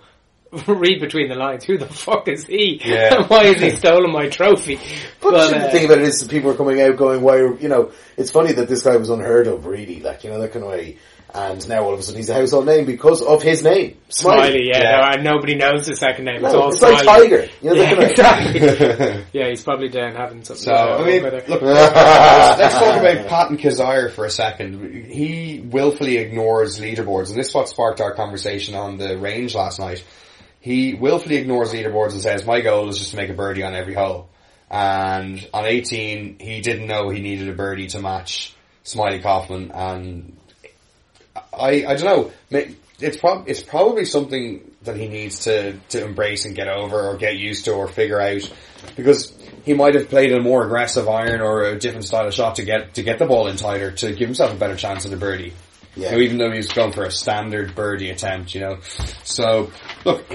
Read 0.67 0.99
between 0.99 1.29
the 1.29 1.35
lines. 1.35 1.63
Who 1.63 1.77
the 1.77 1.85
fuck 1.85 2.27
is 2.27 2.45
he? 2.45 2.81
Yeah. 2.83 3.27
Why 3.27 3.45
has 3.45 3.61
he 3.61 3.69
stolen 3.69 4.11
my 4.11 4.29
trophy? 4.29 4.77
But, 5.21 5.31
But, 5.31 5.49
the 5.51 5.67
uh, 5.67 5.71
thing 5.71 5.85
about 5.85 5.99
it 5.99 6.05
is 6.05 6.23
people 6.27 6.49
are 6.51 6.55
coming 6.55 6.81
out 6.81 6.97
going, 6.97 7.21
why, 7.21 7.37
you 7.37 7.67
know, 7.69 7.91
it's 8.17 8.31
funny 8.31 8.51
that 8.53 8.67
this 8.67 8.81
guy 8.81 8.97
was 8.97 9.09
unheard 9.11 9.45
of, 9.47 9.67
really, 9.67 9.99
like, 9.99 10.23
you 10.23 10.31
know, 10.31 10.39
that 10.41 10.51
kind 10.51 10.65
of 10.65 10.71
way. 10.71 10.97
And 11.31 11.69
now 11.69 11.83
all 11.83 11.93
of 11.93 11.99
a 11.99 12.03
sudden 12.03 12.17
he's 12.17 12.29
a 12.29 12.33
household 12.33 12.65
name 12.65 12.85
because 12.85 13.21
of 13.21 13.43
his 13.43 13.63
name, 13.63 13.97
Smiley. 14.09 14.39
Smiley, 14.49 14.67
yeah, 14.67 14.77
Yeah. 14.79 14.97
No, 14.97 15.07
and 15.13 15.23
nobody 15.23 15.55
knows 15.55 15.85
the 15.85 15.95
second 15.95 16.25
name. 16.25 16.43
it's 16.43 16.53
all 16.55 16.69
it's 16.69 16.81
like 16.81 17.05
Tiger. 17.05 17.47
You 17.61 17.69
know, 17.69 17.73
Yeah, 17.75 17.83
they're 17.83 17.95
gonna- 17.95 18.07
exactly. 18.09 19.25
yeah, 19.39 19.49
he's 19.49 19.63
probably 19.63 19.89
down 19.89 20.15
having 20.15 20.43
something. 20.43 20.63
So, 20.63 20.73
I 20.73 21.05
mean, 21.05 21.19
over 21.19 21.29
there. 21.29 21.43
look, 21.47 21.61
let's 21.61 22.73
talk 22.79 22.99
about 22.99 23.27
Patton 23.27 23.57
Kizzire 23.57 24.11
for 24.11 24.25
a 24.25 24.29
second. 24.31 25.05
He 25.05 25.59
willfully 25.59 26.17
ignores 26.17 26.79
leaderboards, 26.79 27.29
and 27.29 27.37
this 27.37 27.49
is 27.49 27.53
what 27.53 27.69
sparked 27.69 28.01
our 28.01 28.13
conversation 28.15 28.73
on 28.73 28.97
the 28.97 29.17
range 29.19 29.53
last 29.53 29.79
night. 29.79 30.03
He 30.61 30.95
willfully 30.95 31.35
ignores 31.35 31.71
leaderboards 31.73 32.13
and 32.13 32.21
says, 32.21 32.43
my 32.45 32.61
goal 32.61 32.89
is 32.89 32.97
just 32.97 33.11
to 33.11 33.17
make 33.17 33.29
a 33.29 33.33
birdie 33.33 33.63
on 33.63 33.75
every 33.75 33.93
hole. 33.93 34.29
And 34.71 35.47
on 35.53 35.65
18, 35.65 36.39
he 36.39 36.61
didn't 36.61 36.87
know 36.87 37.09
he 37.09 37.21
needed 37.21 37.49
a 37.49 37.53
birdie 37.53 37.87
to 37.89 37.99
match 37.99 38.55
Smiley 38.83 39.19
Kaufman, 39.19 39.71
and 39.71 40.37
I, 41.59 41.85
I 41.87 41.95
don't 41.95 42.31
know, 42.51 42.65
it's 43.01 43.17
prob- 43.17 43.47
it's 43.47 43.61
probably 43.61 44.05
something 44.05 44.71
that 44.83 44.95
he 44.95 45.07
needs 45.07 45.41
to, 45.41 45.73
to 45.89 46.03
embrace 46.03 46.45
and 46.45 46.55
get 46.55 46.67
over 46.67 47.09
or 47.09 47.17
get 47.17 47.37
used 47.37 47.65
to 47.65 47.73
or 47.73 47.87
figure 47.87 48.19
out 48.19 48.51
because 48.95 49.33
he 49.65 49.73
might 49.73 49.95
have 49.95 50.09
played 50.09 50.31
a 50.31 50.41
more 50.41 50.65
aggressive 50.65 51.07
iron 51.07 51.41
or 51.41 51.63
a 51.63 51.79
different 51.79 52.05
style 52.05 52.27
of 52.27 52.33
shot 52.33 52.55
to 52.55 52.63
get 52.63 52.95
to 52.95 53.03
get 53.03 53.19
the 53.19 53.25
ball 53.25 53.47
in 53.47 53.57
tighter 53.57 53.91
to 53.91 54.11
give 54.13 54.27
himself 54.27 54.53
a 54.53 54.55
better 54.55 54.75
chance 54.75 55.05
at 55.05 55.13
a 55.13 55.17
birdie. 55.17 55.53
Yeah. 55.95 56.11
You 56.11 56.15
know, 56.15 56.21
even 56.21 56.37
though 56.37 56.51
he's 56.51 56.71
going 56.71 56.91
for 56.91 57.03
a 57.03 57.11
standard 57.11 57.75
birdie 57.75 58.09
attempt, 58.09 58.53
you 58.55 58.61
know. 58.61 58.79
So 59.23 59.71
look, 60.05 60.25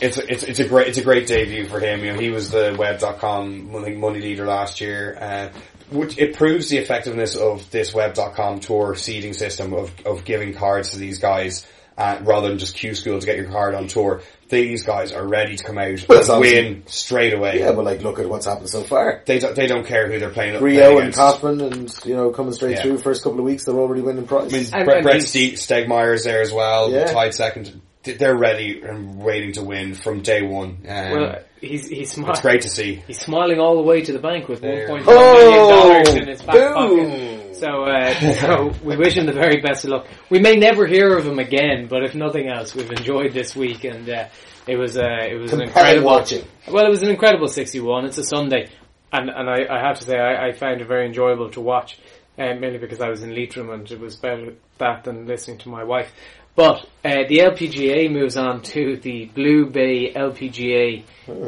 it's 0.00 0.18
a, 0.18 0.30
it's 0.30 0.42
it's 0.42 0.60
a 0.60 0.68
great 0.68 0.88
it's 0.88 0.98
a 0.98 1.04
great 1.04 1.26
debut 1.26 1.66
for 1.66 1.80
him. 1.80 2.04
You 2.04 2.12
know, 2.12 2.18
he 2.18 2.30
was 2.30 2.50
the 2.50 2.76
web.com 2.78 3.72
money, 3.72 3.94
money 3.94 4.20
leader 4.20 4.46
last 4.46 4.80
year. 4.80 5.16
Uh, 5.20 5.48
which 5.94 6.18
it 6.18 6.34
proves 6.36 6.68
the 6.68 6.78
effectiveness 6.78 7.36
of 7.36 7.70
this 7.70 7.94
web.com 7.94 8.60
tour 8.60 8.94
seeding 8.94 9.32
system 9.32 9.72
of, 9.72 9.90
of 10.04 10.24
giving 10.24 10.52
cards 10.54 10.90
to 10.90 10.98
these 10.98 11.18
guys 11.18 11.66
uh, 11.96 12.18
rather 12.22 12.48
than 12.48 12.58
just 12.58 12.74
Q 12.74 12.94
school 12.94 13.20
to 13.20 13.24
get 13.26 13.36
your 13.36 13.48
card 13.50 13.74
on 13.74 13.86
tour. 13.86 14.20
These 14.48 14.84
guys 14.84 15.12
are 15.12 15.26
ready 15.26 15.56
to 15.56 15.64
come 15.64 15.78
out 15.78 16.06
Well, 16.08 16.30
and 16.32 16.40
win 16.40 16.82
straight 16.86 17.32
away. 17.32 17.60
yeah, 17.60 17.72
but 17.72 17.84
like, 17.84 18.02
look 18.02 18.18
at 18.18 18.28
what's 18.28 18.46
happened 18.46 18.68
so 18.68 18.82
far. 18.82 19.22
They 19.24 19.38
don't, 19.38 19.54
they 19.56 19.66
don't 19.66 19.86
care 19.86 20.10
who 20.10 20.18
they're 20.18 20.30
playing. 20.30 20.60
Rio 20.62 20.80
playing 20.80 20.90
and 20.90 20.98
against. 20.98 21.18
Kaufman, 21.18 21.60
and 21.60 22.04
you 22.04 22.14
know, 22.14 22.30
coming 22.30 22.52
straight 22.52 22.76
Yeah. 22.76 22.82
through. 22.82 22.98
First 22.98 23.22
couple 23.22 23.38
of 23.38 23.44
weeks, 23.44 23.64
they're 23.64 23.74
already 23.74 24.02
winning 24.02 24.26
prize. 24.26 24.52
I 24.52 24.56
mean, 24.56 24.66
And- 24.74 24.84
Brett, 24.84 24.96
and 24.98 25.04
Brett 25.04 25.16
he's- 25.22 25.30
Ste- 25.30 25.70
Stegmaier's 25.72 26.24
there 26.24 26.42
as 26.42 26.52
well, 26.52 26.90
Yeah. 26.90 27.06
tied 27.12 27.32
second. 27.34 27.80
They're 28.04 28.36
ready 28.36 28.82
and 28.82 29.18
waiting 29.18 29.52
to 29.52 29.62
win 29.62 29.94
from 29.94 30.20
day 30.20 30.42
one. 30.42 30.78
Um, 30.88 31.10
well, 31.12 31.38
he's 31.60 31.88
he's 31.88 32.16
it's 32.18 32.40
great 32.40 32.60
to 32.62 32.68
see. 32.68 32.96
He's 33.06 33.18
smiling 33.20 33.58
all 33.60 33.76
the 33.76 33.82
way 33.82 34.02
to 34.02 34.12
the 34.12 34.18
bank 34.18 34.48
with 34.48 34.60
There. 34.60 34.88
1.1 34.88 35.06
million 35.06 35.68
dollars 35.68 36.14
in 36.14 36.28
his 36.28 36.42
back 36.42 36.54
Oh, 36.58 36.88
boom. 36.88 37.10
pocket. 37.10 37.56
So, 37.56 37.84
uh, 37.84 38.14
so 38.34 38.72
we 38.84 38.96
wish 38.96 39.16
him 39.16 39.26
the 39.26 39.32
very 39.32 39.60
best 39.62 39.84
of 39.84 39.90
luck. 39.90 40.06
We 40.28 40.38
may 40.38 40.56
never 40.56 40.86
hear 40.86 41.16
of 41.16 41.24
him 41.26 41.38
again, 41.38 41.86
but 41.88 42.02
if 42.04 42.14
nothing 42.14 42.48
else, 42.48 42.74
we've 42.74 42.90
enjoyed 42.90 43.32
this 43.32 43.54
week, 43.56 43.84
and 43.84 44.08
uh, 44.08 44.26
it 44.66 44.76
was 44.76 44.98
uh, 44.98 45.02
it 45.30 45.40
was 45.40 45.52
an 45.52 45.62
incredible 45.62 46.04
watching. 46.06 46.44
Well, 46.70 46.84
it 46.84 46.90
was 46.90 47.02
an 47.02 47.08
incredible 47.10 47.48
61. 47.48 48.04
It's 48.06 48.18
a 48.18 48.24
Sunday, 48.24 48.68
and 49.12 49.30
and 49.30 49.48
I, 49.48 49.66
I 49.70 49.80
have 49.86 49.98
to 50.00 50.04
say 50.04 50.18
I, 50.18 50.48
I 50.48 50.52
found 50.52 50.80
it 50.82 50.88
very 50.88 51.06
enjoyable 51.06 51.48
to 51.52 51.60
watch, 51.60 51.98
uh, 52.38 52.54
mainly 52.54 52.78
because 52.78 53.00
I 53.00 53.08
was 53.08 53.22
in 53.22 53.34
Leitrim 53.34 53.70
and 53.70 53.90
it 53.90 54.00
was 54.00 54.16
better 54.16 54.54
that 54.78 55.04
than 55.04 55.26
listening 55.26 55.58
to 55.58 55.68
my 55.70 55.84
wife. 55.84 56.12
But 56.56 56.86
uh, 57.04 57.24
the 57.28 57.38
LPGA 57.38 58.10
moves 58.12 58.36
on 58.36 58.62
to 58.62 58.96
the 58.96 59.26
Blue 59.26 59.66
Bay 59.66 60.12
LPGA 60.12 61.02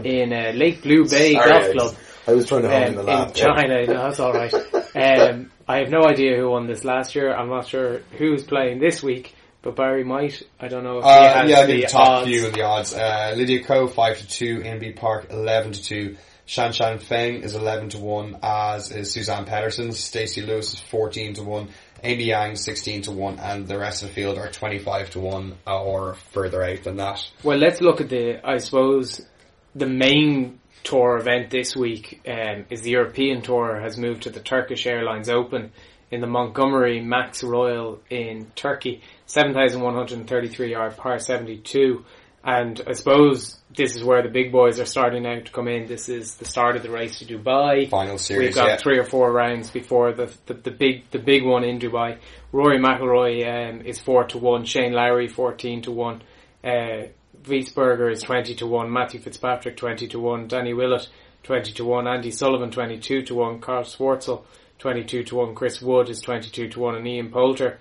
in 0.04 0.32
uh, 0.32 0.52
Lake 0.54 0.82
Blue 0.82 1.08
Bay 1.08 1.34
Sorry, 1.34 1.48
Golf 1.48 1.72
Club 1.72 1.96
I 2.26 2.32
was 2.32 2.46
trying 2.48 2.62
to 2.62 2.68
hold 2.68 2.82
in 2.82 2.88
um, 2.88 2.94
the 2.94 3.00
in 3.02 3.06
laugh. 3.06 3.34
China. 3.34 3.86
No, 3.86 3.94
that's 3.94 4.20
all 4.20 4.32
right. 4.32 4.52
Um, 4.96 5.50
I 5.68 5.80
have 5.80 5.90
no 5.90 6.04
idea 6.06 6.38
who 6.38 6.48
won 6.48 6.66
this 6.66 6.82
last 6.82 7.14
year. 7.14 7.30
I'm 7.30 7.50
not 7.50 7.68
sure 7.68 7.98
who's 8.16 8.42
playing 8.44 8.80
this 8.80 9.02
week, 9.02 9.34
but 9.60 9.76
Barry 9.76 10.04
might. 10.04 10.42
I 10.58 10.68
don't 10.68 10.84
know 10.84 11.00
if 11.00 11.04
Uh, 11.04 11.44
yeah, 11.46 11.58
I 11.60 11.66
the 11.66 11.82
top 11.82 12.08
odds. 12.08 12.26
few 12.30 12.46
of 12.46 12.54
the 12.54 12.62
odds. 12.62 12.94
Uh, 12.94 13.34
Lydia 13.36 13.62
Ko, 13.62 13.88
5 13.88 14.18
to 14.18 14.26
2, 14.26 14.60
Inbee 14.60 14.96
Park, 14.96 15.26
11 15.28 15.72
to 15.72 15.82
2. 15.82 16.16
Shan 16.46 16.72
Shan 16.72 16.98
Feng 16.98 17.42
is 17.42 17.54
11 17.54 17.90
to 17.90 17.98
1, 17.98 18.38
as 18.42 18.90
is 18.90 19.14
Suzann 19.14 19.46
Pettersen. 19.46 19.92
Stacy 19.92 20.40
Lewis 20.40 20.72
is 20.72 20.80
14 20.80 21.34
to 21.34 21.42
1. 21.42 21.68
Amy 22.06 22.24
Yang, 22.24 22.56
16 22.56 23.02
to 23.02 23.10
1, 23.10 23.38
and 23.40 23.66
the 23.66 23.78
rest 23.78 24.02
of 24.02 24.08
the 24.08 24.14
field 24.14 24.38
are 24.38 24.48
25 24.48 25.10
to 25.10 25.20
1 25.20 25.56
or 25.66 26.14
further 26.30 26.62
out 26.62 26.84
than 26.84 26.96
that. 26.96 27.28
Well, 27.42 27.58
let's 27.58 27.80
look 27.80 28.00
at 28.00 28.08
the. 28.08 28.40
I 28.46 28.58
suppose 28.58 29.26
the 29.74 29.86
main 29.86 30.60
tour 30.84 31.16
event 31.16 31.50
this 31.50 31.74
week 31.74 32.20
um, 32.28 32.64
is 32.70 32.82
the 32.82 32.90
European 32.90 33.42
tour 33.42 33.80
has 33.80 33.98
moved 33.98 34.22
to 34.22 34.30
the 34.30 34.40
Turkish 34.40 34.86
Airlines 34.86 35.28
Open 35.28 35.72
in 36.12 36.20
the 36.20 36.28
Montgomerie 36.28 37.00
Maxx 37.00 37.42
Royal 37.42 38.00
in 38.08 38.52
Turkey, 38.54 39.02
seven 39.26 39.52
thousand 39.52 39.80
one 39.80 39.94
hundred 39.94 40.18
and 40.18 40.28
thirty-three 40.28 40.70
yard 40.70 40.96
par 40.96 41.18
seventy-two, 41.18 42.04
and 42.46 42.80
I 42.86 42.92
suppose 42.92 43.58
this 43.74 43.96
is 43.96 44.04
where 44.04 44.22
the 44.22 44.28
big 44.28 44.52
boys 44.52 44.78
are 44.78 44.86
starting 44.86 45.24
now 45.24 45.40
to 45.40 45.50
come 45.50 45.66
in. 45.66 45.88
This 45.88 46.08
is 46.08 46.36
the 46.36 46.44
start 46.44 46.76
of 46.76 46.84
the 46.84 46.90
race 46.90 47.18
to 47.18 47.24
Dubai. 47.24 47.90
Final 47.90 48.18
series, 48.18 48.46
We've 48.46 48.54
got 48.54 48.68
yeah. 48.68 48.76
three 48.76 48.98
or 48.98 49.04
four 49.04 49.32
rounds 49.32 49.68
before 49.70 50.12
the, 50.12 50.32
the 50.46 50.54
the 50.54 50.70
big 50.70 51.10
the 51.10 51.18
big 51.18 51.44
one 51.44 51.64
in 51.64 51.80
Dubai. 51.80 52.18
Rory 52.52 52.78
McIlroy 52.78 53.34
um, 53.70 53.80
is 53.80 53.98
four 53.98 54.24
to 54.28 54.38
one. 54.38 54.64
Shane 54.64 54.92
Lowry 54.92 55.26
fourteen 55.26 55.82
to 55.82 55.90
one. 55.90 56.22
Uh, 56.62 57.08
Wiesberger 57.42 58.12
is 58.12 58.22
twenty 58.22 58.54
to 58.54 58.66
one. 58.66 58.92
Matthew 58.92 59.20
Fitzpatrick 59.20 59.76
twenty 59.76 60.06
to 60.06 60.20
one. 60.20 60.46
Danny 60.46 60.72
Willett 60.72 61.08
twenty 61.42 61.72
to 61.72 61.84
one. 61.84 62.06
Andy 62.06 62.30
Sullivan 62.30 62.70
twenty 62.70 62.98
two 62.98 63.22
to 63.22 63.34
one. 63.34 63.60
Charl 63.60 63.82
Schwartzel 63.82 64.44
twenty 64.78 65.02
two 65.02 65.24
to 65.24 65.34
one. 65.34 65.56
Chris 65.56 65.82
Wood 65.82 66.08
is 66.08 66.20
twenty 66.20 66.50
two 66.50 66.68
to 66.68 66.78
one, 66.78 66.94
and 66.94 67.08
Ian 67.08 67.32
Poulter. 67.32 67.80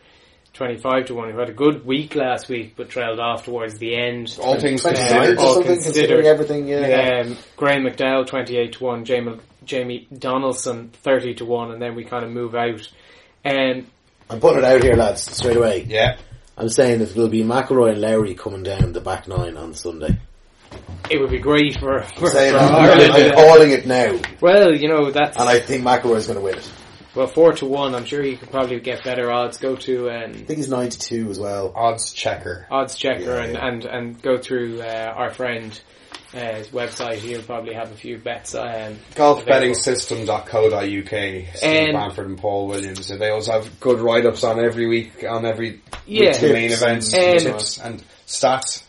25 0.56 1.06
to 1.08 1.16
1 1.16 1.32
who 1.32 1.38
had 1.38 1.50
a 1.50 1.54
good 1.54 1.86
week 1.86 2.16
last 2.16 2.48
week 2.48 2.74
but 2.78 2.90
trailed 2.90 3.20
off 3.20 3.44
towards 3.44 3.78
the 3.78 3.94
end. 3.96 4.38
All 4.42 4.60
things 4.60 4.82
29 4.82 5.08
considered. 5.08 5.38
all 5.38 5.54
something, 5.54 5.74
considered. 5.74 5.94
considering 5.96 6.26
everything, 6.26 6.68
yeah. 6.68 7.22
Um, 7.26 7.38
Graham 7.58 7.84
McDowell, 7.84 8.26
28 8.26 8.74
to 8.74 8.84
1, 8.84 9.06
Jamie, 9.06 9.38
Jamie 9.66 10.08
Donaldson, 10.18 10.90
30 11.04 11.36
to 11.36 11.46
1, 11.46 11.72
and 11.72 11.82
then 11.82 11.94
we 11.94 12.06
kind 12.06 12.24
of 12.24 12.32
move 12.32 12.56
out. 12.56 12.90
Um, 13.44 13.88
I'm 14.30 14.40
putting 14.40 14.60
it 14.60 14.64
out 14.64 14.82
here, 14.82 14.96
lads, 14.96 15.30
straight 15.30 15.58
away. 15.58 15.84
Yeah. 15.88 16.18
I'm 16.58 16.70
saying 16.70 17.00
that 17.00 17.14
there'll 17.14 17.30
be 17.30 17.44
McIlroy 17.44 17.92
and 17.92 18.02
Lowry 18.02 18.34
coming 18.34 18.64
down 18.64 18.94
the 18.94 19.02
back 19.02 19.28
nine 19.28 19.58
on 19.58 19.74
Sunday. 19.74 20.18
it 21.12 21.20
would 21.20 21.30
be 21.32 21.40
great 21.40 21.78
for, 21.78 22.02
for, 22.02 22.30
Saying 22.30 22.54
for 22.54 22.60
I'm, 22.60 22.76
Ireland. 22.76 23.12
I'm 23.12 23.34
calling 23.34 23.72
it 23.72 23.86
now, 23.86 24.18
Well, 24.40 24.74
you 24.74 24.88
know, 24.88 25.12
that's, 25.12 25.38
and 25.38 25.50
I 25.50 25.60
think 25.60 25.84
McIlroy's 25.84 26.28
going 26.28 26.40
to 26.40 26.46
win 26.46 26.56
it. 26.56 26.72
Well, 27.16 27.28
4 27.28 27.54
to 27.54 27.66
1, 27.66 27.96
I'm 27.96 28.06
sure 28.06 28.22
he 28.22 28.36
could 28.36 28.52
probably 28.52 28.80
get 28.80 29.04
better 29.04 29.32
odds. 29.32 29.58
Go 29.58 29.76
to, 29.78 30.10
um, 30.10 30.32
I 30.32 30.34
think 30.34 30.58
he's 30.58 30.70
nine 30.70 30.90
to 30.90 31.00
two 31.00 31.30
as 31.30 31.40
well. 31.40 31.72
Odds 31.76 32.12
checker. 32.14 32.68
odds 32.70 32.96
checker 32.96 33.24
Yeah, 33.24 33.44
and, 33.44 33.54
yeah. 33.54 33.68
and, 33.68 33.86
and 33.86 34.22
go 34.22 34.38
through, 34.38 34.82
uh, 34.82 35.14
our 35.16 35.32
friend, 35.32 35.80
uh, 36.34 36.56
his 36.56 36.68
website. 36.70 37.18
He'll 37.20 37.42
probably 37.42 37.74
have 37.74 37.92
a 37.92 37.96
few 37.96 38.18
bets, 38.18 38.54
um, 38.56 38.98
Golfbettingsystem.co.uk. 39.16 41.56
Steve 41.56 41.64
And- 41.64 41.94
Bamford 41.94 42.28
and 42.28 42.38
Paul 42.38 42.68
Williams. 42.68 43.08
They 43.08 43.30
also 43.30 43.54
have 43.54 43.80
good 43.80 44.00
write-ups 44.00 44.44
on 44.44 44.60
every 44.60 44.88
week, 44.88 45.24
on 45.28 45.46
every 45.46 45.82
Yeah. 46.06 46.32
week's 46.32 46.42
main 46.42 46.70
Tips 46.70 46.82
events, 46.82 47.14
and- 47.14 47.24
and 47.24 47.40
tips 47.42 47.78
and 47.80 48.04
stats. 48.28 48.84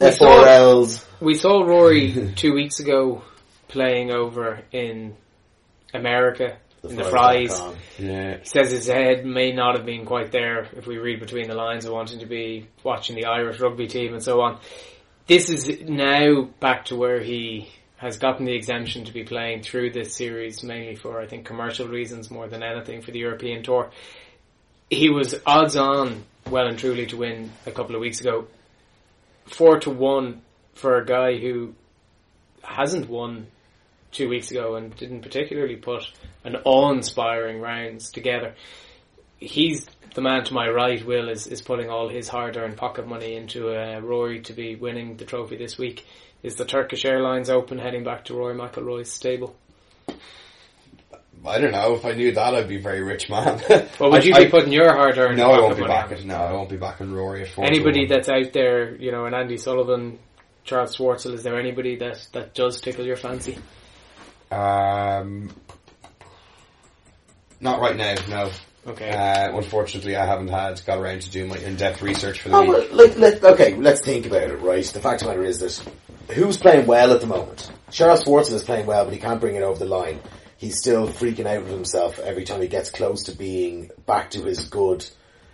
F4Ls. 0.00 1.04
We 1.20 1.34
saw 1.34 1.62
Rory 1.62 2.32
two 2.36 2.52
weeks 2.54 2.80
ago 2.80 3.22
playing 3.68 4.10
over 4.10 4.62
in 4.72 5.14
America 5.94 6.56
in 6.84 6.96
the 6.96 7.04
Frys. 7.04 7.76
Yeah. 7.98 8.38
He 8.38 8.44
says 8.44 8.70
his 8.70 8.86
head 8.86 9.24
may 9.24 9.52
not 9.52 9.76
have 9.76 9.86
been 9.86 10.04
quite 10.04 10.32
there 10.32 10.68
if 10.76 10.86
we 10.86 10.98
read 10.98 11.20
between 11.20 11.48
the 11.48 11.54
lines 11.54 11.84
of 11.84 11.92
wanting 11.92 12.20
to 12.20 12.26
be 12.26 12.68
watching 12.82 13.16
the 13.16 13.26
Irish 13.26 13.60
rugby 13.60 13.86
team 13.86 14.12
and 14.14 14.22
so 14.22 14.40
on. 14.40 14.58
This 15.26 15.48
is 15.48 15.80
now 15.82 16.42
back 16.60 16.86
to 16.86 16.96
where 16.96 17.20
he 17.20 17.70
has 17.96 18.18
gotten 18.18 18.44
the 18.44 18.54
exemption 18.54 19.04
to 19.04 19.12
be 19.12 19.22
playing 19.22 19.62
through 19.62 19.92
this 19.92 20.16
series 20.16 20.64
mainly 20.64 20.96
for 20.96 21.20
I 21.20 21.26
think 21.26 21.46
commercial 21.46 21.86
reasons 21.86 22.30
more 22.30 22.48
than 22.48 22.62
anything 22.62 23.02
for 23.02 23.12
the 23.12 23.20
European 23.20 23.62
tour. 23.62 23.90
He 24.90 25.08
was 25.08 25.36
odds 25.46 25.76
on 25.76 26.24
well 26.50 26.66
and 26.66 26.78
truly 26.78 27.06
to 27.06 27.16
win 27.16 27.52
a 27.64 27.70
couple 27.70 27.94
of 27.94 28.00
weeks 28.00 28.20
ago. 28.20 28.48
Four 29.46 29.78
to 29.80 29.90
one 29.90 30.42
for 30.74 30.96
a 30.96 31.06
guy 31.06 31.38
who 31.38 31.74
hasn't 32.62 33.08
won 33.08 33.46
two 34.12 34.28
weeks 34.28 34.50
ago 34.50 34.76
and 34.76 34.94
didn't 34.96 35.22
particularly 35.22 35.76
put 35.76 36.04
an 36.44 36.56
awe-inspiring 36.64 37.60
rounds 37.60 38.10
together. 38.12 38.54
He's 39.38 39.86
the 40.14 40.20
man 40.20 40.44
to 40.44 40.54
my 40.54 40.68
right. 40.68 41.04
Will 41.04 41.28
is, 41.28 41.46
is 41.46 41.62
putting 41.62 41.88
all 41.90 42.08
his 42.08 42.28
hard-earned 42.28 42.76
pocket 42.76 43.08
money 43.08 43.34
into 43.34 43.70
uh, 43.74 43.98
Rory 44.00 44.40
to 44.42 44.52
be 44.52 44.76
winning 44.76 45.16
the 45.16 45.24
trophy 45.24 45.56
this 45.56 45.78
week. 45.78 46.06
Is 46.42 46.56
the 46.56 46.64
Turkish 46.64 47.04
Airlines 47.04 47.48
Open 47.50 47.78
heading 47.78 48.04
back 48.04 48.26
to 48.26 48.34
Rory 48.34 48.54
McIlroy's 48.54 49.10
stable? 49.10 49.56
I 51.44 51.58
don't 51.58 51.72
know. 51.72 51.94
If 51.94 52.04
I 52.04 52.12
knew 52.12 52.30
that, 52.32 52.54
I'd 52.54 52.68
be 52.68 52.76
a 52.76 52.80
very 52.80 53.02
rich 53.02 53.28
man. 53.28 53.60
Well, 53.98 54.10
would 54.10 54.22
I- 54.22 54.24
you 54.24 54.34
I- 54.34 54.44
be 54.44 54.50
putting 54.50 54.72
your 54.72 54.92
hard-earned 54.92 55.36
No, 55.38 55.50
I 55.50 55.60
won't 55.60 55.76
be 55.76 55.82
money 55.82 55.92
back 55.94 56.12
at 56.12 56.24
no, 56.24 56.36
I 56.36 56.52
won't 56.52 56.68
be 56.68 56.76
back 56.76 57.00
in 57.00 57.12
Rory 57.12 57.42
at 57.42 57.48
four. 57.48 57.64
Anybody 57.64 58.06
that's 58.06 58.28
out 58.28 58.52
there, 58.52 58.94
you 58.96 59.10
know, 59.10 59.24
an 59.24 59.34
Andy 59.34 59.56
Sullivan, 59.56 60.18
Charles 60.64 60.96
Schwartzel, 60.96 61.32
is 61.34 61.42
there 61.42 61.58
anybody 61.58 61.96
that, 61.96 62.28
that 62.32 62.54
does 62.54 62.80
tickle 62.80 63.04
your 63.06 63.16
fancy? 63.16 63.58
Um, 64.52 65.50
not 67.60 67.80
right 67.80 67.96
now. 67.96 68.14
No, 68.28 68.50
Okay. 68.84 69.10
Uh, 69.10 69.56
unfortunately, 69.56 70.16
I 70.16 70.26
haven't 70.26 70.48
had 70.48 70.84
got 70.84 70.98
around 70.98 71.22
to 71.22 71.30
doing 71.30 71.48
my 71.48 71.56
in-depth 71.56 72.02
research 72.02 72.40
for 72.40 72.48
the 72.48 72.56
Oh, 72.56 72.62
week. 72.62 72.70
well, 72.70 73.06
like, 73.06 73.16
let, 73.16 73.44
okay, 73.44 73.76
let's 73.76 74.00
think 74.00 74.26
about 74.26 74.50
it, 74.50 74.56
right? 74.60 74.84
The 74.84 74.98
fact 74.98 75.22
of 75.22 75.28
the 75.28 75.34
matter 75.34 75.44
is 75.44 75.60
that 75.60 76.34
who's 76.34 76.56
playing 76.58 76.86
well 76.86 77.12
at 77.12 77.20
the 77.20 77.28
moment? 77.28 77.70
Charles 77.92 78.24
Schwartzel 78.24 78.54
is 78.54 78.64
playing 78.64 78.86
well, 78.86 79.04
but 79.04 79.14
he 79.14 79.20
can't 79.20 79.40
bring 79.40 79.54
it 79.54 79.62
over 79.62 79.78
the 79.78 79.84
line. 79.84 80.18
He's 80.56 80.78
still 80.78 81.06
freaking 81.06 81.46
out 81.46 81.62
with 81.62 81.70
himself 81.72 82.18
every 82.18 82.42
time 82.42 82.60
he 82.60 82.66
gets 82.66 82.90
close 82.90 83.24
to 83.24 83.32
being 83.32 83.90
back 84.04 84.30
to 84.32 84.42
his 84.42 84.64
good 84.68 85.08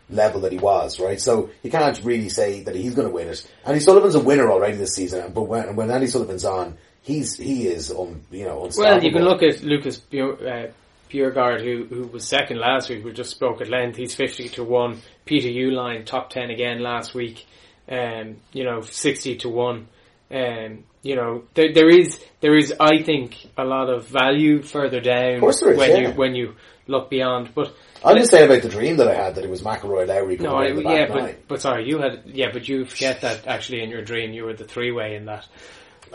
level 0.09 0.40
that 0.42 0.53
he 0.53 0.59
was, 0.59 0.99
right? 0.99 1.20
So 1.20 1.51
you 1.62 1.70
can't 1.70 2.03
really 2.03 2.30
say 2.30 2.62
that 2.62 2.74
he's 2.74 2.94
going 2.94 3.09
to 3.09 3.12
win 3.14 3.28
it. 3.28 3.46
Andy 3.66 3.80
Sullivan's 3.80 4.14
a 4.14 4.20
winner 4.20 4.51
already 4.51 4.78
this 4.78 4.94
season, 4.94 5.32
but 5.34 5.42
when, 5.42 5.76
when 5.76 5.90
Andy 5.90 6.07
Sullivan's 6.07 6.46
on, 6.46 6.78
he's 7.09 7.36
he 7.36 7.66
is 7.66 7.90
um, 7.90 8.22
you 8.30 8.44
know 8.44 8.64
unstoppable. 8.64 8.96
Well, 8.96 9.04
you 9.04 9.12
can 9.12 9.24
look 9.24 9.42
at 9.42 9.62
Lucas 9.62 9.98
Bjor- 9.98 10.70
uh, 10.70 11.59
who 11.59 11.86
who 11.86 12.06
was 12.09 12.28
second 12.28 12.59
last 12.59 12.90
week. 12.90 13.04
We 13.04 13.12
just 13.12 13.30
spoke 13.30 13.61
at 13.61 13.68
length. 13.68 13.96
He's 13.96 14.14
fifty 14.14 14.48
to 14.50 14.62
one. 14.62 15.00
Peter 15.24 15.48
Uihlein 15.48 16.04
top 16.04 16.30
ten 16.30 16.50
again 16.50 16.80
last 16.80 17.14
week. 17.14 17.46
Um, 17.90 18.36
you 18.52 18.64
know, 18.64 18.82
sixty 18.82 19.36
to 19.36 19.48
one. 19.48 19.88
Um, 20.30 20.84
you 21.02 21.16
know, 21.16 21.44
there 21.54 21.72
there 21.72 21.88
is 21.88 22.22
there 22.40 22.54
is 22.54 22.74
I 22.78 23.02
think 23.02 23.36
a 23.56 23.64
lot 23.64 23.88
of 23.88 24.06
value 24.06 24.61
further 24.62 25.00
down 25.00 25.40
course 25.40 25.61
there 25.61 25.72
is, 25.72 25.78
when 25.78 25.90
yeah. 25.90 26.09
you 26.09 26.14
when 26.14 26.34
you 26.34 26.54
look 26.86 27.09
beyond. 27.09 27.54
But 27.54 27.74
I'm 28.04 28.18
just 28.18 28.30
saying 28.30 28.50
about 28.50 28.62
the 28.62 28.68
dream 28.68 28.98
that 28.98 29.09
I 29.09 29.14
had 29.14 29.36
that 29.36 29.44
it 29.44 29.50
was 29.50 29.62
McIlroy 29.62 30.06
Lowry 30.06 30.36
no, 30.36 30.56
I, 30.56 30.68
yeah, 30.68 31.06
but 31.06 31.22
nine. 31.22 31.36
but 31.48 31.62
sorry, 31.62 31.88
you 31.88 31.98
had 31.98 32.24
yeah, 32.26 32.50
but 32.52 32.68
you 32.68 32.84
forget 32.84 33.22
that 33.22 33.46
actually 33.46 33.82
in 33.82 33.88
your 33.88 34.02
dream 34.02 34.32
you 34.34 34.44
were 34.44 34.52
the 34.52 34.64
three 34.64 34.92
way 34.92 35.14
in 35.14 35.24
that. 35.24 35.46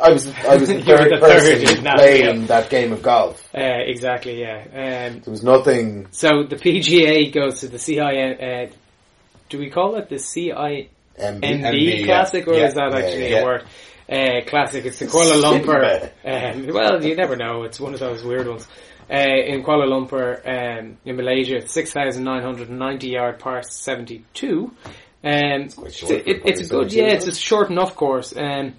I 0.01 0.11
was 0.11 0.27
I 0.27 0.55
was 0.57 0.69
the 0.69 0.81
third 0.81 1.11
the 1.11 1.17
person 1.19 1.83
that, 1.83 1.97
playing 1.97 2.41
yeah. 2.41 2.47
that 2.47 2.69
game 2.69 2.91
of 2.91 3.01
golf. 3.01 3.49
Uh, 3.55 3.61
exactly, 3.85 4.41
yeah. 4.41 4.63
Um, 4.63 5.19
There 5.21 5.31
was 5.31 5.43
nothing. 5.43 6.07
So 6.11 6.43
the 6.43 6.55
PGA 6.55 7.31
goes 7.31 7.61
to 7.61 7.67
the 7.67 7.79
CIN. 7.79 8.41
Uh, 8.41 8.71
do 9.49 9.59
we 9.59 9.69
call 9.69 9.95
it 9.95 10.09
the 10.09 10.17
MB. 11.17 11.99
Yeah. 11.99 12.05
Classic, 12.05 12.47
or 12.47 12.55
Yeah, 12.55 12.67
is 12.67 12.73
that 12.75 12.93
actually 12.93 13.33
a 13.33 13.43
word? 13.43 13.63
Uh, 14.09 14.41
classic. 14.47 14.85
It's 14.85 14.99
the 14.99 15.05
Kuala 15.05 15.41
Lumpur. 15.41 16.11
Um, 16.25 16.67
well, 16.73 17.03
you 17.03 17.15
never 17.15 17.35
know. 17.35 17.63
It's 17.63 17.79
one 17.79 17.93
of 17.93 17.99
those 17.99 18.23
weird 18.23 18.47
ones. 18.47 18.67
Uh, 19.09 19.17
in 19.17 19.63
Kuala 19.63 19.85
Lumpur, 19.85 20.41
um, 20.47 20.97
in 21.05 21.15
Malaysia, 21.15 21.67
six 21.67 21.91
thousand 21.91 22.23
nine 22.23 22.41
hundred 22.41 22.69
and 22.69 22.79
ninety 22.79 23.09
yard 23.09 23.39
par 23.39 23.61
seventy 23.63 24.25
two. 24.33 24.71
Um, 25.23 25.69
quite 25.69 25.93
short 25.93 26.11
it's, 26.11 26.27
a 26.27 26.29
it, 26.29 26.41
it's 26.45 26.61
a 26.61 26.69
good, 26.69 26.91
yeah. 26.91 27.05
It's 27.05 27.27
a 27.27 27.35
short 27.35 27.69
enough 27.69 27.95
course. 27.95 28.33
Um, 28.35 28.75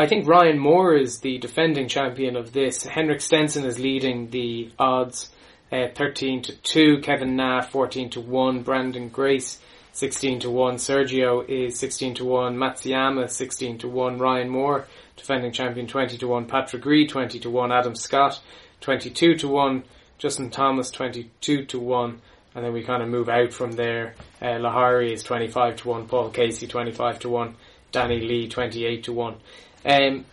I 0.00 0.06
think 0.06 0.26
Ryan 0.26 0.58
Moore 0.58 0.96
is 0.96 1.18
the 1.18 1.36
defending 1.36 1.86
champion 1.86 2.34
of 2.34 2.54
this. 2.54 2.84
Henrik 2.84 3.20
Stenson 3.20 3.66
is 3.66 3.78
leading 3.78 4.30
the 4.30 4.72
odds, 4.78 5.28
uh, 5.70 5.88
13 5.94 6.40
to 6.44 6.56
2. 6.56 7.00
Kevin 7.02 7.36
Na, 7.36 7.60
14 7.60 8.08
to 8.08 8.22
1. 8.22 8.64
Branden 8.64 9.12
Grace, 9.12 9.60
16 9.92 10.40
to 10.40 10.50
1. 10.50 10.76
Sergio 10.76 11.46
is 11.46 11.78
16 11.78 12.14
to 12.14 12.24
1. 12.24 12.56
Matsuyama, 12.56 13.28
16 13.28 13.76
to 13.76 13.88
1. 13.88 14.18
Ryan 14.18 14.48
Moore, 14.48 14.86
defending 15.18 15.52
champion, 15.52 15.86
20 15.86 16.16
to 16.16 16.26
1. 16.26 16.46
Patrick 16.46 16.86
Reed, 16.86 17.10
20 17.10 17.38
to 17.38 17.50
1. 17.50 17.70
Adam 17.70 17.94
Scott, 17.94 18.40
22 18.80 19.34
to 19.34 19.48
1. 19.48 19.84
Justin 20.16 20.48
Thomas, 20.48 20.90
22 20.90 21.66
to 21.66 21.78
1. 21.78 22.22
And 22.54 22.64
then 22.64 22.72
we 22.72 22.84
kind 22.84 23.02
of 23.02 23.10
move 23.10 23.28
out 23.28 23.52
from 23.52 23.72
there. 23.72 24.14
Uh, 24.40 24.46
Lahiri 24.46 25.12
is 25.12 25.22
25 25.22 25.76
to 25.76 25.88
1. 25.88 26.08
Paul 26.08 26.30
Casey, 26.30 26.66
25 26.66 27.18
to 27.18 27.28
1. 27.28 27.54
Danny 27.92 28.20
Lee, 28.20 28.48
28 28.48 29.04
to 29.04 29.12
1. 29.12 29.36
Um, 29.84 30.24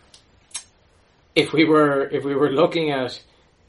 if 1.35 1.53
we 1.53 1.65
were 1.65 2.07
if 2.09 2.23
we 2.23 2.35
were 2.35 2.51
looking 2.51 2.91
at 2.91 3.19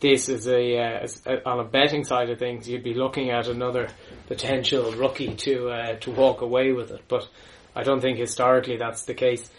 this 0.00 0.28
as 0.28 0.46
a, 0.46 0.78
uh, 0.78 0.98
as 1.02 1.22
a 1.26 1.46
on 1.48 1.60
a 1.60 1.64
betting 1.64 2.04
side 2.04 2.30
of 2.30 2.38
things, 2.38 2.68
you'd 2.68 2.84
be 2.84 2.94
looking 2.94 3.30
at 3.30 3.46
another 3.48 3.88
potential 4.26 4.92
rookie 4.92 5.34
to 5.34 5.68
uh, 5.70 5.94
to 6.00 6.10
walk 6.10 6.40
away 6.40 6.72
with 6.72 6.90
it. 6.90 7.02
But 7.08 7.28
I 7.74 7.82
don't 7.82 8.00
think 8.00 8.18
historically 8.18 8.76
that's 8.76 9.04
the 9.04 9.14
case. 9.14 9.50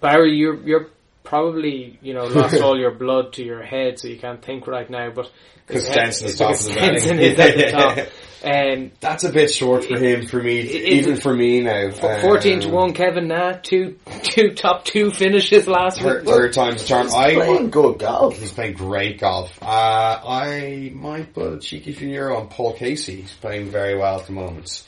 Barry, 0.00 0.36
you're 0.36 0.56
you're 0.62 0.86
probably 1.24 1.98
you 2.02 2.14
know 2.14 2.24
lost 2.26 2.60
all 2.62 2.78
your 2.78 2.92
blood 2.92 3.34
to 3.34 3.44
your 3.44 3.62
head, 3.62 3.98
so 3.98 4.08
you 4.08 4.18
can't 4.18 4.42
think 4.42 4.66
right 4.66 4.88
now. 4.88 5.10
But 5.10 5.30
'Cause 5.66 5.86
Stenson's 5.86 6.36
top 6.38 6.52
of 6.52 6.56
the 6.58 6.62
Stenson 6.72 7.16
betting. 7.18 7.32
is 7.32 7.38
at 7.38 7.56
the 7.56 7.70
top. 7.70 7.98
Um, 8.44 8.92
That's 9.00 9.24
a 9.24 9.32
bit 9.32 9.50
short 9.52 9.84
for 9.84 9.98
him, 9.98 10.26
for 10.26 10.40
me, 10.42 10.60
It- 10.60 10.92
even 11.04 11.16
for 11.16 11.34
me 11.34 11.60
now. 11.60 11.88
F- 11.88 12.20
Fourteen 12.22 12.60
to 12.60 12.68
Um, 12.68 12.72
one, 12.74 12.92
Kevin 12.94 13.28
Na, 13.28 13.52
two 13.52 13.96
two 14.22 14.50
top 14.54 14.84
two 14.84 15.10
finishes 15.10 15.66
last 15.66 16.00
Third, 16.00 16.24
week. 16.24 16.34
third 16.34 16.52
time's 16.52 16.82
the 16.82 16.88
charm. 16.88 17.06
He's 17.06 17.14
I 17.14 17.34
playing 17.34 17.70
good 17.70 17.98
golf. 17.98 18.38
He's 18.38 18.52
playing 18.52 18.74
great 18.74 19.18
golf. 19.18 19.50
Uh, 19.62 19.66
I 19.66 20.90
might 20.94 21.34
put 21.34 21.52
a 21.54 21.58
cheeky 21.58 21.92
few 21.92 22.08
euro 22.08 22.36
on 22.38 22.48
Paul 22.48 22.74
Casey. 22.74 23.22
He's 23.22 23.32
playing 23.32 23.70
very 23.70 23.96
well 23.98 24.20
at 24.20 24.26
the 24.26 24.32
moment. 24.32 24.82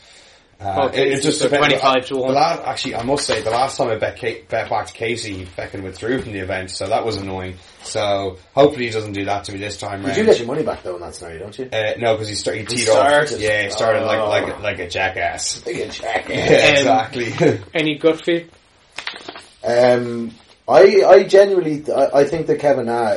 Uh, 0.61 0.75
Paul 0.75 0.89
it- 0.89 0.99
it 0.99 1.23
just 1.23 1.39
so 1.39 1.49
depends- 1.49 1.81
25 1.81 2.07
to 2.09 2.17
1. 2.19 2.35
last- 2.35 2.63
actually, 2.67 2.95
I 2.97 3.03
must 3.03 3.27
say, 3.27 3.41
the 3.41 3.49
last 3.51 3.79
time 3.79 3.89
I 3.89 3.97
bet, 3.97 4.19
Ca- 4.21 4.43
bet 4.49 4.69
back 4.69 4.89
to 4.89 4.93
Casey, 4.93 5.33
he 5.33 5.45
fucking 5.47 5.83
withdrew 5.83 6.21
from 6.21 6.33
the 6.33 6.41
event, 6.41 6.71
so 6.71 6.87
that 6.87 7.03
was 7.05 7.17
annoying. 7.17 7.55
So 7.83 8.37
hopefully 8.55 8.85
he 8.87 8.91
doesn't 8.91 9.13
do 9.15 9.25
that 9.25 9.45
to 9.45 9.53
me 9.53 9.59
this 9.59 9.79
time 9.79 10.01
You 10.03 10.09
round. 10.09 10.17
do 10.19 10.27
get 10.27 10.37
your 10.39 10.47
money 10.47 10.63
back 10.63 10.83
though 10.83 10.97
in 10.97 11.01
that 11.01 11.15
scenario, 11.15 11.39
don't 11.41 11.59
you? 11.59 11.69
uh, 11.73 11.93
no, 11.99 12.13
because 12.13 12.29
he, 12.29 12.35
start, 12.35 12.57
he 12.59 12.63
He 12.65 12.67
teed 12.69 12.79
started. 12.81 13.35
off. 13.35 13.41
Yeah, 13.41 13.63
he 13.63 13.71
started 13.71 14.05
like 14.05 14.19
Oh. 14.21 14.29
like 14.29 14.49
a- 14.59 14.61
like 14.63 14.79
a 14.81 14.89
jackass. 14.89 15.61
Big 15.63 15.81
and 15.81 15.93
check. 15.93 16.29
Yeah, 16.29 16.35
exactly. 16.35 17.33
Any 17.75 17.95
gut 17.97 18.23
feel? 18.23 18.43
Um, 19.65 20.33
I 20.69 21.03
I 21.07 21.23
genuinely 21.25 21.85
I, 21.93 22.21
I 22.21 22.25
think 22.25 22.47
that 22.47 22.61
Kevin 22.61 22.87
Na, 22.87 23.17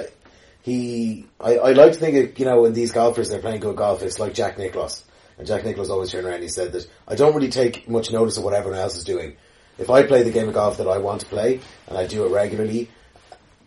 he 0.62 1.26
I, 1.40 1.58
I 1.58 1.72
like 1.72 1.94
to 1.94 2.00
think 2.00 2.16
of, 2.32 2.40
you 2.40 2.46
know 2.46 2.62
when 2.62 2.74
these 2.74 2.92
golfers 2.92 3.30
they're 3.30 3.40
playing 3.40 3.60
good 3.62 3.76
golf 3.76 4.02
it's 4.02 4.20
like 4.20 4.34
Jack 4.34 4.58
Nicklaus 4.58 5.04
and 5.38 5.48
Jack 5.48 5.66
Nicklaus 5.66 5.90
always 5.90 6.12
turned 6.12 6.26
around 6.26 6.36
and 6.36 6.44
he 6.44 6.50
said 6.50 6.72
that 6.74 6.88
I 7.08 7.16
don't 7.16 7.36
really 7.36 7.50
take 7.50 7.90
much 7.90 8.12
notice 8.12 8.38
of 8.38 8.44
what 8.44 8.54
everyone 8.54 8.80
else 8.80 8.96
is 8.96 9.04
doing. 9.04 9.36
If 9.78 9.90
I 9.90 10.04
play 10.04 10.24
the 10.24 10.32
game 10.32 10.48
of 10.48 10.54
golf 10.54 10.78
that 10.78 10.88
I 10.88 11.00
want 11.00 11.22
to 11.22 11.28
play 11.28 11.60
and 11.88 11.98
I 11.98 12.06
do 12.08 12.26
it 12.26 12.30
regularly, 12.32 12.90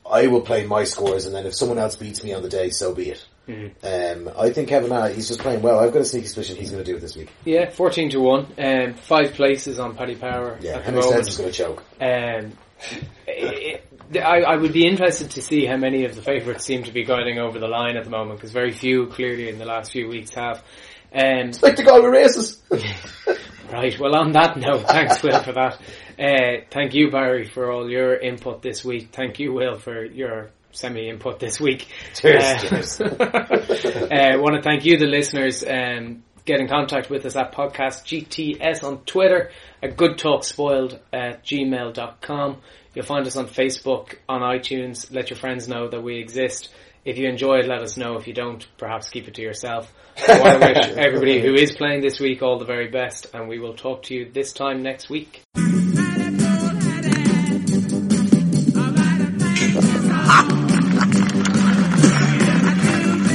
I 0.08 0.28
will 0.28 0.42
play 0.42 0.64
my 0.66 0.84
scores 0.84 1.26
and 1.26 1.34
then 1.34 1.46
if 1.46 1.54
someone 1.54 1.78
else 1.78 1.96
beats 1.96 2.22
me 2.22 2.32
on 2.32 2.42
the 2.42 2.48
day, 2.48 2.70
so 2.70 2.94
be 2.94 3.10
it. 3.10 3.26
Um, 3.48 4.28
I 4.36 4.50
think 4.50 4.68
Kevin 4.68 4.90
Na, 4.90 5.06
he's 5.06 5.28
just 5.28 5.38
playing 5.38 5.62
well. 5.62 5.78
I've 5.78 5.92
got 5.92 6.02
a 6.02 6.04
sneaky 6.04 6.26
suspicion 6.26 6.56
he's 6.56 6.70
going 6.70 6.82
to 6.82 6.90
do 6.90 6.96
it 6.96 7.00
this 7.00 7.16
week. 7.16 7.28
Yeah, 7.44 7.70
fourteen 7.70 8.10
to 8.10 8.18
one. 8.20 8.46
Um, 8.58 8.94
five 8.94 9.34
places 9.34 9.78
on 9.78 9.94
Paddy 9.94 10.16
Power 10.16 10.58
Yeah, 10.60 10.80
Henry. 10.82 11.00
Stenson's 11.02 11.36
going 11.36 11.52
to 11.52 11.56
choke. 11.56 11.84
Um, 12.00 12.52
it, 13.26 13.86
I, 14.14 14.42
I 14.42 14.56
would 14.56 14.72
be 14.72 14.86
interested 14.86 15.30
to 15.32 15.42
see 15.42 15.64
how 15.64 15.76
many 15.76 16.04
of 16.04 16.16
the 16.16 16.22
favourites 16.22 16.64
seem 16.64 16.84
to 16.84 16.92
be 16.92 17.04
guiding 17.04 17.38
over 17.38 17.58
the 17.58 17.68
line 17.68 17.96
at 17.96 18.04
the 18.04 18.10
moment 18.10 18.38
because 18.38 18.50
very 18.50 18.72
few 18.72 19.06
clearly 19.06 19.48
in 19.48 19.58
the 19.58 19.64
last 19.64 19.92
few 19.92 20.08
weeks 20.08 20.34
have. 20.34 20.62
Um, 21.16 21.50
Like 21.62 21.76
the 21.76 21.82
Galway 21.84 22.08
races. 22.10 22.62
Right. 23.72 23.98
Well, 23.98 24.14
on 24.14 24.30
that 24.32 24.56
note, 24.56 24.86
thanks, 24.86 25.20
Will, 25.24 25.42
for 25.42 25.52
that. 25.52 25.80
Uh, 26.16 26.64
thank 26.70 26.94
you, 26.94 27.10
Barry, 27.10 27.44
for 27.48 27.72
all 27.72 27.90
your 27.90 28.14
input 28.14 28.62
this 28.62 28.84
week. 28.84 29.08
Thank 29.12 29.40
you, 29.40 29.52
Will, 29.52 29.76
for 29.76 30.04
your 30.04 30.50
semi-input 30.70 31.40
this 31.40 31.58
week. 31.60 31.88
Cheers, 32.14 32.44
Uh, 32.44 32.58
cheers. 32.58 33.00
I 33.00 34.36
want 34.36 34.54
to 34.54 34.62
thank 34.62 34.84
you, 34.84 34.98
the 34.98 35.06
listeners. 35.06 35.64
Um, 35.64 36.22
get 36.44 36.60
in 36.60 36.68
contact 36.68 37.10
with 37.10 37.26
us 37.26 37.34
at 37.34 37.52
podcast 37.52 38.04
GTS 38.06 38.84
on 38.84 38.98
Twitter, 39.04 39.50
at 39.82 39.96
Good 39.96 40.16
Talk 40.16 40.44
Spoiled 40.44 41.00
at 41.12 41.44
gmail.com. 41.44 42.58
You'll 42.94 43.04
find 43.04 43.26
us 43.26 43.36
on 43.36 43.48
Facebook, 43.48 44.14
on 44.28 44.42
iTunes. 44.42 45.12
Let 45.12 45.30
your 45.30 45.38
friends 45.38 45.66
know 45.66 45.88
that 45.88 46.02
we 46.02 46.18
exist. 46.20 46.72
If 47.06 47.18
you 47.18 47.28
enjoy 47.28 47.58
it, 47.58 47.68
let 47.68 47.82
us 47.82 47.96
know. 47.96 48.16
If 48.16 48.26
you 48.26 48.32
don't, 48.34 48.66
perhaps 48.78 49.08
keep 49.10 49.28
it 49.28 49.34
to 49.34 49.42
yourself. 49.42 49.94
I 50.28 50.56
wish 50.56 50.88
everybody 50.96 51.40
who 51.40 51.54
is 51.54 51.70
playing 51.70 52.00
this 52.00 52.18
week 52.18 52.42
all 52.42 52.58
the 52.58 52.64
very 52.64 52.88
best, 52.88 53.28
and 53.32 53.48
we 53.48 53.60
will 53.60 53.74
talk 53.74 54.02
to 54.04 54.14
you 54.14 54.28
this 54.28 54.52
time 54.52 54.82
next 54.82 55.08
week. 55.08 55.44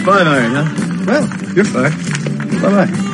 Five 0.04 0.28
iron, 0.28 0.52
huh? 0.54 1.04
Well, 1.08 1.56
you're 1.56 1.64
fucked. 1.64 2.62
Bye 2.62 2.86
bye. 2.86 3.11